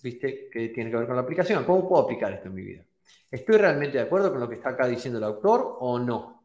¿Viste? 0.00 0.48
Que 0.48 0.68
tiene 0.68 0.92
que 0.92 0.96
ver 0.96 1.06
con 1.08 1.16
la 1.16 1.22
aplicación. 1.22 1.64
¿Cómo 1.64 1.88
puedo 1.88 2.04
aplicar 2.04 2.32
esto 2.32 2.46
en 2.46 2.54
mi 2.54 2.62
vida? 2.62 2.84
¿Estoy 3.28 3.56
realmente 3.56 3.98
de 3.98 4.04
acuerdo 4.04 4.30
con 4.30 4.38
lo 4.38 4.48
que 4.48 4.54
está 4.54 4.68
acá 4.68 4.86
diciendo 4.86 5.18
el 5.18 5.24
autor 5.24 5.76
o 5.80 5.98
no? 5.98 6.35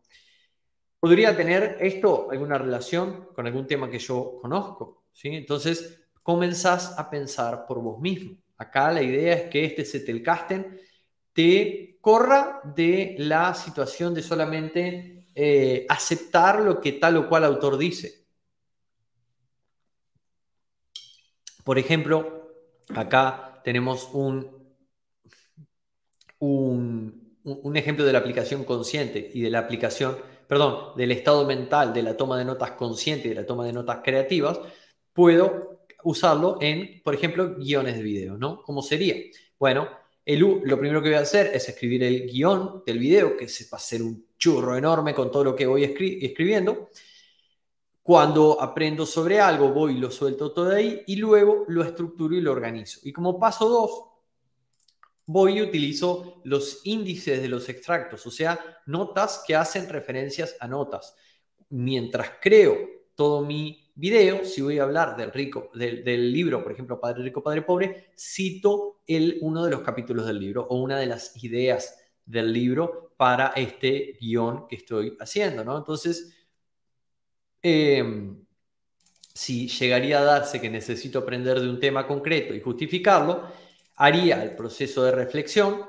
¿Podría 1.02 1.36
tener 1.36 1.80
esto 1.82 2.30
alguna 2.30 2.60
relación 2.60 3.30
con 3.34 3.48
algún 3.48 3.66
tema 3.66 3.90
que 3.90 3.98
yo 3.98 4.38
conozco? 4.40 5.06
¿Sí? 5.12 5.30
Entonces, 5.30 6.04
comenzás 6.22 6.98
a 6.98 7.10
pensar 7.10 7.66
por 7.66 7.82
vos 7.82 8.00
mismo. 8.00 8.38
Acá 8.56 8.92
la 8.92 9.02
idea 9.02 9.34
es 9.34 9.50
que 9.50 9.66
este 9.66 9.84
Setelkasten 9.84 10.80
te 11.34 11.98
corra 12.00 12.62
de 12.76 13.16
la 13.18 13.56
situación 13.56 14.14
de 14.14 14.22
solamente 14.22 15.26
eh, 15.34 15.88
aceptar 15.90 16.62
lo 16.62 16.80
que 16.80 16.92
tal 16.94 17.18
o 17.18 17.28
cual 17.28 17.46
autor 17.46 17.80
dice. 17.80 18.28
Por 21.64 21.80
ejemplo, 21.80 22.52
acá 22.94 23.60
tenemos 23.64 24.08
un, 24.14 24.62
un, 26.40 27.76
ejemplo 27.76 28.06
de 28.06 28.14
la 28.14 28.20
aplicación 28.20 28.64
consciente 28.64 29.32
y 29.34 29.42
de 29.42 29.50
la 29.50 29.60
aplicación, 29.60 30.18
perdón, 30.52 30.98
del 30.98 31.14
estado 31.14 31.46
mental, 31.46 31.94
de 31.94 32.04
la 32.04 32.18
toma 32.18 32.38
de 32.38 32.44
notas 32.44 32.72
consciente 32.72 33.28
y 33.28 33.30
de 33.30 33.36
la 33.36 33.46
toma 33.46 33.66
de 33.66 33.72
notas 33.72 34.00
creativas. 34.04 34.60
Puedo 35.14 35.86
usarlo 36.04 36.58
en, 36.60 37.02
por 37.02 37.16
ejemplo, 37.16 37.56
guiones 37.56 37.96
de 37.96 38.04
video, 38.04 38.38
¿no? 38.38 38.62
¿Cómo 38.62 38.82
sería? 38.82 39.16
Bueno, 39.58 39.88
el, 40.26 40.40
lo 40.40 40.78
primero 40.78 41.02
que 41.02 41.08
voy 41.08 41.18
a 41.18 41.22
hacer 41.22 41.52
es 41.54 41.70
escribir 41.70 42.04
el 42.04 42.30
guion 42.30 42.84
del 42.86 43.00
video, 43.00 43.38
que 43.38 43.46
va 43.46 43.78
a 43.78 43.80
ser 43.80 44.04
un 44.04 44.26
churro 44.38 44.76
enorme 44.76 45.14
con 45.14 45.32
todo 45.32 45.46
lo 45.46 45.56
que 45.56 45.68
voy 45.68 45.86
escribiendo. 45.86 46.90
Cuando 48.04 48.62
aprendo 48.62 49.06
sobre 49.06 49.40
algo, 49.40 49.70
voy 49.70 49.96
y 49.96 50.00
lo 50.00 50.12
suelto 50.12 50.52
todo 50.52 50.76
ahí 50.76 51.02
y 51.08 51.16
luego 51.16 51.64
lo 51.70 51.82
estructuro 51.82 52.36
y 52.36 52.42
lo 52.42 52.52
organizo. 52.52 53.00
Y 53.04 53.14
como 53.14 53.40
paso 53.40 53.70
dos, 53.70 54.11
voy 55.32 55.58
y 55.58 55.62
utilizo 55.62 56.42
los 56.44 56.82
índices 56.84 57.42
de 57.42 57.50
los 57.50 57.70
extractos, 57.70 58.26
o 58.26 58.32
sea, 58.32 58.60
notas 58.86 59.44
que 59.46 59.56
hacen 59.56 59.90
referencias 59.90 60.56
a 60.60 60.68
notas. 60.68 61.16
Mientras 61.70 62.32
creo 62.42 62.78
todo 63.16 63.46
mi 63.46 63.92
video, 63.96 64.44
si 64.44 64.62
voy 64.62 64.80
a 64.80 64.84
hablar 64.84 65.16
del, 65.16 65.32
rico, 65.32 65.70
del, 65.74 66.32
libro, 66.32 66.64
por 66.64 66.72
ejemplo, 66.72 67.00
Padre 67.00 67.24
Rico, 67.24 67.44
Padre 67.44 67.62
Pobre, 67.62 68.12
cito 68.18 69.02
el, 69.06 69.38
uno 69.42 69.64
de 69.64 69.72
los 69.72 69.82
capítulos 69.82 70.26
del 70.26 70.40
libro 70.40 70.66
o 70.70 70.82
una 70.82 70.98
de 70.98 71.06
las 71.06 71.44
ideas 71.44 71.98
del 72.26 72.52
libro 72.52 73.14
para 73.18 73.48
este 73.56 74.18
guion 74.20 74.68
que 74.68 74.78
estoy 74.78 75.16
haciendo, 75.20 75.64
¿no? 75.64 75.78
Entonces, 75.78 76.36
Em, 77.62 78.44
si 79.34 79.68
llegaría 79.68 80.20
a 80.20 80.24
darse 80.24 80.60
que 80.60 80.70
necesito 80.70 81.20
aprender 81.20 81.60
de 81.60 81.70
un 81.70 81.80
tema 81.80 82.08
concreto 82.08 82.54
y 82.54 82.62
justificarlo, 82.62 83.44
haría 84.02 84.42
el 84.42 84.56
proceso 84.56 85.04
de 85.04 85.12
reflexión 85.12 85.86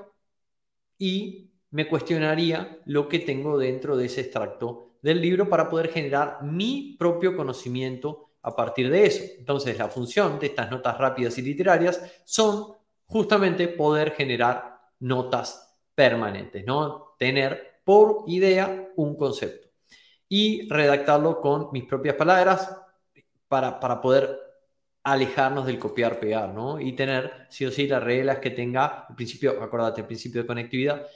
y 0.98 1.50
me 1.70 1.88
cuestionaría 1.88 2.78
lo 2.84 3.08
que 3.08 3.20
tengo 3.20 3.56
dentro 3.56 3.96
de 3.96 4.04
ese 4.04 4.20
extracto 4.20 4.96
del 5.00 5.22
libro 5.22 5.48
para 5.48 5.70
poder 5.70 5.88
generar 5.88 6.42
mi 6.42 6.94
propio 6.98 7.34
conocimiento 7.34 8.32
a 8.42 8.54
partir 8.54 8.90
de 8.90 9.06
eso. 9.06 9.24
Entonces, 9.38 9.78
la 9.78 9.88
función 9.88 10.38
de 10.38 10.48
estas 10.48 10.70
notas 10.70 10.98
rápidas 10.98 11.38
y 11.38 11.42
literarias 11.42 12.02
son 12.26 12.74
justamente 13.06 13.66
poder 13.68 14.10
generar 14.10 14.78
notas 15.00 15.74
permanentes, 15.94 16.66
¿no? 16.66 17.14
Tener 17.18 17.80
por 17.82 18.24
idea 18.26 18.90
un 18.96 19.16
concepto 19.16 19.68
y 20.28 20.68
redactarlo 20.68 21.40
con 21.40 21.70
mis 21.72 21.84
propias 21.84 22.16
palabras 22.16 22.76
para, 23.48 23.80
para 23.80 24.02
poder 24.02 24.51
alejarnos 25.04 25.66
del 25.66 25.78
copiar-pegar, 25.78 26.54
¿no? 26.54 26.80
Y 26.80 26.94
tener, 26.94 27.46
sí 27.48 27.66
o 27.66 27.70
sí, 27.70 27.86
las 27.86 28.02
reglas 28.02 28.38
que 28.38 28.50
tenga, 28.50 29.06
el 29.08 29.16
principio, 29.16 29.62
acuérdate, 29.62 30.02
el 30.02 30.06
principio 30.06 30.42
de 30.42 30.46
conectividad, 30.46 31.06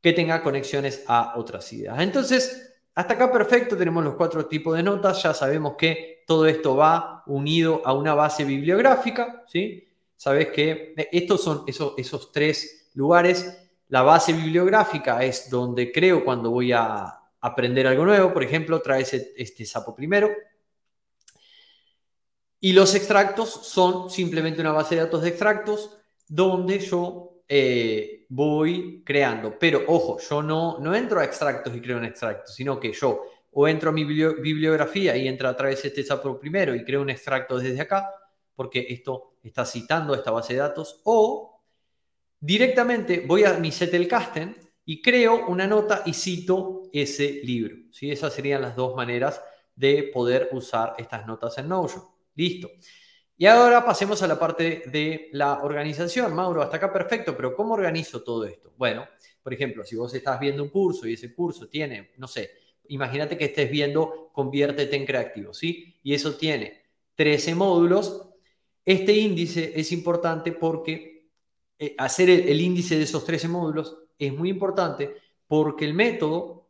que 0.00 0.12
tenga 0.12 0.42
conexiones 0.42 1.04
a 1.06 1.34
otras 1.36 1.72
ideas. 1.72 2.00
Entonces, 2.00 2.74
hasta 2.94 3.14
acá 3.14 3.32
perfecto, 3.32 3.76
tenemos 3.76 4.04
los 4.04 4.14
cuatro 4.14 4.46
tipos 4.46 4.76
de 4.76 4.82
notas, 4.82 5.22
ya 5.22 5.34
sabemos 5.34 5.74
que 5.76 6.22
todo 6.26 6.46
esto 6.46 6.76
va 6.76 7.22
unido 7.26 7.82
a 7.84 7.92
una 7.92 8.14
base 8.14 8.44
bibliográfica, 8.44 9.44
¿sí? 9.46 9.88
Sabes 10.16 10.48
que 10.48 10.94
eh, 10.96 11.08
estos 11.12 11.42
son 11.42 11.64
esos, 11.66 11.94
esos 11.98 12.32
tres 12.32 12.90
lugares. 12.94 13.68
La 13.88 14.02
base 14.02 14.32
bibliográfica 14.32 15.22
es 15.22 15.50
donde 15.50 15.92
creo 15.92 16.24
cuando 16.24 16.50
voy 16.50 16.72
a 16.72 17.20
aprender 17.40 17.86
algo 17.86 18.06
nuevo, 18.06 18.32
por 18.32 18.42
ejemplo, 18.42 18.80
traes 18.80 19.12
este 19.12 19.66
sapo 19.66 19.94
primero. 19.94 20.30
Y 22.64 22.72
los 22.72 22.94
extractos 22.94 23.50
son 23.50 24.08
simplemente 24.08 24.62
una 24.62 24.72
base 24.72 24.94
de 24.94 25.02
datos 25.02 25.20
de 25.20 25.28
extractos 25.28 25.98
donde 26.26 26.78
yo 26.78 27.42
eh, 27.46 28.24
voy 28.30 29.02
creando. 29.04 29.58
Pero 29.58 29.82
ojo, 29.86 30.18
yo 30.18 30.42
no, 30.42 30.78
no 30.78 30.94
entro 30.94 31.20
a 31.20 31.24
extractos 31.24 31.76
y 31.76 31.82
creo 31.82 31.98
un 31.98 32.06
extracto, 32.06 32.50
sino 32.50 32.80
que 32.80 32.90
yo 32.90 33.22
o 33.52 33.68
entro 33.68 33.90
a 33.90 33.92
mi 33.92 34.04
bibliografía 34.04 35.14
y 35.14 35.28
entro 35.28 35.46
a 35.46 35.54
través 35.54 35.82
de 35.82 35.88
este 35.88 36.04
sapo 36.04 36.40
primero 36.40 36.74
y 36.74 36.82
creo 36.86 37.02
un 37.02 37.10
extracto 37.10 37.58
desde 37.58 37.82
acá, 37.82 38.08
porque 38.54 38.86
esto 38.88 39.34
está 39.42 39.66
citando 39.66 40.14
esta 40.14 40.30
base 40.30 40.54
de 40.54 40.60
datos, 40.60 41.02
o 41.04 41.60
directamente 42.40 43.26
voy 43.26 43.44
a 43.44 43.58
mi 43.58 43.72
Zettelkasten 43.72 44.56
y 44.86 45.02
creo 45.02 45.48
una 45.48 45.66
nota 45.66 46.02
y 46.06 46.14
cito 46.14 46.84
ese 46.94 47.42
libro. 47.44 47.76
¿sí? 47.90 48.10
Esas 48.10 48.32
serían 48.32 48.62
las 48.62 48.74
dos 48.74 48.96
maneras 48.96 49.42
de 49.76 50.04
poder 50.04 50.48
usar 50.52 50.94
estas 50.96 51.26
notas 51.26 51.58
en 51.58 51.68
Notion. 51.68 52.13
Listo. 52.34 52.70
Y 53.36 53.46
ahora 53.46 53.84
pasemos 53.84 54.22
a 54.22 54.28
la 54.28 54.38
parte 54.38 54.84
de 54.86 55.28
la 55.32 55.62
organización. 55.62 56.34
Mauro, 56.34 56.62
hasta 56.62 56.76
acá 56.76 56.92
perfecto, 56.92 57.36
pero 57.36 57.54
¿cómo 57.54 57.74
organizo 57.74 58.22
todo 58.22 58.44
esto? 58.44 58.72
Bueno, 58.76 59.08
por 59.42 59.52
ejemplo, 59.52 59.84
si 59.84 59.96
vos 59.96 60.14
estás 60.14 60.38
viendo 60.38 60.62
un 60.62 60.68
curso 60.68 61.06
y 61.08 61.14
ese 61.14 61.34
curso 61.34 61.68
tiene, 61.68 62.12
no 62.18 62.28
sé, 62.28 62.50
imagínate 62.88 63.36
que 63.36 63.46
estés 63.46 63.70
viendo 63.70 64.30
Conviértete 64.32 64.96
en 64.96 65.04
Creativo, 65.04 65.52
¿sí? 65.52 65.98
Y 66.02 66.14
eso 66.14 66.36
tiene 66.36 66.82
13 67.16 67.54
módulos. 67.54 68.28
Este 68.84 69.12
índice 69.12 69.72
es 69.74 69.90
importante 69.92 70.52
porque 70.52 71.28
eh, 71.78 71.94
hacer 71.98 72.30
el, 72.30 72.48
el 72.48 72.60
índice 72.60 72.96
de 72.96 73.04
esos 73.04 73.24
13 73.24 73.48
módulos 73.48 73.96
es 74.18 74.32
muy 74.32 74.48
importante 74.48 75.16
porque 75.48 75.84
el 75.84 75.94
método 75.94 76.68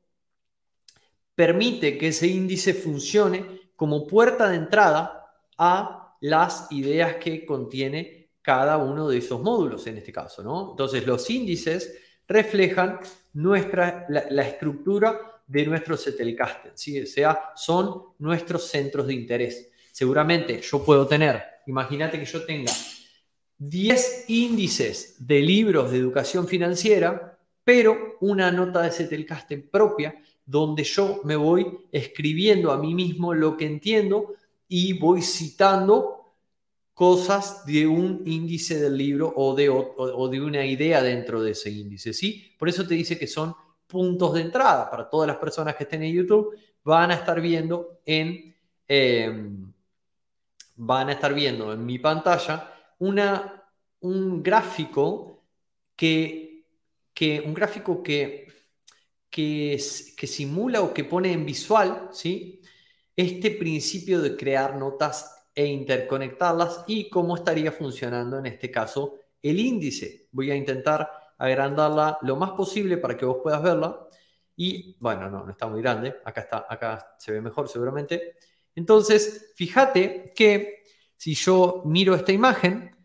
permite 1.34 1.98
que 1.98 2.08
ese 2.08 2.26
índice 2.26 2.72
funcione 2.72 3.70
como 3.76 4.06
puerta 4.06 4.48
de 4.48 4.56
entrada 4.56 5.23
a 5.58 6.16
las 6.20 6.70
ideas 6.72 7.16
que 7.16 7.44
contiene 7.44 8.30
cada 8.40 8.76
uno 8.78 9.08
de 9.08 9.18
esos 9.18 9.42
módulos 9.42 9.86
en 9.86 9.98
este 9.98 10.12
caso, 10.12 10.42
¿no? 10.42 10.70
Entonces 10.70 11.06
los 11.06 11.28
índices 11.30 11.98
reflejan 12.26 13.00
nuestra, 13.34 14.06
la, 14.08 14.42
estructura 14.42 15.42
de 15.46 15.66
nuestro 15.66 15.96
Zettelkasten, 15.96 16.72
¿sí? 16.74 17.06
Sea, 17.06 17.52
son 17.54 18.02
nuestros 18.18 18.68
centros 18.68 19.06
de 19.06 19.14
interés. 19.14 19.70
Seguramente 19.92 20.60
yo 20.60 20.84
puedo 20.84 21.06
tener, 21.06 21.42
imagínate 21.66 22.18
que 22.18 22.24
yo 22.24 22.44
tenga 22.44 22.72
10 23.58 24.24
índices 24.28 25.16
de 25.18 25.40
libros 25.40 25.90
de 25.90 25.98
educación 25.98 26.46
financiera 26.46 27.34
pero 27.64 28.18
una 28.20 28.52
nota 28.52 28.82
de 28.82 28.90
Zettelkasten 28.90 29.68
propia 29.70 30.14
donde 30.44 30.84
yo 30.84 31.22
me 31.24 31.34
voy 31.34 31.66
escribiendo 31.90 32.70
a 32.70 32.78
mí 32.78 32.94
mismo 32.94 33.32
lo 33.32 33.56
que 33.56 33.64
entiendo 33.64 34.34
y 34.68 34.98
voy 34.98 35.22
citando 35.22 36.24
cosas 36.94 37.66
de 37.66 37.86
un 37.86 38.22
índice 38.24 38.80
del 38.80 38.96
libro 38.96 39.32
o 39.36 39.54
de, 39.54 39.68
o, 39.68 40.28
de 40.28 40.40
una 40.40 40.64
idea 40.64 41.02
dentro 41.02 41.42
de 41.42 41.50
ese 41.50 41.70
índice, 41.70 42.12
¿sí? 42.12 42.54
Por 42.56 42.68
eso 42.68 42.86
te 42.86 42.94
dice 42.94 43.18
que 43.18 43.26
son 43.26 43.54
puntos 43.86 44.34
de 44.34 44.42
entrada 44.42 44.90
para 44.90 45.10
todas 45.10 45.26
las 45.26 45.36
personas 45.36 45.74
que 45.74 45.84
estén 45.84 46.04
en 46.04 46.14
YouTube, 46.14 46.56
van 46.84 47.10
a 47.10 47.14
estar 47.14 47.40
viendo 47.40 48.00
en, 48.06 48.54
em, 48.86 49.72
van 50.76 51.08
a 51.08 51.12
estar 51.12 51.34
viendo 51.34 51.72
en 51.72 51.84
mi 51.84 51.98
pantalla 51.98 52.72
una, 52.98 53.68
un 54.00 54.42
gráfico 54.42 55.44
que, 55.96 56.66
que 57.12 57.40
un 57.40 57.54
gráfico 57.54 58.02
que, 58.02 58.46
que, 59.30 59.80
que 60.16 60.26
simula 60.26 60.82
o 60.82 60.94
que 60.94 61.04
pone 61.04 61.32
en 61.32 61.44
visual, 61.44 62.08
¿sí? 62.12 62.60
Este 63.16 63.52
principio 63.52 64.20
de 64.20 64.36
crear 64.36 64.76
notas 64.76 65.46
e 65.54 65.66
interconectarlas 65.66 66.84
y 66.86 67.08
cómo 67.08 67.36
estaría 67.36 67.70
funcionando 67.70 68.38
en 68.38 68.46
este 68.46 68.70
caso 68.70 69.20
el 69.40 69.60
índice. 69.60 70.28
Voy 70.32 70.50
a 70.50 70.56
intentar 70.56 71.10
agrandarla 71.38 72.18
lo 72.22 72.36
más 72.36 72.50
posible 72.52 72.96
para 72.96 73.16
que 73.16 73.24
vos 73.24 73.38
puedas 73.42 73.62
verla. 73.62 74.08
Y 74.56 74.96
bueno, 74.98 75.30
no, 75.30 75.44
no 75.44 75.50
está 75.50 75.66
muy 75.66 75.80
grande. 75.80 76.16
Acá 76.24 76.40
está, 76.40 76.66
acá 76.68 77.14
se 77.18 77.32
ve 77.32 77.40
mejor 77.40 77.68
seguramente. 77.68 78.36
Entonces, 78.74 79.52
fíjate 79.54 80.32
que 80.34 80.82
si 81.16 81.34
yo 81.34 81.82
miro 81.84 82.14
esta 82.14 82.32
imagen, 82.32 82.96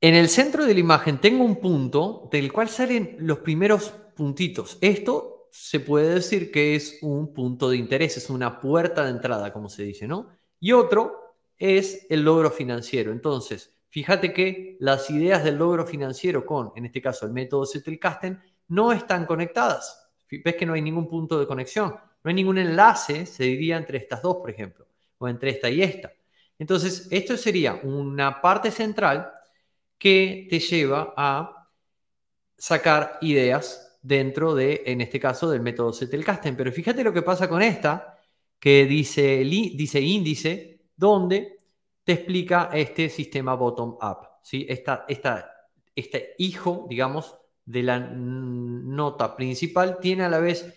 en 0.00 0.14
el 0.14 0.28
centro 0.28 0.66
de 0.66 0.74
la 0.74 0.80
imagen 0.80 1.20
tengo 1.20 1.44
un 1.44 1.56
punto 1.56 2.28
del 2.30 2.52
cual 2.52 2.68
salen 2.68 3.16
los 3.20 3.38
primeros 3.38 3.90
puntitos. 4.14 4.78
Esto 4.80 5.33
se 5.56 5.78
puede 5.78 6.14
decir 6.14 6.50
que 6.50 6.74
es 6.74 6.98
un 7.00 7.32
punto 7.32 7.70
de 7.70 7.76
interés, 7.76 8.16
es 8.16 8.28
una 8.28 8.60
puerta 8.60 9.04
de 9.04 9.10
entrada, 9.10 9.52
como 9.52 9.68
se 9.68 9.84
dice, 9.84 10.08
¿no? 10.08 10.30
Y 10.58 10.72
otro 10.72 11.36
es 11.56 12.08
el 12.10 12.24
logro 12.24 12.50
financiero. 12.50 13.12
Entonces, 13.12 13.72
fíjate 13.88 14.32
que 14.32 14.76
las 14.80 15.08
ideas 15.10 15.44
del 15.44 15.54
logro 15.54 15.86
financiero 15.86 16.44
con, 16.44 16.72
en 16.74 16.86
este 16.86 17.00
caso, 17.00 17.24
el 17.24 17.32
método 17.32 17.66
Zettelkasten, 17.66 18.42
no 18.66 18.90
están 18.90 19.26
conectadas. 19.26 20.10
Ves 20.28 20.56
que 20.56 20.66
no 20.66 20.72
hay 20.72 20.82
ningún 20.82 21.08
punto 21.08 21.38
de 21.38 21.46
conexión. 21.46 21.90
No 21.92 22.28
hay 22.28 22.34
ningún 22.34 22.58
enlace, 22.58 23.24
se 23.24 23.44
diría, 23.44 23.76
entre 23.76 23.98
estas 23.98 24.22
dos, 24.22 24.38
por 24.38 24.50
ejemplo, 24.50 24.88
o 25.18 25.28
entre 25.28 25.50
esta 25.50 25.70
y 25.70 25.82
esta. 25.82 26.12
Entonces, 26.58 27.06
esto 27.12 27.36
sería 27.36 27.74
una 27.84 28.40
parte 28.40 28.72
central 28.72 29.30
que 29.98 30.48
te 30.50 30.58
lleva 30.58 31.14
a 31.16 31.68
sacar 32.58 33.18
ideas 33.20 33.83
dentro 34.04 34.54
de, 34.54 34.82
en 34.84 35.00
este 35.00 35.18
caso, 35.18 35.50
del 35.50 35.62
método 35.62 35.92
Zettelkasten. 35.92 36.56
Pero 36.56 36.70
fíjate 36.70 37.02
lo 37.02 37.12
que 37.12 37.22
pasa 37.22 37.48
con 37.48 37.62
esta, 37.62 38.18
que 38.60 38.84
dice, 38.84 39.38
dice 39.38 40.00
índice, 40.00 40.82
donde 40.94 41.56
te 42.04 42.12
explica 42.12 42.70
este 42.72 43.08
sistema 43.08 43.54
bottom-up. 43.54 44.28
¿sí? 44.42 44.66
Esta, 44.68 45.06
este 45.96 46.34
hijo, 46.38 46.86
digamos, 46.88 47.34
de 47.64 47.82
la 47.82 47.98
nota 47.98 49.34
principal 49.34 49.98
tiene 50.00 50.24
a 50.24 50.28
la 50.28 50.38
vez 50.38 50.70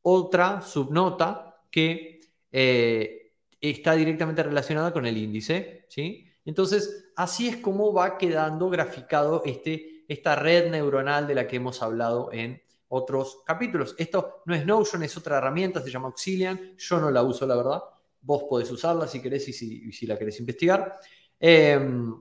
otra 0.00 0.62
subnota 0.62 1.62
que 1.70 2.20
eh, 2.50 3.34
está 3.60 3.94
directamente 3.94 4.42
relacionada 4.42 4.90
con 4.90 5.04
el 5.04 5.18
índice. 5.18 5.84
¿sí? 5.90 6.26
Entonces, 6.46 7.12
así 7.14 7.46
es 7.46 7.58
como 7.58 7.92
va 7.92 8.16
quedando 8.16 8.70
graficado 8.70 9.42
este, 9.44 9.93
esta 10.08 10.34
red 10.34 10.70
neuronal 10.70 11.26
de 11.26 11.34
la 11.34 11.46
que 11.46 11.56
hemos 11.56 11.82
hablado 11.82 12.30
en 12.32 12.62
otros 12.88 13.42
capítulos. 13.44 13.94
Esto 13.98 14.42
no 14.46 14.54
es 14.54 14.64
Notion, 14.64 15.02
es 15.02 15.16
otra 15.16 15.38
herramienta, 15.38 15.82
se 15.82 15.90
llama 15.90 16.06
Auxilian. 16.06 16.76
Yo 16.76 17.00
no 17.00 17.10
la 17.10 17.22
uso, 17.22 17.46
la 17.46 17.56
verdad. 17.56 17.82
Vos 18.20 18.44
podés 18.48 18.70
usarla 18.70 19.06
si 19.06 19.20
querés 19.20 19.48
y 19.48 19.52
si, 19.92 20.06
la 20.06 20.16
querés 20.16 20.38
investigar. 20.38 20.98
Em, 21.38 22.14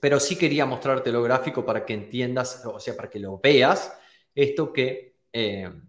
pero 0.00 0.18
sí 0.18 0.36
quería 0.36 0.66
mostrarte 0.66 1.12
lo 1.12 1.22
gráfico 1.22 1.64
para 1.64 1.84
que 1.84 1.94
entiendas, 1.94 2.62
o 2.64 2.80
sea, 2.80 2.96
para 2.96 3.08
que 3.08 3.20
lo 3.20 3.38
veas, 3.38 3.92
esto 4.34 4.72
que, 4.72 5.20
em, 5.32 5.88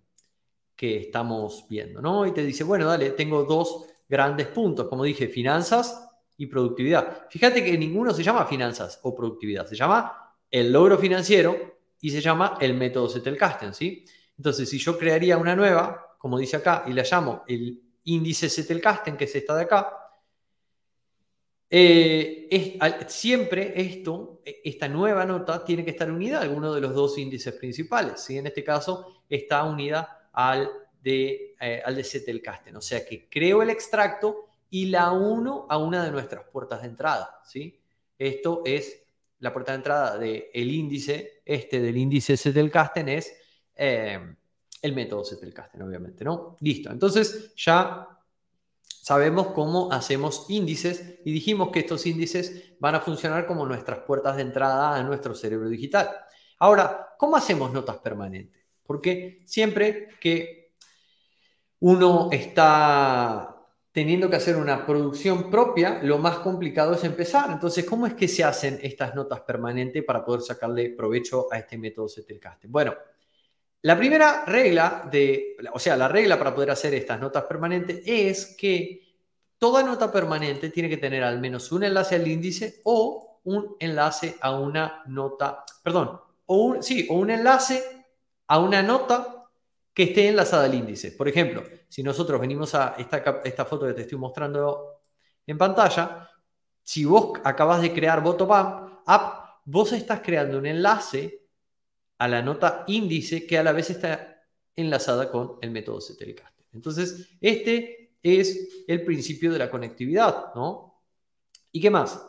que 0.76 0.98
estamos 0.98 1.66
viendo, 1.70 2.02
¿no? 2.02 2.26
Y 2.26 2.32
te 2.32 2.44
dice, 2.44 2.64
bueno, 2.64 2.86
dale, 2.86 3.12
tengo 3.12 3.44
dos 3.44 3.86
grandes 4.08 4.48
puntos, 4.48 4.88
como 4.88 5.04
dije, 5.04 5.28
finanzas 5.30 6.10
y 6.38 6.46
productividad. 6.48 7.28
Fíjate 7.30 7.64
que 7.64 7.78
ninguno 7.78 8.14
se 8.14 8.24
llama 8.24 8.46
finanzas 8.46 9.00
o 9.04 9.16
productividad, 9.16 9.66
se 9.66 9.76
llama 9.76 10.21
el 10.52 10.72
logro 10.72 10.98
financiero 10.98 11.80
y 12.02 12.12
se 12.12 12.22
llama 12.22 12.58
el 12.60 12.74
método 12.74 13.10
Zettelkasten, 13.10 13.74
¿sí? 13.74 14.06
Entonces, 14.38 14.70
si 14.70 14.78
yo 14.78 14.98
crearía 14.98 15.38
una 15.38 15.56
nueva, 15.56 16.16
como 16.18 16.38
dice 16.38 16.58
acá, 16.58 16.84
y 16.88 16.94
la 16.94 17.04
llamo 17.04 17.44
el 17.48 17.82
índice 18.04 18.50
Zettelkasten, 18.50 19.16
que 19.16 19.26
es 19.26 19.36
esta 19.36 19.56
de 19.56 19.64
acá, 19.64 19.98
eh, 21.74 22.50
es, 22.52 23.14
siempre 23.14 23.80
esto, 23.80 24.42
esta 24.44 24.90
nueva 24.90 25.26
nota 25.26 25.64
tiene 25.64 25.86
que 25.86 25.92
estar 25.92 26.12
unida 26.12 26.40
a 26.40 26.42
alguno 26.42 26.74
de 26.74 26.82
los 26.82 26.94
dos 26.94 27.18
índices 27.18 27.54
principales. 27.54 28.22
¿sí? 28.22 28.38
En 28.38 28.48
este 28.48 28.64
caso 28.64 29.24
está 29.30 29.64
unida 29.64 30.28
al 30.34 30.70
de, 31.02 31.56
eh, 31.62 31.82
al 31.86 31.96
de 31.96 32.04
Zettelkasten. 32.04 32.76
O 32.76 32.82
sea 32.82 33.06
que 33.06 33.30
creo 33.30 33.62
el 33.62 33.70
extracto 33.70 34.50
y 34.70 34.88
la 34.88 35.12
uno 35.12 35.66
a 35.70 35.78
una 35.78 36.04
de 36.04 36.12
nuestras 36.12 36.44
puertas 36.50 36.82
de 36.82 36.90
entrada. 36.90 37.40
¿sí? 37.46 37.80
Esto 38.18 38.64
es 38.66 39.01
la 39.42 39.52
puerta 39.52 39.72
de 39.72 39.78
entrada 39.78 40.18
del 40.18 40.72
índice, 40.72 41.42
este 41.44 41.82
del 41.82 41.98
índice 41.98 42.38
Zettelkasten 42.38 43.10
es 43.10 43.34
eh, 43.76 44.20
el 44.82 44.94
método 44.94 45.26
Zettelkasten, 45.26 45.82
obviamente, 45.82 46.24
¿no? 46.24 46.58
Listo. 46.62 46.92
Entonces 46.92 47.54
ya 47.56 48.08
sabemos 48.86 49.48
cómo 49.48 49.92
hacemos 49.92 50.46
índices 50.50 51.20
y 51.26 51.32
dijimos 51.32 51.70
que 51.72 51.80
estos 51.80 52.06
índices 52.06 52.76
van 52.80 52.96
a 52.96 53.02
funcionar 53.02 53.48
como 53.48 53.66
nuestras 53.66 54.00
puertas 54.00 54.36
de 54.36 54.44
entrada 54.44 54.96
a 54.96 55.04
nuestro 55.04 55.34
cerebro 55.34 55.70
digital. 55.70 56.10
Ahora, 56.60 57.16
¿cómo 57.18 57.36
hacemos 57.36 57.74
notas 57.74 57.98
permanentes? 57.98 58.64
Porque 58.86 59.42
siempre 59.46 60.10
que 60.20 60.74
uno 61.80 62.30
está 62.32 63.61
teniendo 63.92 64.30
que 64.30 64.38
hacer 64.38 64.56
una 64.56 64.86
producción 64.86 65.52
propia, 65.52 66.00
lo 66.02 66.18
más 66.18 66.38
complicado 66.38 66.94
es 66.94 67.04
empezar. 67.04 67.52
Entonces, 67.52 67.84
¿cómo 67.86 68.08
es 68.08 68.14
que 68.14 68.28
se 68.28 68.44
hacen 68.44 68.80
estas 68.82 69.14
notas 69.16 69.42
permanentes 69.42 70.04
para 70.04 70.24
poder 70.24 70.42
sacarle 70.42 70.92
provecho 70.92 71.48
a 71.52 71.58
este 71.58 71.78
método 71.78 72.08
Zettelkasten? 72.08 72.72
Bueno, 72.72 72.96
la 73.82 73.98
primera 73.98 74.46
regla 74.46 75.08
de, 75.12 75.58
o 75.74 75.80
sea, 75.80 75.98
la 75.98 76.08
regla 76.08 76.38
para 76.38 76.56
poder 76.56 76.72
hacer 76.72 76.94
estas 76.94 77.20
notas 77.20 77.44
permanentes 77.46 78.02
es 78.06 78.56
que 78.58 79.02
toda 79.58 79.84
nota 79.84 80.12
permanente 80.12 80.70
tiene 80.70 80.88
que 80.88 80.98
tener 80.98 81.24
al 81.24 81.40
menos 81.40 81.72
un 81.72 81.84
enlace 81.84 82.16
al 82.16 82.28
índice 82.28 82.82
o 82.84 83.40
un 83.44 83.76
enlace 83.80 84.38
a 84.40 84.58
una 84.58 85.04
nota, 85.08 85.66
perdón, 85.84 86.20
o 86.46 86.58
un, 86.58 86.84
sí, 86.84 87.08
o 87.10 87.16
un 87.16 87.32
enlace 87.32 87.84
a 88.48 88.60
una 88.60 88.84
nota 88.84 89.41
que 89.94 90.04
esté 90.04 90.28
enlazada 90.28 90.66
al 90.66 90.74
índice. 90.74 91.12
Por 91.12 91.28
ejemplo, 91.28 91.64
si 91.90 92.04
nosotros 92.04 92.40
venimos 92.40 92.74
a 92.76 92.96
esta, 92.98 93.42
esta 93.44 93.66
foto 93.66 93.88
que 93.88 93.94
te 93.94 94.02
estoy 94.02 94.18
mostrando 94.18 95.02
en 95.46 95.58
pantalla, 95.58 96.30
si 96.84 97.06
vos 97.06 97.40
acabas 97.44 97.82
de 97.82 97.94
crear 97.94 98.24
bottom 98.24 98.50
up, 98.50 99.22
vos 99.66 99.92
estás 99.94 100.22
creando 100.22 100.58
un 100.58 100.66
enlace 100.66 101.46
a 102.18 102.28
la 102.28 102.42
nota 102.42 102.84
índice 102.88 103.46
que 103.46 103.58
a 103.58 103.64
la 103.64 103.72
vez 103.72 103.90
está 103.90 104.44
enlazada 104.76 105.30
con 105.30 105.58
el 105.62 105.72
método 105.72 106.00
Zettelkasten. 106.02 106.66
Entonces, 106.74 107.30
este 107.42 108.16
es 108.24 108.86
el 108.88 109.04
principio 109.04 109.52
de 109.52 109.60
la 109.60 109.70
conectividad, 109.70 110.54
¿no? 110.56 111.02
¿Y 111.72 111.82
qué 111.82 111.90
más? 111.90 112.24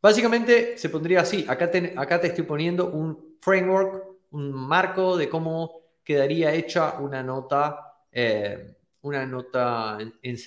Básicamente 0.00 0.76
se 0.78 0.88
pondría 0.88 1.20
así. 1.20 1.44
Acá 1.48 1.70
acá 1.96 2.20
te 2.20 2.28
estoy 2.28 2.44
poniendo 2.44 2.90
un 2.90 3.38
framework, 3.40 4.04
un 4.30 4.52
marco 4.52 5.16
de 5.16 5.28
cómo 5.28 5.83
quedaría 6.04 6.52
hecha 6.52 6.98
una 7.00 7.22
nota, 7.22 7.96
eh, 8.12 8.76
una 9.02 9.26
nota 9.26 9.98
en, 9.98 10.14
en 10.22 10.38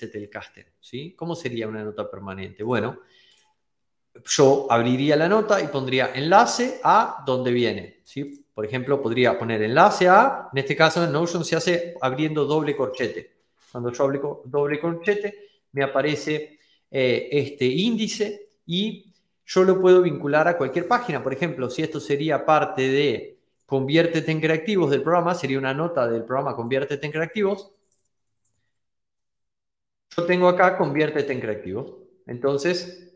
¿sí? 0.80 1.14
¿Cómo 1.16 1.34
sería 1.34 1.68
una 1.68 1.82
nota 1.82 2.10
permanente? 2.10 2.62
Bueno, 2.62 3.00
yo 4.24 4.66
abriría 4.70 5.16
la 5.16 5.28
nota 5.28 5.60
y 5.60 5.68
pondría 5.68 6.12
enlace 6.14 6.80
a 6.82 7.22
donde 7.26 7.50
viene, 7.52 8.00
¿sí? 8.04 8.44
Por 8.54 8.64
ejemplo, 8.64 9.00
podría 9.00 9.38
poner 9.38 9.62
enlace 9.62 10.08
a, 10.08 10.48
en 10.52 10.58
este 10.58 10.74
caso 10.74 11.04
en 11.04 11.12
Notion 11.12 11.44
se 11.44 11.56
hace 11.56 11.94
abriendo 12.00 12.44
doble 12.44 12.76
corchete. 12.76 13.38
Cuando 13.70 13.92
yo 13.92 14.04
abro 14.04 14.42
doble 14.46 14.80
corchete, 14.80 15.48
me 15.72 15.84
aparece 15.84 16.58
eh, 16.90 17.28
este 17.30 17.66
índice 17.66 18.54
y 18.66 19.12
yo 19.46 19.62
lo 19.64 19.80
puedo 19.80 20.02
vincular 20.02 20.48
a 20.48 20.56
cualquier 20.56 20.88
página. 20.88 21.22
Por 21.22 21.32
ejemplo, 21.32 21.70
si 21.70 21.82
esto 21.82 22.00
sería 22.00 22.44
parte 22.44 22.82
de 22.88 23.37
Conviértete 23.68 24.32
en 24.32 24.40
creativos 24.40 24.90
del 24.90 25.02
programa, 25.02 25.34
sería 25.34 25.58
una 25.58 25.74
nota 25.74 26.08
del 26.08 26.24
programa 26.24 26.56
Conviértete 26.56 27.04
en 27.04 27.12
creativos. 27.12 27.70
Yo 30.16 30.24
tengo 30.24 30.48
acá 30.48 30.78
Conviértete 30.78 31.34
en 31.34 31.40
creativos. 31.40 31.92
Entonces, 32.26 33.12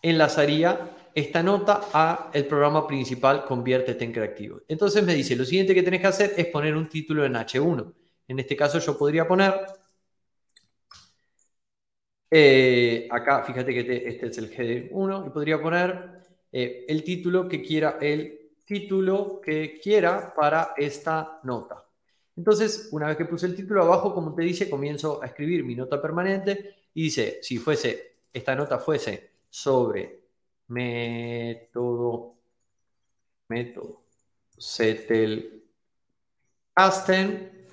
enlazaría 0.00 0.90
esta 1.14 1.42
nota 1.42 1.82
a 1.92 2.30
el 2.32 2.46
programa 2.46 2.86
principal 2.86 3.44
Conviértete 3.44 4.06
en 4.06 4.12
creativos. 4.12 4.62
Entonces 4.68 5.04
me 5.04 5.12
dice, 5.14 5.36
lo 5.36 5.44
siguiente 5.44 5.74
que 5.74 5.82
tenés 5.82 6.00
que 6.00 6.06
hacer 6.06 6.32
es 6.38 6.46
poner 6.46 6.74
un 6.74 6.88
título 6.88 7.26
en 7.26 7.34
H1. 7.34 7.92
En 8.26 8.38
este 8.38 8.56
caso 8.56 8.78
yo 8.78 8.96
podría 8.96 9.28
poner 9.28 9.52
Eh, 12.30 13.08
acá, 13.10 13.42
fíjate 13.44 13.72
que 13.72 14.08
este 14.08 14.26
es 14.26 14.38
el 14.38 14.52
header 14.52 14.88
1 14.92 15.26
y 15.26 15.30
podría 15.30 15.60
poner 15.60 16.22
eh, 16.52 16.84
el 16.88 17.02
título 17.04 17.48
que 17.48 17.62
quiera, 17.62 17.98
el 18.00 18.47
título 18.68 19.40
que 19.40 19.80
quiera 19.82 20.34
para 20.34 20.74
esta 20.76 21.40
nota. 21.44 21.82
Entonces, 22.36 22.90
una 22.92 23.08
vez 23.08 23.16
que 23.16 23.24
puse 23.24 23.46
el 23.46 23.56
título 23.56 23.82
abajo, 23.82 24.14
como 24.14 24.34
te 24.34 24.42
dice, 24.42 24.68
comienzo 24.68 25.22
a 25.22 25.26
escribir 25.26 25.64
mi 25.64 25.74
nota 25.74 26.00
permanente 26.00 26.76
y 26.92 27.04
dice, 27.04 27.38
si 27.42 27.56
fuese, 27.56 28.18
esta 28.32 28.54
nota 28.54 28.78
fuese 28.78 29.32
sobre 29.48 30.20
método, 30.68 32.34
método 33.48 34.02
Casten, 36.74 37.66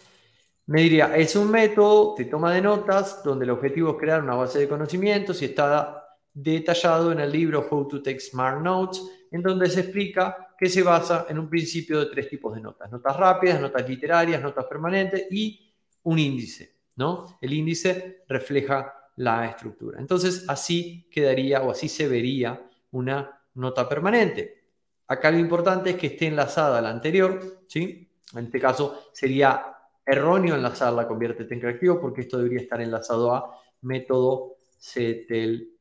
me 0.68 0.82
diría, 0.82 1.16
es 1.16 1.36
un 1.36 1.52
método 1.52 2.16
de 2.18 2.26
toma 2.26 2.54
de 2.54 2.62
notas 2.62 3.22
donde 3.24 3.46
el 3.46 3.52
objetivo 3.52 3.92
es 3.92 3.98
crear 3.98 4.24
una 4.24 4.36
base 4.36 4.60
de 4.60 4.68
conocimientos 4.68 5.42
y 5.42 5.46
está 5.46 6.18
detallado 6.34 7.12
en 7.12 7.20
el 7.20 7.32
libro 7.32 7.68
How 7.70 7.88
to 7.88 8.02
Take 8.02 8.20
Smart 8.20 8.62
Notes, 8.62 9.04
en 9.30 9.42
donde 9.44 9.70
se 9.70 9.82
explica 9.82 10.45
que 10.58 10.70
se 10.70 10.84
basa 10.84 11.26
en 11.30 11.40
un 11.40 11.50
principio 11.50 12.00
de 12.00 12.06
tres 12.08 12.30
tipos 12.30 12.56
de 12.56 12.62
notas. 12.62 12.92
Notas 12.92 13.18
rápidas, 13.18 13.60
notas 13.60 13.88
literarias, 13.88 14.42
notas 14.42 14.66
permanentes 14.66 15.28
y 15.32 15.74
un 16.04 16.20
índice. 16.20 16.76
¿no? 16.96 17.38
El 17.42 17.54
índice 17.54 18.24
refleja 18.28 18.94
la 19.18 19.46
estructura. 19.48 20.00
Entonces, 20.00 20.46
así 20.48 21.08
quedaría 21.12 21.62
o 21.62 21.72
así 21.72 21.88
se 21.88 22.08
vería 22.08 22.70
una 22.92 23.42
nota 23.56 23.88
permanente. 23.88 24.64
Acá 25.08 25.32
lo 25.32 25.38
importante 25.38 25.92
es 25.92 25.96
que 25.98 26.08
esté 26.08 26.28
enlazada 26.28 26.80
a 26.80 26.82
la 26.82 26.90
anterior, 26.90 27.62
¿sí? 27.68 28.10
En 28.34 28.46
este 28.46 28.60
caso 28.60 29.10
sería 29.14 29.76
erróneo 30.06 30.56
enlazarla 30.56 31.08
conviértete 31.08 31.54
en 31.54 31.60
creativo 31.60 32.00
porque 32.00 32.22
esto 32.22 32.38
debería 32.38 32.62
estar 32.62 32.82
enlazado 32.82 33.34
a 33.34 33.60
método 33.82 34.58
Setel. 34.78 35.72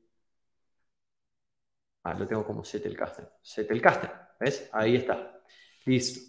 Ah, 2.05 2.15
lo 2.15 2.27
tengo 2.27 2.45
como 2.45 2.65
Setelcaster. 2.65 3.31
Setelcaster, 3.43 4.11
¿ves? 4.41 4.69
Ahí 4.73 4.97
está. 4.97 5.41
Listo. 5.85 6.21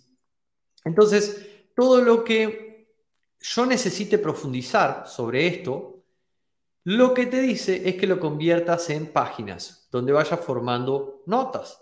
Entonces, 0.84 1.66
todo 1.76 2.02
lo 2.02 2.24
que 2.24 2.94
yo 3.40 3.66
necesite 3.66 4.18
profundizar 4.18 5.08
sobre 5.08 5.48
esto, 5.48 6.04
lo 6.84 7.14
que 7.14 7.26
te 7.26 7.42
dice 7.42 7.88
es 7.88 7.96
que 7.96 8.08
lo 8.08 8.20
conviertas 8.20 8.90
en 8.90 9.12
páginas 9.12 9.88
donde 9.92 10.14
vayas 10.14 10.40
formando 10.40 11.24
notas. 11.26 11.82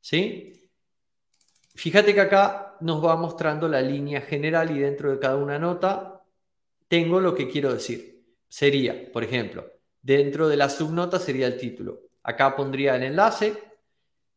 ¿Sí? 0.00 0.70
Fíjate 1.74 2.14
que 2.14 2.20
acá 2.20 2.76
nos 2.80 3.04
va 3.04 3.16
mostrando 3.16 3.68
la 3.68 3.80
línea 3.80 4.20
general 4.22 4.70
y 4.70 4.80
dentro 4.80 5.10
de 5.10 5.18
cada 5.18 5.36
una 5.36 5.58
nota 5.58 6.22
tengo 6.88 7.20
lo 7.20 7.34
que 7.34 7.48
quiero 7.48 7.72
decir. 7.72 8.24
Sería, 8.48 9.10
por 9.12 9.22
ejemplo, 9.22 9.64
dentro 10.02 10.48
de 10.48 10.56
la 10.56 10.68
subnota 10.68 11.18
sería 11.18 11.46
el 11.46 11.56
título. 11.56 12.00
Acá 12.22 12.56
pondría 12.56 12.96
el 12.96 13.04
enlace, 13.04 13.54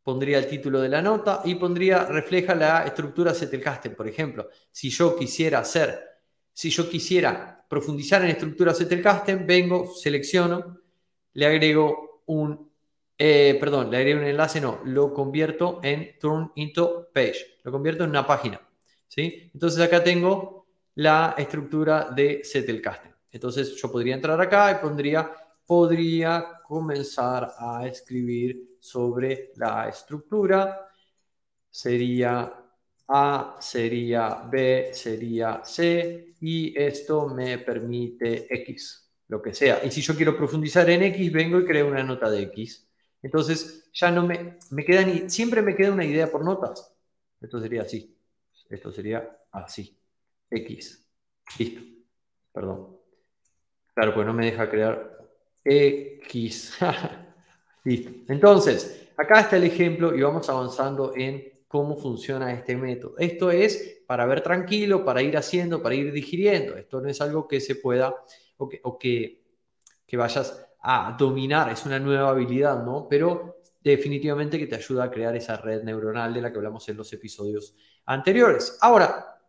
pondría 0.03 0.37
el 0.37 0.47
título 0.47 0.81
de 0.81 0.89
la 0.89 1.01
nota 1.01 1.41
y 1.45 1.55
pondría, 1.55 2.05
refleja 2.05 2.53
la 2.53 2.85
estructura 2.85 3.33
Zettelkasten. 3.33 3.95
Por 3.95 4.07
ejemplo, 4.07 4.49
si 4.71 4.89
yo 4.89 5.15
quisiera 5.15 5.59
hacer, 5.59 6.01
si 6.51 6.69
yo 6.69 6.89
quisiera 6.89 7.65
profundizar 7.67 8.21
en 8.23 8.31
estructura 8.31 8.73
Zettelkasten, 8.73 9.47
vengo, 9.47 9.93
selecciono, 9.95 10.79
le 11.33 11.45
agrego 11.45 12.23
un 12.27 12.73
eh, 13.17 13.57
perdón, 13.59 13.91
le 13.91 13.97
haré 13.97 14.15
un 14.15 14.23
enlace, 14.23 14.59
no, 14.59 14.81
lo 14.85 15.13
convierto 15.13 15.79
en 15.83 16.17
turn 16.19 16.51
into 16.55 17.09
page, 17.13 17.59
lo 17.63 17.71
convierto 17.71 18.03
en 18.03 18.09
una 18.09 18.25
página. 18.25 18.59
¿sí? 19.07 19.49
Entonces 19.53 19.81
acá 19.81 20.03
tengo 20.03 20.67
la 20.95 21.35
estructura 21.37 22.09
de 22.09 22.41
Zettelkasten. 22.43 23.13
Entonces 23.31 23.75
yo 23.75 23.91
podría 23.91 24.15
entrar 24.15 24.39
acá 24.41 24.71
y 24.71 24.83
pondría, 24.83 25.31
podría 25.65 26.59
comenzar 26.67 27.53
a 27.57 27.87
escribir 27.87 28.72
sobre 28.83 29.53
la 29.55 29.87
estructura. 29.87 30.89
Sería 31.69 32.53
A, 33.07 33.57
sería 33.61 34.43
B, 34.51 34.89
sería 34.93 35.63
C 35.63 36.35
y 36.41 36.77
esto 36.77 37.29
me 37.29 37.59
permite 37.59 38.53
X, 38.53 39.09
lo 39.29 39.41
que 39.41 39.53
sea. 39.53 39.83
Y 39.85 39.89
si 39.89 40.01
yo 40.01 40.13
quiero 40.15 40.35
profundizar 40.35 40.89
en 40.89 41.03
X, 41.03 41.31
vengo 41.31 41.59
y 41.61 41.65
creo 41.65 41.87
una 41.87 42.03
nota 42.03 42.29
de 42.29 42.41
X. 42.43 42.85
Entonces, 43.21 43.89
ya 43.93 44.11
no 44.11 44.27
me, 44.27 44.57
me 44.71 44.83
queda 44.83 45.05
ni, 45.05 45.29
siempre 45.29 45.61
me 45.61 45.75
queda 45.75 45.91
una 45.93 46.05
idea 46.05 46.29
por 46.29 46.43
notas. 46.43 46.93
Esto 47.39 47.61
sería 47.61 47.83
así. 47.83 48.17
Esto 48.69 48.91
sería 48.91 49.37
así. 49.51 49.97
X. 50.49 51.07
Listo. 51.57 51.81
Perdón. 52.51 52.97
Claro, 53.93 54.13
pues 54.13 54.27
no 54.27 54.33
me 54.33 54.45
deja 54.47 54.69
crear 54.69 55.17
X. 55.63 56.77
Listo. 57.83 58.11
Entonces, 58.27 59.09
acá 59.17 59.41
está 59.41 59.57
el 59.57 59.65
ejemplo 59.65 60.15
y 60.15 60.21
vamos 60.21 60.49
avanzando 60.49 61.13
en 61.15 61.51
cómo 61.67 61.97
funciona 61.97 62.53
este 62.53 62.75
método. 62.77 63.15
Esto 63.17 63.51
es 63.51 64.01
para 64.05 64.25
ver 64.25 64.41
tranquilo, 64.41 65.03
para 65.03 65.21
ir 65.21 65.35
haciendo, 65.35 65.81
para 65.81 65.95
ir 65.95 66.11
digiriendo. 66.11 66.75
Esto 66.75 67.01
no 67.01 67.09
es 67.09 67.19
algo 67.19 67.47
que 67.47 67.59
se 67.59 67.75
pueda 67.75 68.13
o 68.57 68.69
que, 68.69 68.79
o 68.83 68.97
que, 68.97 69.43
que 70.05 70.17
vayas 70.17 70.67
a 70.81 71.15
dominar, 71.17 71.71
es 71.71 71.85
una 71.85 71.97
nueva 71.97 72.29
habilidad, 72.29 72.83
¿no? 72.83 73.07
Pero 73.09 73.61
definitivamente 73.81 74.59
que 74.59 74.67
te 74.67 74.75
ayuda 74.75 75.05
a 75.05 75.11
crear 75.11 75.35
esa 75.35 75.57
red 75.57 75.83
neuronal 75.83 76.33
de 76.33 76.41
la 76.41 76.51
que 76.51 76.57
hablamos 76.57 76.87
en 76.89 76.97
los 76.97 77.11
episodios 77.13 77.75
anteriores. 78.05 78.77
Ahora, 78.81 79.39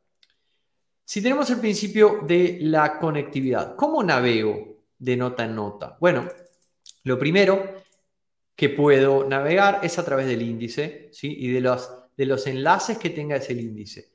si 1.04 1.22
tenemos 1.22 1.50
el 1.50 1.58
principio 1.58 2.20
de 2.26 2.58
la 2.62 2.98
conectividad, 2.98 3.76
¿cómo 3.76 4.02
navego 4.02 4.78
de 4.98 5.16
nota 5.16 5.44
en 5.44 5.54
nota? 5.54 5.96
Bueno, 6.00 6.26
lo 7.02 7.18
primero 7.18 7.83
que 8.56 8.68
puedo 8.68 9.24
navegar 9.24 9.80
es 9.82 9.98
a 9.98 10.04
través 10.04 10.26
del 10.26 10.42
índice, 10.42 11.08
¿sí? 11.12 11.34
Y 11.38 11.52
de 11.52 11.60
los, 11.60 11.90
de 12.16 12.26
los 12.26 12.46
enlaces 12.46 12.98
que 12.98 13.10
tenga 13.10 13.36
ese 13.36 13.52
índice. 13.52 14.12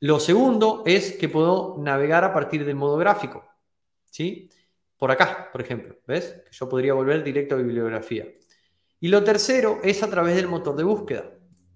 Lo 0.00 0.20
segundo 0.20 0.82
es 0.86 1.12
que 1.12 1.28
puedo 1.28 1.76
navegar 1.78 2.24
a 2.24 2.32
partir 2.32 2.64
del 2.64 2.76
modo 2.76 2.96
gráfico, 2.96 3.44
¿sí? 4.10 4.48
por 4.98 5.10
acá, 5.10 5.48
por 5.50 5.60
ejemplo. 5.60 5.96
¿Ves? 6.06 6.42
Yo 6.50 6.68
podría 6.68 6.92
volver 6.92 7.22
directo 7.22 7.54
a 7.54 7.58
bibliografía. 7.58 8.26
Y 9.00 9.08
lo 9.08 9.22
tercero 9.22 9.80
es 9.82 10.02
a 10.02 10.10
través 10.10 10.34
del 10.34 10.48
motor 10.48 10.76
de 10.76 10.82
búsqueda, 10.82 11.30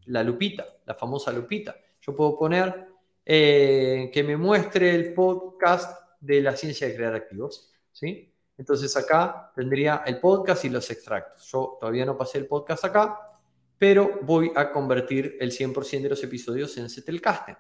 la 0.06 0.24
lupita, 0.24 0.66
la 0.84 0.94
famosa 0.94 1.32
lupita. 1.32 1.76
Yo 2.00 2.16
puedo 2.16 2.36
poner 2.36 2.88
eh, 3.24 4.10
que 4.12 4.24
me 4.24 4.36
muestre 4.36 4.94
el 4.94 5.14
podcast 5.14 6.00
de 6.20 6.40
la 6.40 6.56
ciencia 6.56 6.88
de 6.88 6.96
crear 6.96 7.14
activos. 7.14 7.72
¿sí? 7.92 8.31
Entonces 8.56 8.96
acá 8.96 9.50
tendría 9.54 10.02
el 10.06 10.20
podcast 10.20 10.64
y 10.64 10.68
los 10.68 10.90
extractos. 10.90 11.50
Yo 11.50 11.76
todavía 11.80 12.04
no 12.04 12.16
pasé 12.16 12.38
el 12.38 12.46
podcast 12.46 12.84
acá, 12.84 13.18
pero 13.78 14.20
voy 14.22 14.52
a 14.54 14.70
convertir 14.70 15.36
el 15.40 15.50
100% 15.50 16.02
de 16.02 16.08
los 16.08 16.22
episodios 16.22 16.76
en 16.76 16.88
Zettelkasten. 16.88 17.56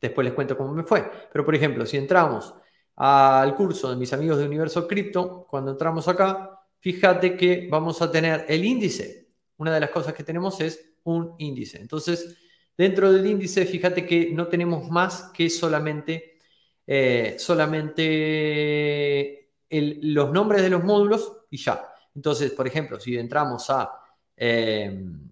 Después 0.00 0.24
les 0.24 0.34
cuento 0.34 0.56
cómo 0.56 0.74
me 0.74 0.82
fue. 0.82 1.08
Pero 1.32 1.44
por 1.44 1.54
ejemplo, 1.54 1.86
si 1.86 1.96
entramos 1.96 2.54
al 2.96 3.54
curso 3.54 3.90
de 3.90 3.96
mis 3.96 4.12
amigos 4.12 4.38
de 4.38 4.44
Universo 4.44 4.86
Cripto, 4.86 5.46
cuando 5.48 5.70
entramos 5.70 6.08
acá, 6.08 6.60
fíjate 6.80 7.36
que 7.36 7.68
vamos 7.70 8.02
a 8.02 8.10
tener 8.10 8.44
el 8.48 8.64
índice. 8.64 9.28
Una 9.56 9.72
de 9.72 9.80
las 9.80 9.90
cosas 9.90 10.12
que 10.12 10.24
tenemos 10.24 10.60
es 10.60 10.94
un 11.04 11.34
índice. 11.38 11.80
Entonces, 11.80 12.36
dentro 12.76 13.12
del 13.12 13.24
índice, 13.24 13.64
fíjate 13.64 14.04
que 14.04 14.30
no 14.32 14.48
tenemos 14.48 14.90
más 14.90 15.30
que 15.32 15.48
solamente, 15.48 16.38
eh, 16.86 17.36
solamente 17.38 19.41
los 19.80 20.30
nombres 20.30 20.62
de 20.62 20.70
los 20.70 20.84
módulos 20.84 21.32
y 21.50 21.56
ya. 21.56 21.88
Entonces, 22.14 22.52
por 22.52 22.66
ejemplo, 22.66 23.00
si 23.00 23.16
entramos 23.16 23.68
a, 23.70 23.90
em, 24.36 25.28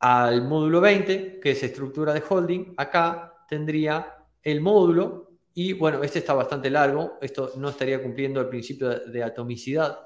al 0.00 0.42
módulo 0.42 0.80
20, 0.80 1.38
que 1.40 1.50
es 1.52 1.62
estructura 1.62 2.12
de 2.12 2.22
holding, 2.26 2.74
acá 2.76 3.44
tendría 3.48 4.16
el 4.42 4.60
módulo 4.60 5.32
y 5.54 5.74
bueno, 5.74 6.02
este 6.02 6.20
está 6.20 6.32
bastante 6.34 6.70
largo, 6.70 7.18
esto 7.20 7.52
no 7.56 7.68
estaría 7.68 8.02
cumpliendo 8.02 8.40
el 8.40 8.48
principio 8.48 8.88
de, 8.88 9.22
atomicidad. 9.22 9.98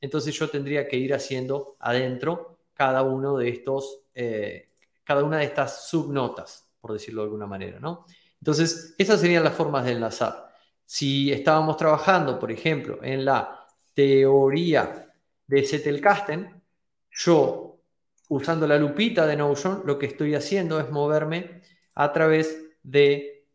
Entonces 0.00 0.34
yo 0.34 0.48
tendría 0.48 0.86
que 0.86 0.96
ir 0.96 1.12
haciendo 1.12 1.76
adentro 1.80 2.58
cada 2.72 3.02
uno 3.02 3.36
de 3.36 3.48
estos, 3.48 4.04
eh, 4.14 4.70
cada 5.04 5.24
una 5.24 5.38
de 5.38 5.44
estas 5.44 5.88
subnotas, 5.88 6.68
por 6.80 6.92
decirlo 6.92 7.22
de 7.22 7.26
alguna 7.26 7.46
manera, 7.46 7.80
¿no? 7.80 8.06
Entonces, 8.40 8.94
esas 8.98 9.20
serían 9.20 9.44
las 9.44 9.54
formas 9.54 9.84
de 9.84 9.92
enlazar. 9.92 10.51
Si 10.94 11.32
estábamos 11.32 11.78
trabajando, 11.78 12.38
por 12.38 12.52
ejemplo, 12.52 12.98
en 13.02 13.24
la 13.24 13.66
teoría 13.94 15.10
de 15.46 15.64
Zettelkasten, 15.64 16.62
yo, 17.10 17.78
usando 18.28 18.66
la 18.66 18.76
lupita 18.76 19.26
de 19.26 19.34
Notion, 19.34 19.84
lo 19.86 19.98
que 19.98 20.04
estoy 20.04 20.34
haciendo 20.34 20.78
es 20.78 20.90
moverme 20.90 21.62
a 21.94 22.12
través 22.12 22.62
de 22.82 23.46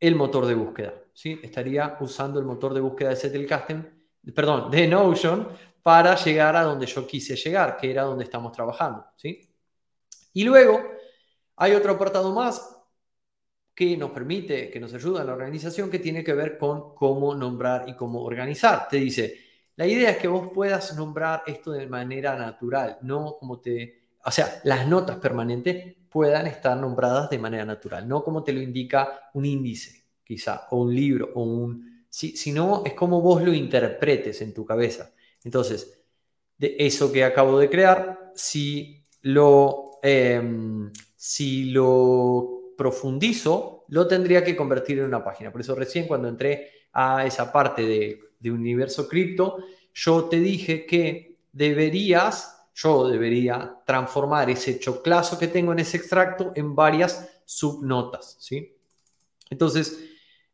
el 0.00 0.16
motor 0.16 0.44
de 0.44 0.54
búsqueda. 0.54 0.94
¿sí? 1.14 1.38
Estaría 1.40 1.96
usando 2.00 2.40
el 2.40 2.46
motor 2.46 2.74
de 2.74 2.80
búsqueda 2.80 3.10
de 3.10 3.16
Zettelkasten, 3.16 4.08
perdón, 4.34 4.72
de 4.72 4.88
Notion, 4.88 5.50
para 5.84 6.16
llegar 6.16 6.56
a 6.56 6.64
donde 6.64 6.86
yo 6.86 7.06
quise 7.06 7.36
llegar, 7.36 7.76
que 7.76 7.92
era 7.92 8.02
donde 8.02 8.24
estamos 8.24 8.50
trabajando. 8.50 9.06
¿sí? 9.14 9.48
Y 10.32 10.42
luego 10.42 10.82
hay 11.54 11.74
otro 11.74 11.92
apartado 11.92 12.34
más 12.34 12.79
que 13.80 13.96
nos 13.96 14.10
permite, 14.10 14.68
que 14.68 14.78
nos 14.78 14.92
ayuda 14.92 15.22
en 15.22 15.28
la 15.28 15.32
organización, 15.32 15.90
que 15.90 16.00
tiene 16.00 16.22
que 16.22 16.34
ver 16.34 16.58
con 16.58 16.94
cómo 16.94 17.34
nombrar 17.34 17.88
y 17.88 17.94
cómo 17.94 18.22
organizar. 18.22 18.86
Te 18.90 18.98
dice, 18.98 19.38
la 19.74 19.86
idea 19.86 20.10
es 20.10 20.18
que 20.18 20.28
vos 20.28 20.50
puedas 20.52 20.94
nombrar 20.98 21.44
esto 21.46 21.72
de 21.72 21.86
manera 21.86 22.36
natural, 22.36 22.98
no 23.00 23.38
como 23.40 23.58
te, 23.58 24.02
o 24.22 24.30
sea, 24.30 24.60
las 24.64 24.86
notas 24.86 25.16
permanentes 25.16 25.96
puedan 26.10 26.46
estar 26.46 26.76
nombradas 26.76 27.30
de 27.30 27.38
manera 27.38 27.64
natural, 27.64 28.06
no 28.06 28.22
como 28.22 28.44
te 28.44 28.52
lo 28.52 28.60
indica 28.60 29.30
un 29.32 29.46
índice, 29.46 30.04
quizá, 30.22 30.66
o 30.72 30.82
un 30.82 30.94
libro, 30.94 31.30
o 31.34 31.42
un, 31.42 32.04
si, 32.10 32.36
sino 32.36 32.82
es 32.84 32.92
como 32.92 33.22
vos 33.22 33.42
lo 33.42 33.54
interpretes 33.54 34.42
en 34.42 34.52
tu 34.52 34.66
cabeza. 34.66 35.14
Entonces, 35.42 36.04
de 36.58 36.76
eso 36.78 37.10
que 37.10 37.24
acabo 37.24 37.58
de 37.58 37.70
crear, 37.70 38.30
si 38.34 39.02
lo, 39.22 39.92
em, 40.02 40.92
si 41.16 41.70
lo 41.70 42.59
profundizo, 42.80 43.84
lo 43.88 44.08
tendría 44.08 44.42
que 44.42 44.56
convertir 44.56 45.00
en 45.00 45.04
una 45.04 45.22
página. 45.22 45.52
Por 45.52 45.60
eso 45.60 45.74
recién 45.74 46.06
cuando 46.08 46.28
entré 46.28 46.86
a 46.94 47.26
esa 47.26 47.52
parte 47.52 47.82
de, 47.82 48.50
universo 48.50 49.06
cripto, 49.06 49.58
yo 49.92 50.24
te 50.24 50.40
dije 50.40 50.86
que 50.86 51.36
deberías, 51.52 52.70
yo 52.74 53.06
debería 53.06 53.76
transformar 53.84 54.48
ese 54.48 54.78
choclazo 54.78 55.38
que 55.38 55.48
tengo 55.48 55.72
en 55.72 55.80
ese 55.80 55.98
extracto 55.98 56.52
en 56.54 56.74
varias 56.74 57.42
subnotas, 57.44 58.38
¿sí? 58.40 58.78
Entonces, 59.50 60.02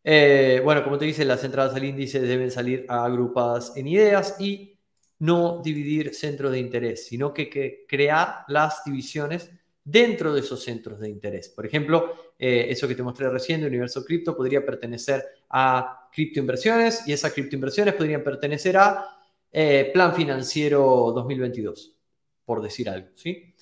eh, 0.02 0.60
bueno, 0.64 0.82
como 0.82 0.98
te 0.98 1.04
dice, 1.04 1.24
las 1.24 1.44
entradas 1.44 1.76
al 1.76 1.84
índice 1.84 2.18
deben 2.18 2.50
salir 2.50 2.86
agrupadas 2.88 3.76
en 3.76 3.86
ideas 3.86 4.34
y 4.40 4.76
no 5.20 5.62
dividir 5.62 6.12
centros 6.12 6.50
de 6.50 6.58
interés, 6.58 7.06
sino 7.06 7.32
que, 7.32 7.84
crear 7.86 8.40
las 8.48 8.82
divisiones 8.84 9.48
dentro 9.86 10.34
de 10.34 10.40
esos 10.40 10.64
centros 10.64 10.98
de 10.98 11.08
interés. 11.08 11.48
Por 11.48 11.64
ejemplo, 11.64 12.12
eh, 12.36 12.66
eso 12.68 12.88
que 12.88 12.96
te 12.96 13.04
mostré 13.04 13.30
recién 13.30 13.60
de 13.60 13.68
Universo 13.68 14.04
Cripto 14.04 14.36
podría 14.36 14.66
pertenecer 14.66 15.24
a 15.48 16.08
criptoinversiones 16.12 17.06
y 17.06 17.12
esas 17.12 17.32
criptoinversiones 17.32 17.94
podrían 17.94 18.24
pertenecer 18.24 18.76
a 18.76 19.06
eh, 19.52 19.90
Plan 19.94 20.12
Financiero 20.12 21.12
2022, 21.14 21.96
por 22.44 22.60
decir 22.60 22.90
algo, 22.90 23.10
¿sí? 23.14 23.54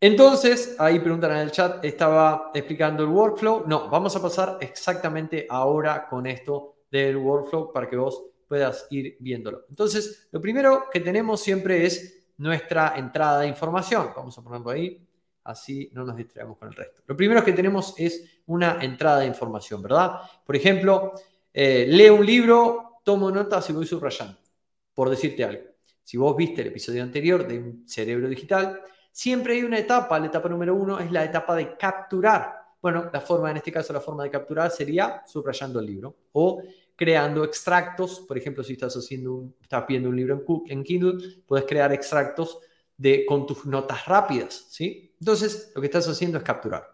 Entonces, 0.00 0.76
ahí 0.78 1.00
preguntan 1.00 1.32
en 1.32 1.38
el 1.38 1.50
chat, 1.50 1.84
estaba 1.84 2.52
explicando 2.54 3.02
el 3.02 3.10
workflow. 3.10 3.64
No, 3.66 3.90
vamos 3.90 4.14
a 4.14 4.22
pasar 4.22 4.58
exactamente 4.60 5.46
ahora 5.50 6.08
con 6.08 6.26
esto 6.26 6.84
del 6.90 7.16
workflow 7.16 7.72
para 7.72 7.90
que 7.90 7.96
vos 7.96 8.26
puedas 8.48 8.86
ir 8.90 9.16
viéndolo. 9.18 9.66
Entonces, 9.68 10.28
lo 10.30 10.40
primero 10.40 10.84
que 10.90 11.00
tenemos 11.00 11.42
siempre 11.42 11.84
es 11.84 12.19
nuestra 12.40 12.94
entrada 12.96 13.40
de 13.40 13.48
información. 13.48 14.12
Vamos 14.16 14.36
a 14.38 14.42
ponerlo 14.42 14.70
ahí, 14.70 15.06
así 15.44 15.90
no 15.92 16.04
nos 16.04 16.16
distraemos 16.16 16.56
con 16.56 16.68
el 16.68 16.74
resto. 16.74 17.02
Lo 17.06 17.14
primero 17.14 17.44
que 17.44 17.52
tenemos 17.52 17.94
es 17.98 18.42
una 18.46 18.78
entrada 18.80 19.20
de 19.20 19.26
información, 19.26 19.82
¿verdad? 19.82 20.20
Por 20.44 20.56
ejemplo, 20.56 21.12
eh, 21.52 21.84
leo 21.86 22.14
un 22.14 22.24
libro, 22.24 23.00
tomo 23.04 23.30
notas 23.30 23.68
y 23.68 23.74
voy 23.74 23.86
subrayando, 23.86 24.38
por 24.94 25.10
decirte 25.10 25.44
algo. 25.44 25.64
Si 26.02 26.16
vos 26.16 26.34
viste 26.34 26.62
el 26.62 26.68
episodio 26.68 27.02
anterior 27.02 27.46
de 27.46 27.82
Cerebro 27.86 28.26
Digital, 28.26 28.80
siempre 29.12 29.54
hay 29.54 29.62
una 29.62 29.78
etapa, 29.78 30.18
la 30.18 30.26
etapa 30.26 30.48
número 30.48 30.74
uno 30.74 30.98
es 30.98 31.12
la 31.12 31.24
etapa 31.24 31.54
de 31.54 31.76
capturar. 31.76 32.58
Bueno, 32.80 33.10
la 33.12 33.20
forma, 33.20 33.50
en 33.50 33.58
este 33.58 33.70
caso, 33.70 33.92
la 33.92 34.00
forma 34.00 34.22
de 34.24 34.30
capturar 34.30 34.70
sería 34.70 35.22
subrayando 35.26 35.78
el 35.78 35.86
libro 35.86 36.16
o 36.32 36.62
creando 37.00 37.44
extractos. 37.44 38.20
Por 38.28 38.36
ejemplo, 38.36 38.62
si 38.62 38.74
estás, 38.74 38.94
haciendo 38.94 39.54
estás 39.62 39.86
viendo 39.88 40.10
un 40.10 40.16
libro 40.16 40.44
en, 40.66 40.84
Kindle, 40.84 41.42
puedes 41.46 41.64
crear 41.64 41.90
extractos 41.94 42.58
de, 42.94 43.24
con 43.24 43.46
tus 43.46 43.64
notas 43.64 44.04
rápidas. 44.04 44.66
¿sí? 44.68 45.14
Entonces, 45.18 45.72
lo 45.74 45.80
que 45.80 45.86
estás 45.86 46.06
haciendo 46.06 46.36
es 46.36 46.44
capturar. 46.44 46.86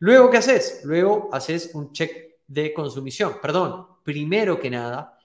Luego, 0.00 0.28
¿qué 0.28 0.38
haces? 0.38 0.80
Luego 0.82 1.28
haces 1.30 1.70
un 1.72 1.92
check 1.92 2.40
de 2.48 2.74
consumición. 2.74 3.34
Perdón, 3.40 3.86
primero 4.02 4.58
que 4.58 4.70
nada, 4.70 5.20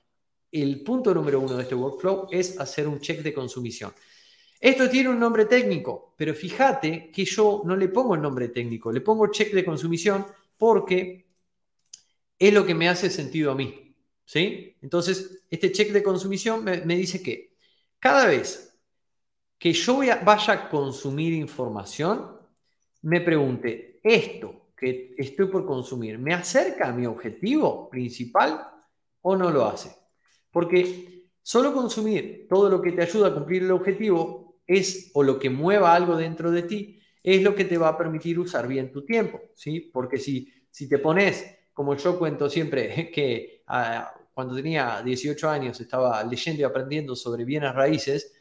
el 0.52 0.84
punto 0.84 1.12
número 1.12 1.40
uno 1.40 1.56
de 1.56 1.64
este 1.64 1.74
workflow 1.74 2.28
es 2.30 2.60
hacer 2.60 2.88
un 2.88 3.00
check 3.00 3.24
de 3.24 3.34
consumición. 3.34 3.92
Esto 4.60 4.88
tiene 4.92 5.10
un 5.10 5.20
nombre 5.20 5.46
técnico, 5.46 6.14
pero 6.16 6.36
fíjate 6.36 7.10
que 7.10 7.26
yo 7.26 7.64
no 7.66 7.76
le 7.76 7.88
pongo 7.88 8.14
el 8.14 8.22
nombre 8.22 8.50
técnico, 8.50 8.92
le 8.92 9.02
pongo 9.02 9.32
check 9.32 9.54
de 9.54 9.66
consumición 9.66 10.24
porque 10.56 11.26
es 12.38 12.54
lo 12.54 12.64
que 12.64 12.76
me 12.76 12.90
hace 12.90 13.10
sentido 13.10 13.52
a 13.52 13.56
mí. 13.56 13.89
¿Sí? 14.30 14.78
Entonces, 14.84 15.44
este 15.50 15.72
check 15.72 15.92
de 15.92 16.04
consumición 16.04 16.64
me, 16.64 16.96
dice 16.96 17.24
que 17.24 17.56
cada 17.98 18.28
vez 18.28 18.80
que 19.58 19.74
yo 19.74 20.02
vaya 20.24 20.54
a 20.54 20.70
consumir 20.70 21.34
información, 21.34 22.38
me 23.02 23.22
pregunte, 23.22 24.00
¿esto 24.04 24.68
que 24.78 25.16
estoy 25.18 25.48
por 25.48 25.66
consumir 25.66 26.20
me 26.20 26.36
acerca 26.36 26.90
a 26.90 26.94
mi 26.94 27.08
objetivo 27.08 27.90
principal 27.90 28.70
o 29.22 29.36
no 29.36 29.50
lo 29.50 29.66
hace? 29.66 29.96
Porque 30.52 31.32
solo 31.42 31.74
consumir 31.74 32.46
todo 32.48 32.70
lo 32.70 32.84
que 32.84 32.92
te 32.92 33.02
ayuda 33.02 33.30
a 33.30 33.34
cumplir 33.34 33.64
el 33.64 33.72
objetivo 33.72 34.60
es, 34.68 35.10
o 35.16 35.24
lo 35.24 35.40
que 35.40 35.50
mueva 35.50 35.96
algo 35.96 36.16
dentro 36.16 36.52
de 36.52 36.62
ti, 36.62 37.02
es 37.24 37.42
lo 37.42 37.56
que 37.56 37.66
te 37.66 37.80
va 37.80 37.88
a 37.88 37.98
permitir 37.98 38.38
usar 38.38 38.68
bien 38.68 38.92
tu 38.92 39.04
tiempo, 39.04 39.42
¿sí? 39.56 39.90
Porque 39.92 40.20
si, 40.20 40.54
si 40.70 40.88
te 40.88 41.00
pones, 41.00 41.44
como 41.74 41.96
yo 41.96 42.20
cuento 42.20 42.48
siempre, 42.48 43.10
que 43.12 43.64
ah, 43.66 44.14
cuando 44.40 44.56
tenía 44.56 45.02
18 45.04 45.50
años 45.50 45.82
estaba 45.82 46.24
leyendo 46.24 46.62
y 46.62 46.64
aprendiendo 46.64 47.14
sobre 47.14 47.44
bienes 47.44 47.76
raíces, 47.76 48.34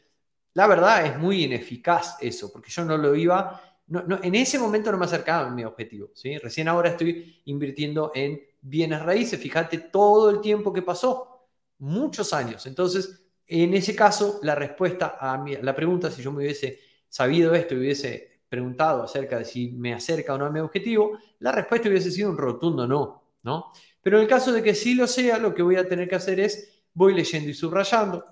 la 0.53 0.65
verdad 0.65 1.05
es 1.05 1.19
muy 1.19 1.43
ineficaz 1.43 2.15
eso, 2.21 2.49
porque 2.53 2.71
yo 2.71 2.85
no 2.85 2.97
lo 2.97 3.13
iba, 3.17 3.61
no, 3.87 4.17
en 4.23 4.33
ese 4.33 4.57
momento 4.57 4.93
no 4.93 4.97
me 4.97 5.03
acercaba 5.03 5.49
a 5.49 5.51
mi 5.51 5.65
objetivo. 5.65 6.11
¿sí? 6.13 6.37
Recién 6.37 6.69
ahora 6.69 6.91
estoy 6.91 7.41
invirtiendo 7.43 8.13
en 8.15 8.39
bienes 8.61 9.01
raíces, 9.01 9.41
fíjate 9.41 9.77
todo 9.77 10.29
el 10.29 10.39
tiempo 10.39 10.71
que 10.71 10.83
pasó, 10.83 11.49
muchos 11.79 12.31
años. 12.31 12.65
Entonces, 12.65 13.21
en 13.45 13.73
ese 13.73 13.93
caso, 13.93 14.39
la 14.43 14.55
respuesta 14.55 15.17
a 15.19 15.43
la 15.61 15.75
pregunta, 15.75 16.09
si 16.09 16.21
yo 16.21 16.31
me 16.31 16.37
hubiese 16.37 16.79
sabido 17.09 17.53
esto 17.53 17.75
hubiese 17.75 18.43
preguntado 18.47 19.03
acerca 19.03 19.39
de 19.39 19.43
si 19.43 19.71
me 19.71 19.93
acerca 19.93 20.35
o 20.35 20.37
no 20.37 20.45
a 20.45 20.49
mi 20.49 20.61
objetivo, 20.61 21.19
la 21.39 21.51
respuesta 21.51 21.89
hubiese 21.89 22.09
sido 22.09 22.29
un 22.29 22.37
rotundo 22.37 22.87
no, 22.87 23.33
¿no? 23.43 23.73
Pero 24.01 24.17
en 24.17 24.23
el 24.23 24.29
caso 24.29 24.51
de 24.51 24.63
que 24.63 24.75
sí 24.75 24.93
lo 24.93 25.07
sea, 25.07 25.37
lo 25.37 25.53
que 25.53 25.61
voy 25.61 25.75
a 25.75 25.87
tener 25.87 26.07
que 26.07 26.15
hacer 26.15 26.39
es, 26.39 26.83
voy 26.93 27.13
leyendo 27.13 27.49
y 27.49 27.53
subrayando, 27.53 28.23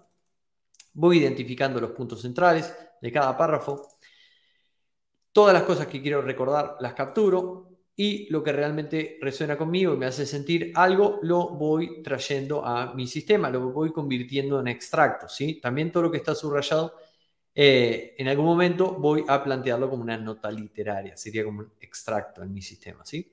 voy 0.93 1.19
identificando 1.19 1.79
los 1.79 1.91
puntos 1.91 2.21
centrales 2.21 2.73
de 3.01 3.11
cada 3.11 3.37
párrafo, 3.37 3.99
todas 5.31 5.53
las 5.53 5.63
cosas 5.63 5.87
que 5.87 6.01
quiero 6.01 6.21
recordar 6.21 6.77
las 6.79 6.93
capturo 6.93 7.67
y 7.95 8.29
lo 8.29 8.43
que 8.43 8.51
realmente 8.51 9.17
resuena 9.21 9.57
conmigo 9.57 9.93
y 9.93 9.97
me 9.97 10.05
hace 10.05 10.25
sentir 10.25 10.71
algo, 10.75 11.19
lo 11.23 11.49
voy 11.49 12.03
trayendo 12.03 12.63
a 12.65 12.93
mi 12.93 13.07
sistema, 13.07 13.49
lo 13.49 13.71
voy 13.71 13.91
convirtiendo 13.91 14.59
en 14.59 14.67
extractos, 14.67 15.35
¿sí? 15.35 15.59
También 15.59 15.91
todo 15.91 16.03
lo 16.03 16.11
que 16.11 16.17
está 16.17 16.35
subrayado, 16.35 16.93
eh, 17.55 18.13
en 18.17 18.27
algún 18.27 18.45
momento 18.45 18.93
voy 18.93 19.23
a 19.27 19.43
plantearlo 19.43 19.89
como 19.89 20.03
una 20.03 20.17
nota 20.17 20.51
literaria, 20.51 21.17
sería 21.17 21.43
como 21.43 21.61
un 21.61 21.73
extracto 21.79 22.43
en 22.43 22.53
mi 22.53 22.61
sistema, 22.61 23.03
¿sí? 23.03 23.31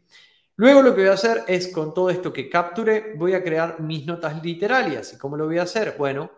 Luego 0.57 0.83
lo 0.83 0.95
que 0.95 1.01
voy 1.01 1.11
a 1.11 1.15
hacer 1.15 1.43
es 1.49 1.69
con 1.69 1.93
todo 1.93 2.11
esto 2.11 2.33
que 2.33 2.49
capture, 2.49 3.15
voy 3.17 3.35
a 3.35 3.43
crear 3.43 3.81
mis 3.81 4.07
notas 4.07 4.43
literarias. 4.43 5.13
¿Y 5.13 5.19
cómo 5.19 5.37
lo 5.37 5.47
voy 5.47 5.59
a 5.59 5.63
hacer? 5.63 5.97
Bueno, 5.99 6.31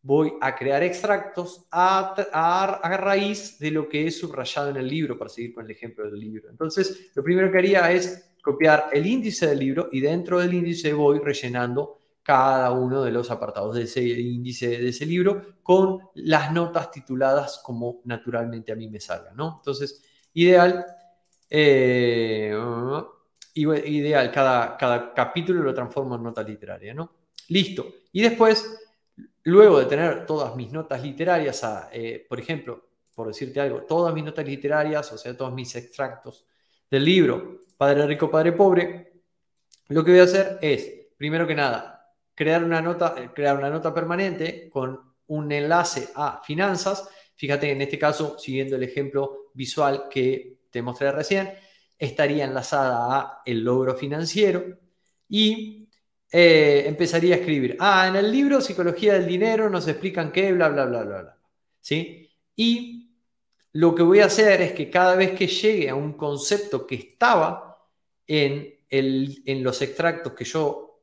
voy 0.00 0.32
a 0.40 0.54
crear 0.56 0.82
extractos 0.82 1.66
a, 1.70 2.80
raíz 2.98 3.58
de 3.58 3.70
lo 3.70 3.88
que 3.88 4.06
es 4.06 4.18
subrayado 4.18 4.70
en 4.70 4.78
el 4.78 4.88
libro, 4.88 5.18
para 5.18 5.28
seguir 5.28 5.52
con 5.52 5.66
el 5.66 5.70
ejemplo 5.70 6.10
del 6.10 6.18
libro. 6.18 6.48
Entonces, 6.48 7.10
lo 7.14 7.22
primero 7.22 7.52
que 7.52 7.58
haría 7.58 7.92
es 7.92 8.36
copiar 8.42 8.86
el 8.92 9.06
índice 9.06 9.46
del 9.46 9.58
libro 9.58 9.88
y 9.92 10.00
dentro 10.00 10.38
del 10.38 10.54
índice 10.54 10.94
voy 10.94 11.18
rellenando 11.18 11.98
cada 12.22 12.72
uno 12.72 13.02
de 13.02 13.10
los 13.10 13.30
apartados 13.30 13.74
de 13.74 13.82
ese 13.82 14.02
índice 14.02 14.68
de 14.68 14.88
ese 14.88 15.06
libro 15.06 15.58
con 15.62 16.00
las 16.14 16.52
notas 16.52 16.90
tituladas 16.90 17.60
como 17.64 18.00
naturalmente 18.04 18.70
a 18.72 18.76
mí 18.76 18.88
me 18.88 19.00
salgan, 19.00 19.36
¿no? 19.36 19.56
Entonces, 19.58 20.02
ideal. 20.32 20.86
Eh, 21.50 22.54
ideal, 23.60 24.30
cada, 24.30 24.76
cada 24.76 25.12
capítulo 25.12 25.62
lo 25.62 25.74
transformo 25.74 26.16
en 26.16 26.22
nota 26.22 26.42
literaria, 26.42 26.94
¿no? 26.94 27.12
Listo. 27.48 27.94
Y 28.12 28.22
después, 28.22 28.88
luego 29.44 29.78
de 29.78 29.86
tener 29.86 30.26
todas 30.26 30.54
mis 30.56 30.70
notas 30.70 31.02
literarias, 31.02 31.62
eh, 31.92 32.24
por 32.28 32.38
ejemplo, 32.38 32.88
por 33.14 33.28
decirte 33.28 33.60
algo, 33.60 33.82
todas 33.82 34.14
mis 34.14 34.24
notas 34.24 34.46
literarias, 34.46 35.12
o 35.12 35.18
sea, 35.18 35.36
todos 35.36 35.52
mis 35.52 35.74
extractos 35.74 36.44
del 36.90 37.04
libro 37.04 37.60
Padre 37.76 38.06
Rico, 38.06 38.30
Padre 38.30 38.52
Pobre, 38.52 39.12
lo 39.88 40.04
que 40.04 40.10
voy 40.10 40.20
a 40.20 40.24
hacer 40.24 40.58
es, 40.60 41.08
primero 41.16 41.46
que 41.46 41.54
nada, 41.54 42.12
crear 42.34 42.62
una 42.62 42.82
nota, 42.82 43.14
eh, 43.16 43.30
crear 43.34 43.56
una 43.56 43.70
nota 43.70 43.94
permanente 43.94 44.68
con 44.68 45.00
un 45.28 45.52
enlace 45.52 46.08
a 46.14 46.42
finanzas. 46.44 47.08
Fíjate, 47.36 47.70
en 47.70 47.82
este 47.82 47.98
caso, 47.98 48.38
siguiendo 48.38 48.76
el 48.76 48.82
ejemplo 48.82 49.50
visual 49.54 50.04
que 50.10 50.58
te 50.70 50.82
mostré 50.82 51.12
recién, 51.12 51.52
estaría 51.98 52.44
enlazada 52.44 53.16
a 53.16 53.42
el 53.44 53.64
logro 53.64 53.94
financiero 53.96 54.64
y 55.28 55.88
eh, 56.30 56.84
empezaría 56.86 57.34
a 57.34 57.38
escribir, 57.38 57.76
ah, 57.80 58.06
en 58.08 58.16
el 58.16 58.30
libro 58.30 58.60
Psicología 58.60 59.14
del 59.14 59.26
Dinero 59.26 59.68
nos 59.68 59.88
explican 59.88 60.30
qué, 60.30 60.52
bla, 60.52 60.68
bla, 60.68 60.84
bla, 60.84 61.02
bla, 61.02 61.22
bla. 61.22 61.38
¿Sí? 61.80 62.30
Y 62.54 63.10
lo 63.72 63.94
que 63.94 64.02
voy 64.02 64.20
a 64.20 64.26
hacer 64.26 64.60
es 64.60 64.72
que 64.72 64.90
cada 64.90 65.14
vez 65.14 65.32
que 65.32 65.46
llegue 65.46 65.88
a 65.88 65.94
un 65.94 66.14
concepto 66.14 66.86
que 66.86 66.96
estaba 66.96 67.78
en, 68.26 68.74
el, 68.88 69.42
en 69.46 69.62
los 69.62 69.80
extractos 69.82 70.32
que 70.34 70.44
yo 70.44 71.02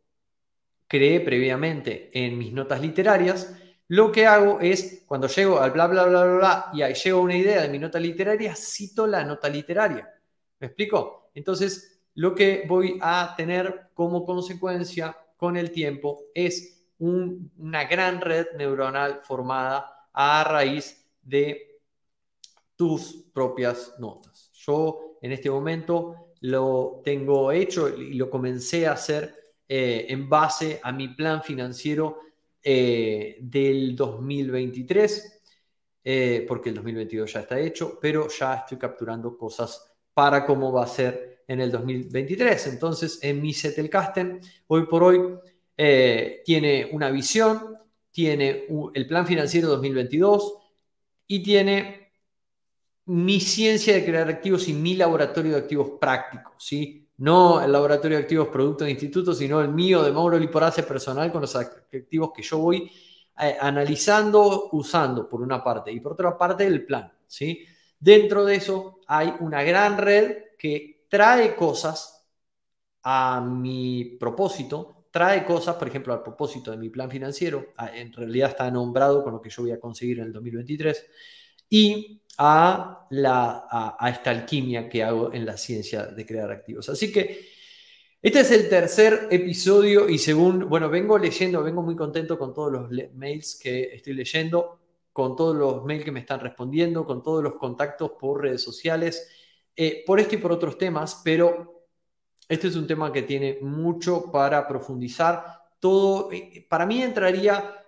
creé 0.88 1.20
previamente 1.22 2.12
en 2.14 2.38
mis 2.38 2.54
notas 2.54 2.82
literarias, 2.82 3.56
lo 3.88 4.12
que 4.12 4.26
hago 4.26 4.60
es, 4.62 5.04
cuando 5.06 5.28
llego 5.28 5.60
al 5.60 5.72
bla, 5.72 5.88
bla, 5.88 6.06
bla, 6.06 6.24
bla, 6.24 6.36
bla, 6.36 6.72
y 6.74 6.94
llego 6.94 7.20
a 7.20 7.22
una 7.22 7.38
idea 7.38 7.62
de 7.62 7.70
mi 7.70 7.80
nota 7.80 8.00
literaria, 8.00 8.56
cito 8.56 9.06
la 9.06 9.24
nota 9.24 9.48
literaria. 9.48 10.12
¿Me 10.66 10.70
explico? 10.70 11.30
Entonces, 11.36 12.02
lo 12.16 12.34
que 12.34 12.66
voy 12.68 12.98
a 13.00 13.36
tener 13.38 13.92
como 13.94 14.26
consecuencia 14.26 15.16
con 15.38 15.58
el 15.58 15.70
tiempo 15.70 16.24
es 16.34 16.90
una 16.98 17.84
gran 17.84 18.20
red 18.20 18.48
neuronal 18.58 19.22
formada 19.22 20.10
a 20.12 20.44
raíz 20.44 21.06
de 21.22 21.82
tus 22.76 23.28
propias 23.32 23.94
notas. 24.00 24.50
Yo 24.56 25.20
en 25.22 25.34
este 25.34 25.52
momento 25.52 26.32
lo 26.42 27.02
tengo 27.04 27.52
hecho 27.52 27.88
y 27.88 28.16
lo 28.16 28.28
comencé 28.32 28.88
a 28.88 28.94
hacer 28.94 29.36
eh, 29.68 30.08
en 30.10 30.28
base 30.28 30.80
a 30.82 30.92
mi 30.92 31.10
plan 31.10 31.44
financiero 31.44 32.22
eh, 32.64 33.38
del 33.40 33.96
2023, 33.96 35.44
eh, 36.04 36.44
porque 36.48 36.70
el 36.70 36.76
2022 36.76 37.34
ya 37.34 37.42
está 37.42 37.60
hecho, 37.60 38.00
pero 38.02 38.28
ya 38.30 38.56
estoy 38.56 38.80
capturando 38.80 39.38
cosas 39.38 39.95
para 40.16 40.46
cómo 40.46 40.72
va 40.72 40.86
a 40.86 40.88
ser 40.88 41.44
en 41.48 41.62
el 41.62 41.72
2023. 41.72 42.68
Entonces, 42.68 43.20
en 43.22 43.42
mi 43.42 43.54
Setelcasten, 43.54 44.42
hoy 44.68 44.88
por 44.88 45.04
hoy, 45.04 45.22
eh, 45.78 46.42
tiene 46.44 46.90
una 46.92 47.12
visión, 47.12 47.76
tiene 48.10 48.66
el 48.94 49.08
plan 49.08 49.28
financiero 49.28 49.68
2022 49.68 50.58
y 51.28 51.44
tiene 51.44 52.12
mi 53.06 53.40
ciencia 53.40 53.94
de 53.94 54.06
crear 54.06 54.28
activos 54.30 54.68
y 54.68 54.74
mi 54.74 54.96
laboratorio 54.96 55.52
de 55.52 55.60
activos 55.60 55.92
prácticos, 56.00 56.54
¿sí? 56.58 57.08
no 57.18 57.62
el 57.62 57.72
laboratorio 57.72 58.18
de 58.18 58.24
activos 58.24 58.48
producto 58.48 58.84
de 58.84 58.92
instituto, 58.92 59.34
sino 59.34 59.62
el 59.62 59.70
mío 59.70 60.02
de 60.02 60.12
Mauro 60.12 60.40
Liporace 60.40 60.84
personal 60.84 61.32
con 61.32 61.42
los 61.42 61.56
activos 61.56 62.32
que 62.36 62.42
yo 62.42 62.58
voy 62.58 62.90
eh, 63.40 63.58
analizando, 63.60 64.70
usando 64.72 65.28
por 65.28 65.42
una 65.42 65.64
parte 65.64 65.92
y 65.92 66.00
por 66.00 66.14
otra 66.14 66.38
parte 66.38 66.66
el 66.66 66.86
plan. 66.86 67.12
¿sí? 67.28 67.66
Dentro 68.06 68.46
de 68.46 68.54
eso 68.58 69.00
hay 69.08 69.34
una 69.40 69.64
gran 69.64 69.98
red 69.98 70.38
que 70.60 71.08
trae 71.10 71.56
cosas 71.56 72.24
a 73.02 73.42
mi 73.42 74.16
propósito, 74.20 75.08
trae 75.10 75.44
cosas, 75.44 75.76
por 75.78 75.88
ejemplo, 75.88 76.14
al 76.14 76.22
propósito 76.22 76.70
de 76.70 76.78
mi 76.78 76.90
plan 76.90 77.10
financiero, 77.10 77.74
en 77.96 78.14
realidad 78.14 78.52
está 78.52 78.70
nombrado 78.70 79.24
con 79.24 79.34
lo 79.34 79.42
que 79.42 79.50
yo 79.50 79.64
voy 79.64 79.72
a 79.72 79.80
conseguir 79.80 80.20
en 80.20 80.26
el 80.26 80.34
2023, 80.34 81.04
y 81.68 82.22
a, 82.38 83.08
la, 83.10 83.66
a, 83.72 84.10
esta 84.12 84.30
alquimia 84.30 84.88
que 84.88 85.04
hago 85.04 85.34
en 85.34 85.44
la 85.44 85.58
ciencia 85.58 86.06
de 86.06 86.28
crear 86.28 86.52
activos. 86.52 86.88
Así 86.90 87.12
que 87.12 87.50
este 88.22 88.42
es 88.42 88.52
el 88.52 88.70
tercer 88.70 89.30
episodio 89.32 90.08
y 90.08 90.20
según, 90.20 90.70
bueno, 90.70 90.92
vengo 90.92 91.18
leyendo, 91.18 91.64
vengo 91.64 91.82
muy 91.82 91.96
contento 91.96 92.38
con 92.38 92.54
todos 92.54 92.72
los 92.72 93.16
mails 93.16 93.60
que 93.60 93.96
estoy 93.96 94.14
leyendo, 94.14 94.85
con 95.16 95.38
todos 95.38 95.56
los 95.56 95.86
mails 95.86 96.04
que 96.04 96.12
me 96.12 96.20
están 96.20 96.42
respondiendo, 96.42 97.06
con 97.06 97.24
todos 97.24 97.42
los 97.42 97.54
contactos 97.54 98.12
por 98.20 98.42
redes 98.42 98.62
sociales, 98.62 99.30
eh, 99.74 100.04
por 100.06 100.20
este 100.20 100.36
y 100.36 100.40
por 100.40 100.52
otros 100.52 100.78
temas, 100.78 101.22
pero 101.24 101.86
este 102.50 102.68
es 102.68 102.76
un 102.76 102.86
tema 102.86 103.14
que 103.14 103.22
tiene 103.22 103.60
mucho 103.62 104.30
para 104.30 104.68
profundizar. 104.68 105.46
Todo, 105.80 106.34
eh, 106.34 106.68
para 106.70 106.86
mí 106.86 107.02
entraría 107.02 107.86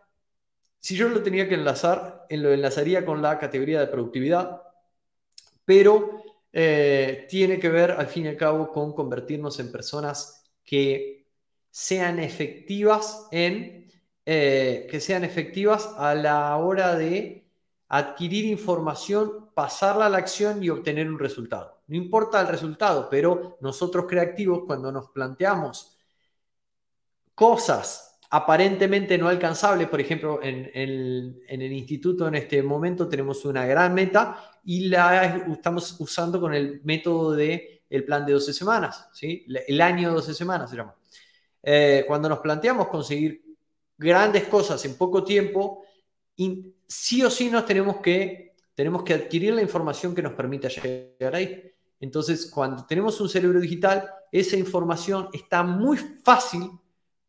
si 0.80 0.96
yo 0.96 1.10
lo 1.10 1.22
tenía 1.22 1.50
que 1.50 1.56
enlazar, 1.56 2.28
lo 2.30 2.54
enlazaría 2.54 3.06
con 3.06 3.22
la 3.22 3.38
categoría 3.38 3.82
de 3.82 3.88
productividad, 3.88 4.62
pero 5.66 6.24
eh, 6.54 7.28
tiene 7.30 7.60
que 7.60 7.68
ver 7.68 7.92
al 7.92 8.08
fin 8.08 8.24
y 8.24 8.30
al 8.30 8.38
cabo 8.38 8.72
con 8.72 8.94
convertirnos 8.94 9.60
en 9.60 9.70
personas 9.70 10.46
que 10.64 11.28
sean 11.70 12.20
efectivas 12.20 13.28
en 13.32 13.87
eh, 14.30 14.88
que 14.92 15.00
sean 15.00 15.24
efectivas 15.24 15.90
a 15.98 16.14
la 16.14 16.58
hora 16.58 16.98
de 16.98 17.48
adquirir 17.88 18.44
información, 18.44 19.52
pasarla 19.54 20.08
a 20.08 20.10
la 20.10 20.18
acción 20.18 20.62
y 20.62 20.70
obtener 20.70 21.10
un 21.10 21.18
resultado. 21.18 21.82
No 21.88 21.96
importa 21.96 22.42
el 22.42 22.50
resultado, 22.50 23.08
pero 23.10 23.58
nosotros 23.62 24.06
creativos 24.06 24.64
cuando 24.68 24.92
nos 24.92 25.12
planteamos 25.12 25.98
cosas 27.34 28.20
aparentemente 28.30 29.18
no 29.18 29.30
alcanzable. 29.30 29.88
Por 29.88 30.02
ejemplo, 30.02 30.42
en, 30.44 30.72
el 30.76 31.72
instituto 31.72 32.28
en 32.28 32.36
este 32.36 32.62
momento 32.62 33.08
tenemos 33.08 33.46
una 33.46 33.66
gran 33.66 33.94
meta 33.94 34.60
y 34.66 34.90
la 34.90 35.38
estamos 35.54 36.02
usando 36.02 36.42
con 36.42 36.54
el 36.54 36.82
método 36.84 37.32
de 37.32 37.84
el 37.90 38.04
plan 38.04 38.26
de 38.26 38.34
12 38.34 38.52
semanas, 38.52 39.08
¿sí? 39.14 39.46
el 39.48 39.80
año 39.80 40.10
de 40.10 40.16
12 40.16 40.34
semanas 40.34 40.70
se 40.70 40.76
llama. 40.76 40.96
Eh, 41.64 42.04
cuando 42.06 42.28
nos 42.28 42.40
planteamos 42.40 42.90
conseguir 42.90 43.47
grandes 43.98 44.46
cosas 44.48 44.84
en 44.86 44.96
poco 44.96 45.24
tiempo, 45.24 45.84
sí 46.88 47.24
o 47.24 47.30
sí 47.30 47.50
nos 47.50 47.66
tenemos 47.66 47.98
que, 47.98 48.56
tenemos 48.76 49.04
que 49.04 49.14
adquirir 49.14 49.54
la 49.54 49.62
información 49.62 50.14
que 50.14 50.22
nos 50.22 50.34
permita 50.34 50.68
llegar 50.68 51.36
ahí. 51.36 51.72
Entonces, 52.00 52.50
cuando 52.54 52.86
tenemos 52.86 53.20
un 53.20 53.30
cerebro 53.30 53.60
digital, 53.60 54.08
esa 54.32 54.56
información 54.56 55.30
está 55.34 55.64
muy 55.64 55.98
fácil 55.98 56.70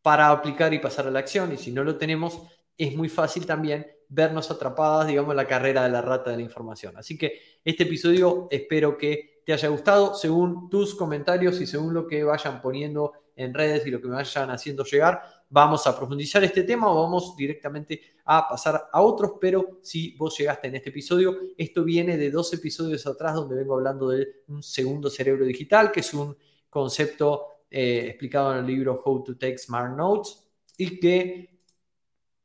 para 0.01 0.29
aplicar 0.29 0.73
y 0.73 0.79
pasar 0.79 1.07
a 1.07 1.11
la 1.11 1.19
acción. 1.19 1.51
Y 1.51 1.57
si 1.57 1.71
no 1.71 1.83
lo 1.83 1.97
tenemos, 1.97 2.41
es 2.77 2.95
muy 2.95 3.09
fácil 3.09 3.45
también 3.45 3.87
vernos 4.07 4.49
atrapadas, 4.51 5.07
digamos, 5.07 5.31
en 5.31 5.37
la 5.37 5.47
carrera 5.47 5.83
de 5.83 5.89
la 5.89 6.01
rata 6.01 6.31
de 6.31 6.37
la 6.37 6.43
información. 6.43 6.97
Así 6.97 7.17
que 7.17 7.59
este 7.63 7.83
episodio 7.83 8.47
espero 8.49 8.97
que 8.97 9.41
te 9.45 9.53
haya 9.53 9.69
gustado. 9.69 10.13
Según 10.13 10.69
tus 10.69 10.95
comentarios 10.95 11.59
y 11.61 11.67
según 11.67 11.93
lo 11.93 12.07
que 12.07 12.23
vayan 12.23 12.61
poniendo 12.61 13.13
en 13.35 13.53
redes 13.53 13.85
y 13.87 13.91
lo 13.91 14.01
que 14.01 14.07
me 14.07 14.15
vayan 14.15 14.51
haciendo 14.51 14.83
llegar, 14.83 15.21
vamos 15.49 15.85
a 15.87 15.97
profundizar 15.97 16.43
este 16.43 16.63
tema 16.63 16.91
o 16.91 17.03
vamos 17.03 17.35
directamente 17.35 18.01
a 18.25 18.47
pasar 18.47 18.89
a 18.91 19.01
otros. 19.01 19.33
Pero 19.41 19.79
si 19.81 20.15
vos 20.15 20.37
llegaste 20.37 20.67
en 20.67 20.75
este 20.75 20.89
episodio, 20.89 21.37
esto 21.57 21.83
viene 21.83 22.17
de 22.17 22.31
dos 22.31 22.53
episodios 22.53 23.05
atrás 23.07 23.35
donde 23.35 23.55
vengo 23.55 23.75
hablando 23.75 24.09
de 24.09 24.43
un 24.47 24.61
segundo 24.63 25.09
cerebro 25.09 25.45
digital, 25.45 25.91
que 25.91 26.01
es 26.01 26.13
un 26.13 26.35
concepto 26.69 27.63
eh, 27.69 28.05
explicado 28.07 28.53
en 28.53 28.59
el 28.59 28.65
libro 28.67 29.01
How 29.03 29.23
to 29.23 29.37
Take 29.37 29.57
Smart 29.57 29.95
Notes 29.95 30.45
y 30.77 30.99
que 30.99 31.59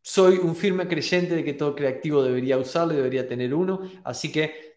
soy 0.03 0.37
un 0.37 0.55
firme 0.55 0.87
creyente 0.87 1.35
de 1.35 1.45
que 1.45 1.55
todo 1.55 1.75
creativo 1.75 2.23
debería 2.23 2.59
usarlo 2.59 2.93
y 2.93 2.97
debería 2.97 3.27
tener 3.27 3.55
uno. 3.55 3.91
Así 4.05 4.31
que 4.31 4.75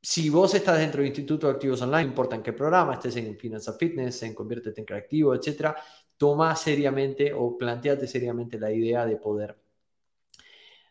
si 0.00 0.30
vos 0.30 0.54
estás 0.54 0.78
dentro 0.78 1.00
del 1.00 1.08
Instituto 1.08 1.46
de 1.46 1.52
Activos 1.52 1.82
Online, 1.82 2.04
no 2.04 2.08
importa 2.08 2.36
en 2.36 2.42
qué 2.42 2.54
programa, 2.54 2.94
estés 2.94 3.16
en 3.16 3.36
Finanza 3.36 3.74
Fitness, 3.74 4.22
en 4.22 4.34
Conviértete 4.34 4.80
en 4.80 4.86
Creativo, 4.86 5.34
etcétera, 5.34 5.76
toma 6.20 6.54
seriamente 6.54 7.32
o 7.32 7.56
planteate 7.56 8.06
seriamente 8.06 8.60
la 8.60 8.70
idea 8.70 9.06
de 9.06 9.16
poder, 9.16 9.56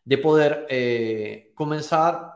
de 0.04 0.18
poder 0.18 0.66
eh, 0.68 1.52
comenzar, 1.54 2.34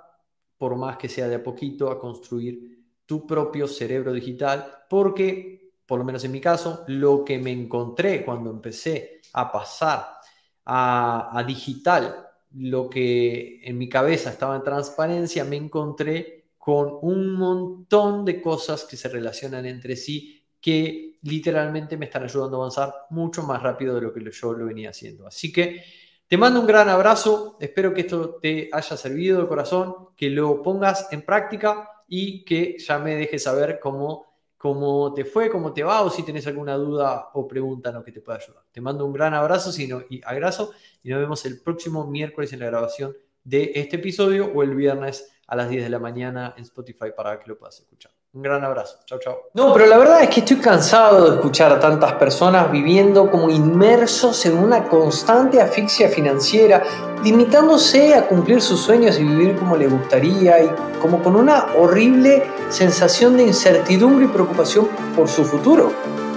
por 0.60 0.76
más 0.76 0.98
que 0.98 1.10
sea 1.10 1.28
de 1.28 1.34
a 1.34 1.44
poquito, 1.44 1.90
a 1.90 2.00
construir 2.00 2.86
tu 3.08 3.26
propio 3.26 3.68
cerebro 3.68 4.14
digital, 4.14 4.86
porque 4.88 5.72
por 5.88 5.98
lo 5.98 6.06
menos 6.06 6.24
en 6.24 6.34
mi 6.34 6.40
caso, 6.40 6.84
lo 6.86 7.26
que 7.26 7.40
me 7.40 7.52
encontré 7.52 8.24
cuando 8.24 8.52
empecé 8.52 9.22
a 9.34 9.52
pasar 9.52 10.18
a, 10.66 11.44
digital, 11.48 12.28
lo 12.52 12.88
que 12.92 13.60
en 13.64 13.76
mi 13.80 13.90
cabeza 13.90 14.30
estaba 14.30 14.56
en 14.56 14.64
transparencia, 14.64 15.44
me 15.46 15.56
encontré 15.56 16.46
con 16.60 17.00
un 17.02 17.34
montón 17.34 18.24
de 18.24 18.40
cosas 18.40 18.86
que 18.86 18.98
se 18.98 19.10
relacionan 19.10 19.66
entre 19.66 19.96
sí 19.96 20.46
que 20.62 21.13
literalmente 21.24 21.98
me 21.98 22.06
están 22.06 22.24
ayudando 22.24 22.58
a 22.58 22.60
avanzar 22.62 22.94
mucho 23.10 23.44
más 23.44 23.62
rápido 23.62 23.96
de 23.96 24.02
lo 24.02 24.14
que 24.14 24.24
yo 24.32 24.54
lo 24.54 24.66
venía 24.66 24.92
haciendo. 24.92 25.28
Así 25.28 25.52
que 25.52 25.84
te 26.28 26.38
mando 26.38 26.60
un 26.62 26.68
gran 26.68 26.90
abrazo, 26.90 27.58
espero 27.60 27.94
que 27.94 28.02
esto 28.02 28.36
te 28.36 28.70
haya 28.72 28.98
servido 28.98 29.42
de 29.42 29.48
corazón, 29.48 30.10
que 30.16 30.30
lo 30.30 30.62
pongas 30.62 31.08
en 31.12 31.24
práctica 31.24 31.90
y 32.08 32.44
que 32.46 32.78
ya 32.80 33.00
me 33.00 33.16
dejes 33.16 33.44
saber 33.44 33.80
cómo 33.82 34.34
cómo 34.64 35.14
te 35.14 35.26
fue, 35.26 35.50
cómo 35.50 35.74
te 35.74 35.84
va 35.84 36.04
o 36.04 36.10
si 36.10 36.24
tienes 36.24 36.48
alguna 36.48 36.76
duda 36.76 37.32
o 37.34 37.46
pregunta 37.46 37.90
en 37.90 37.96
lo 37.96 38.04
que 38.06 38.14
te 38.14 38.22
pueda 38.22 38.40
ayudar. 38.40 38.64
Te 38.72 38.80
mando 38.80 39.06
un 39.06 39.12
gran 39.12 39.34
abrazo 39.34 39.72
y 39.78 40.22
abrazo 40.24 40.72
y 41.04 41.10
nos 41.10 41.20
vemos 41.20 41.46
el 41.46 41.60
próximo 41.60 42.08
miércoles 42.08 42.54
en 42.54 42.60
la 42.60 42.68
grabación 42.68 43.14
de 43.44 43.74
este 43.76 43.98
episodio 43.98 44.54
o 44.56 44.64
el 44.64 44.74
viernes 44.74 45.34
a 45.48 45.58
las 45.58 45.70
10 45.70 45.84
de 45.84 45.90
la 45.90 46.00
mañana 46.00 46.54
en 46.56 46.64
Spotify 46.64 47.08
para 47.14 47.38
que 47.42 47.50
lo 47.50 47.58
puedas 47.58 47.78
escuchar. 47.82 48.23
Un 48.36 48.42
gran 48.42 48.64
abrazo. 48.64 48.98
Chao, 49.06 49.20
chao. 49.20 49.38
No, 49.54 49.72
pero 49.74 49.86
la 49.86 49.96
verdad 50.00 50.24
es 50.24 50.30
que 50.30 50.40
estoy 50.40 50.58
cansado 50.58 51.30
de 51.30 51.36
escuchar 51.36 51.72
a 51.72 51.80
tantas 51.80 52.14
personas 52.14 52.72
viviendo 52.72 53.30
como 53.30 53.48
inmersos 53.52 54.48
en 54.48 54.58
una 54.58 54.86
constante 54.86 55.62
asfixia 55.62 56.10
financiera, 56.10 56.82
limitándose 57.24 58.16
a 58.16 58.28
cumplir 58.28 58.60
sus 58.60 58.80
sueños 58.80 59.20
y 59.20 59.24
vivir 59.24 59.56
como 59.56 59.78
le 59.78 59.88
gustaría 59.88 60.64
y 60.64 60.72
como 61.00 61.22
con 61.22 61.36
una 61.36 61.76
horrible 61.78 62.44
sensación 62.70 63.38
de 63.38 63.44
incertidumbre 63.44 64.26
y 64.26 64.30
preocupación 64.30 64.88
por 65.16 65.28
su 65.28 65.46
futuro. 65.46 65.92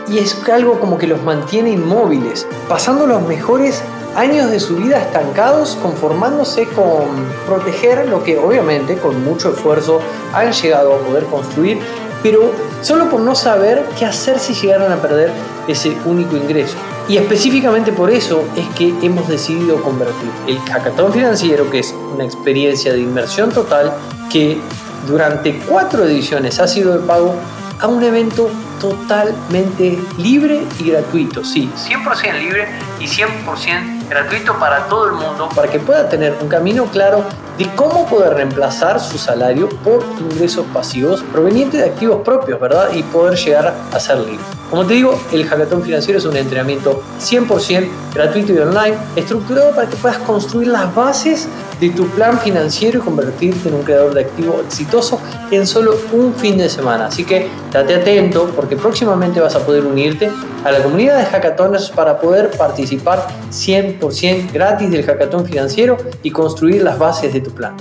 Y 0.07 0.19
es 0.19 0.47
algo 0.51 0.79
como 0.79 0.99
que 0.99 1.07
los 1.07 1.23
mantiene 1.23 1.71
inmóviles, 1.71 2.47
pasando 2.69 3.07
los 3.07 3.23
mejores 3.23 3.83
años 4.17 4.51
de 4.51 4.59
su 4.59 4.77
vida 4.77 4.99
estancados, 4.99 5.79
conformándose 5.81 6.67
con 6.69 7.07
proteger 7.47 8.09
lo 8.09 8.25
que 8.25 8.39
obviamente 8.39 8.97
con 8.97 9.23
mucho 9.25 9.53
esfuerzo 9.53 10.01
han 10.33 10.53
llegado 10.53 10.95
a 10.95 10.99
poder 10.99 11.25
construir, 11.25 11.79
pero 12.23 12.51
solo 12.81 13.09
por 13.09 13.21
no 13.21 13.35
saber 13.35 13.85
qué 13.99 14.07
hacer 14.07 14.39
si 14.39 14.55
llegaran 14.55 14.91
a 14.91 14.97
perder 14.97 15.31
ese 15.69 15.97
único 16.07 16.37
ingreso. 16.37 16.75
Y 17.09 17.19
específicamente 17.19 17.93
por 17.93 18.11
eso 18.11 18.43
es 18.57 18.67
que 18.75 18.93
hemos 19.03 19.29
decidido 19.29 19.81
convertir 19.83 20.31
el 20.49 20.59
hackathon 20.59 21.13
financiero, 21.13 21.71
que 21.71 21.81
es 21.81 21.95
una 22.15 22.25
experiencia 22.25 22.93
de 22.93 23.01
inmersión 23.01 23.51
total, 23.51 23.93
que 24.33 24.59
durante 25.07 25.59
cuatro 25.69 26.05
ediciones 26.05 26.59
ha 26.59 26.67
sido 26.67 26.99
de 26.99 27.07
pago, 27.07 27.35
a 27.79 27.87
un 27.89 28.03
evento 28.03 28.51
totalmente 28.81 29.99
libre 30.17 30.63
y 30.81 30.91
gratuito. 30.91 31.45
Sí, 31.45 31.71
100% 31.77 32.39
libre 32.41 32.69
y 32.99 33.05
100% 33.05 33.96
gratuito 34.09 34.59
para 34.59 34.87
todo 34.87 35.07
el 35.07 35.13
mundo, 35.13 35.49
para 35.55 35.69
que 35.69 35.79
pueda 35.79 36.09
tener 36.09 36.35
un 36.41 36.49
camino 36.49 36.85
claro 36.87 37.25
de 37.59 37.67
cómo 37.75 38.07
poder 38.07 38.35
reemplazar 38.35 39.01
su 39.01 39.19
salario 39.19 39.69
por 39.69 40.03
ingresos 40.19 40.67
pasivos 40.73 41.23
provenientes 41.23 41.81
de 41.81 41.87
activos 41.87 42.23
propios, 42.23 42.61
¿verdad? 42.61 42.91
Y 42.93 43.03
poder 43.03 43.37
llegar 43.37 43.75
a 43.93 44.01
ser 44.01 44.19
libre. 44.19 44.56
Como 44.71 44.85
te 44.85 44.95
digo, 44.95 45.17
el 45.33 45.47
hackathon 45.47 45.83
financiero 45.83 46.19
es 46.19 46.25
un 46.25 46.37
entrenamiento 46.37 47.03
100% 47.21 47.87
gratuito 48.13 48.53
y 48.53 48.59
online, 48.59 48.97
estructurado 49.15 49.71
para 49.75 49.89
que 49.89 49.97
puedas 49.97 50.19
construir 50.19 50.69
las 50.69 50.93
bases 50.93 51.47
de 51.81 51.91
tu 51.91 52.09
plan 52.09 52.41
financiero 52.41 52.99
y 52.99 53.03
convertirte 53.03 53.69
en 53.69 53.77
un 53.77 53.83
creador 53.83 54.15
de 54.15 54.23
activo 54.23 54.61
exitoso 54.65 55.21
en 55.53 55.67
solo 55.67 55.97
un 56.13 56.35
fin 56.35 56.59
de 56.59 56.69
semana. 56.69 57.07
Así 57.07 57.25
que 57.25 57.49
date 57.73 57.95
atento 57.95 58.51
porque 58.57 58.77
próximamente 58.77 59.41
vas 59.41 59.55
a 59.55 59.61
poder 59.61 59.85
unirte 59.85 60.31
a 60.65 60.73
la 60.73 60.83
comunidad 60.83 61.19
de 61.19 61.27
hackathoners 61.27 61.91
para 61.91 62.19
poder 62.19 62.51
participar 62.51 63.29
100% 63.51 64.53
gratis 64.53 64.91
del 64.91 65.05
hackathon 65.05 65.47
financiero 65.47 65.97
y 66.25 66.31
construir 66.33 66.83
las 66.83 66.99
bases 66.99 67.33
de 67.33 67.41
tu 67.41 67.53
plan. 67.53 67.77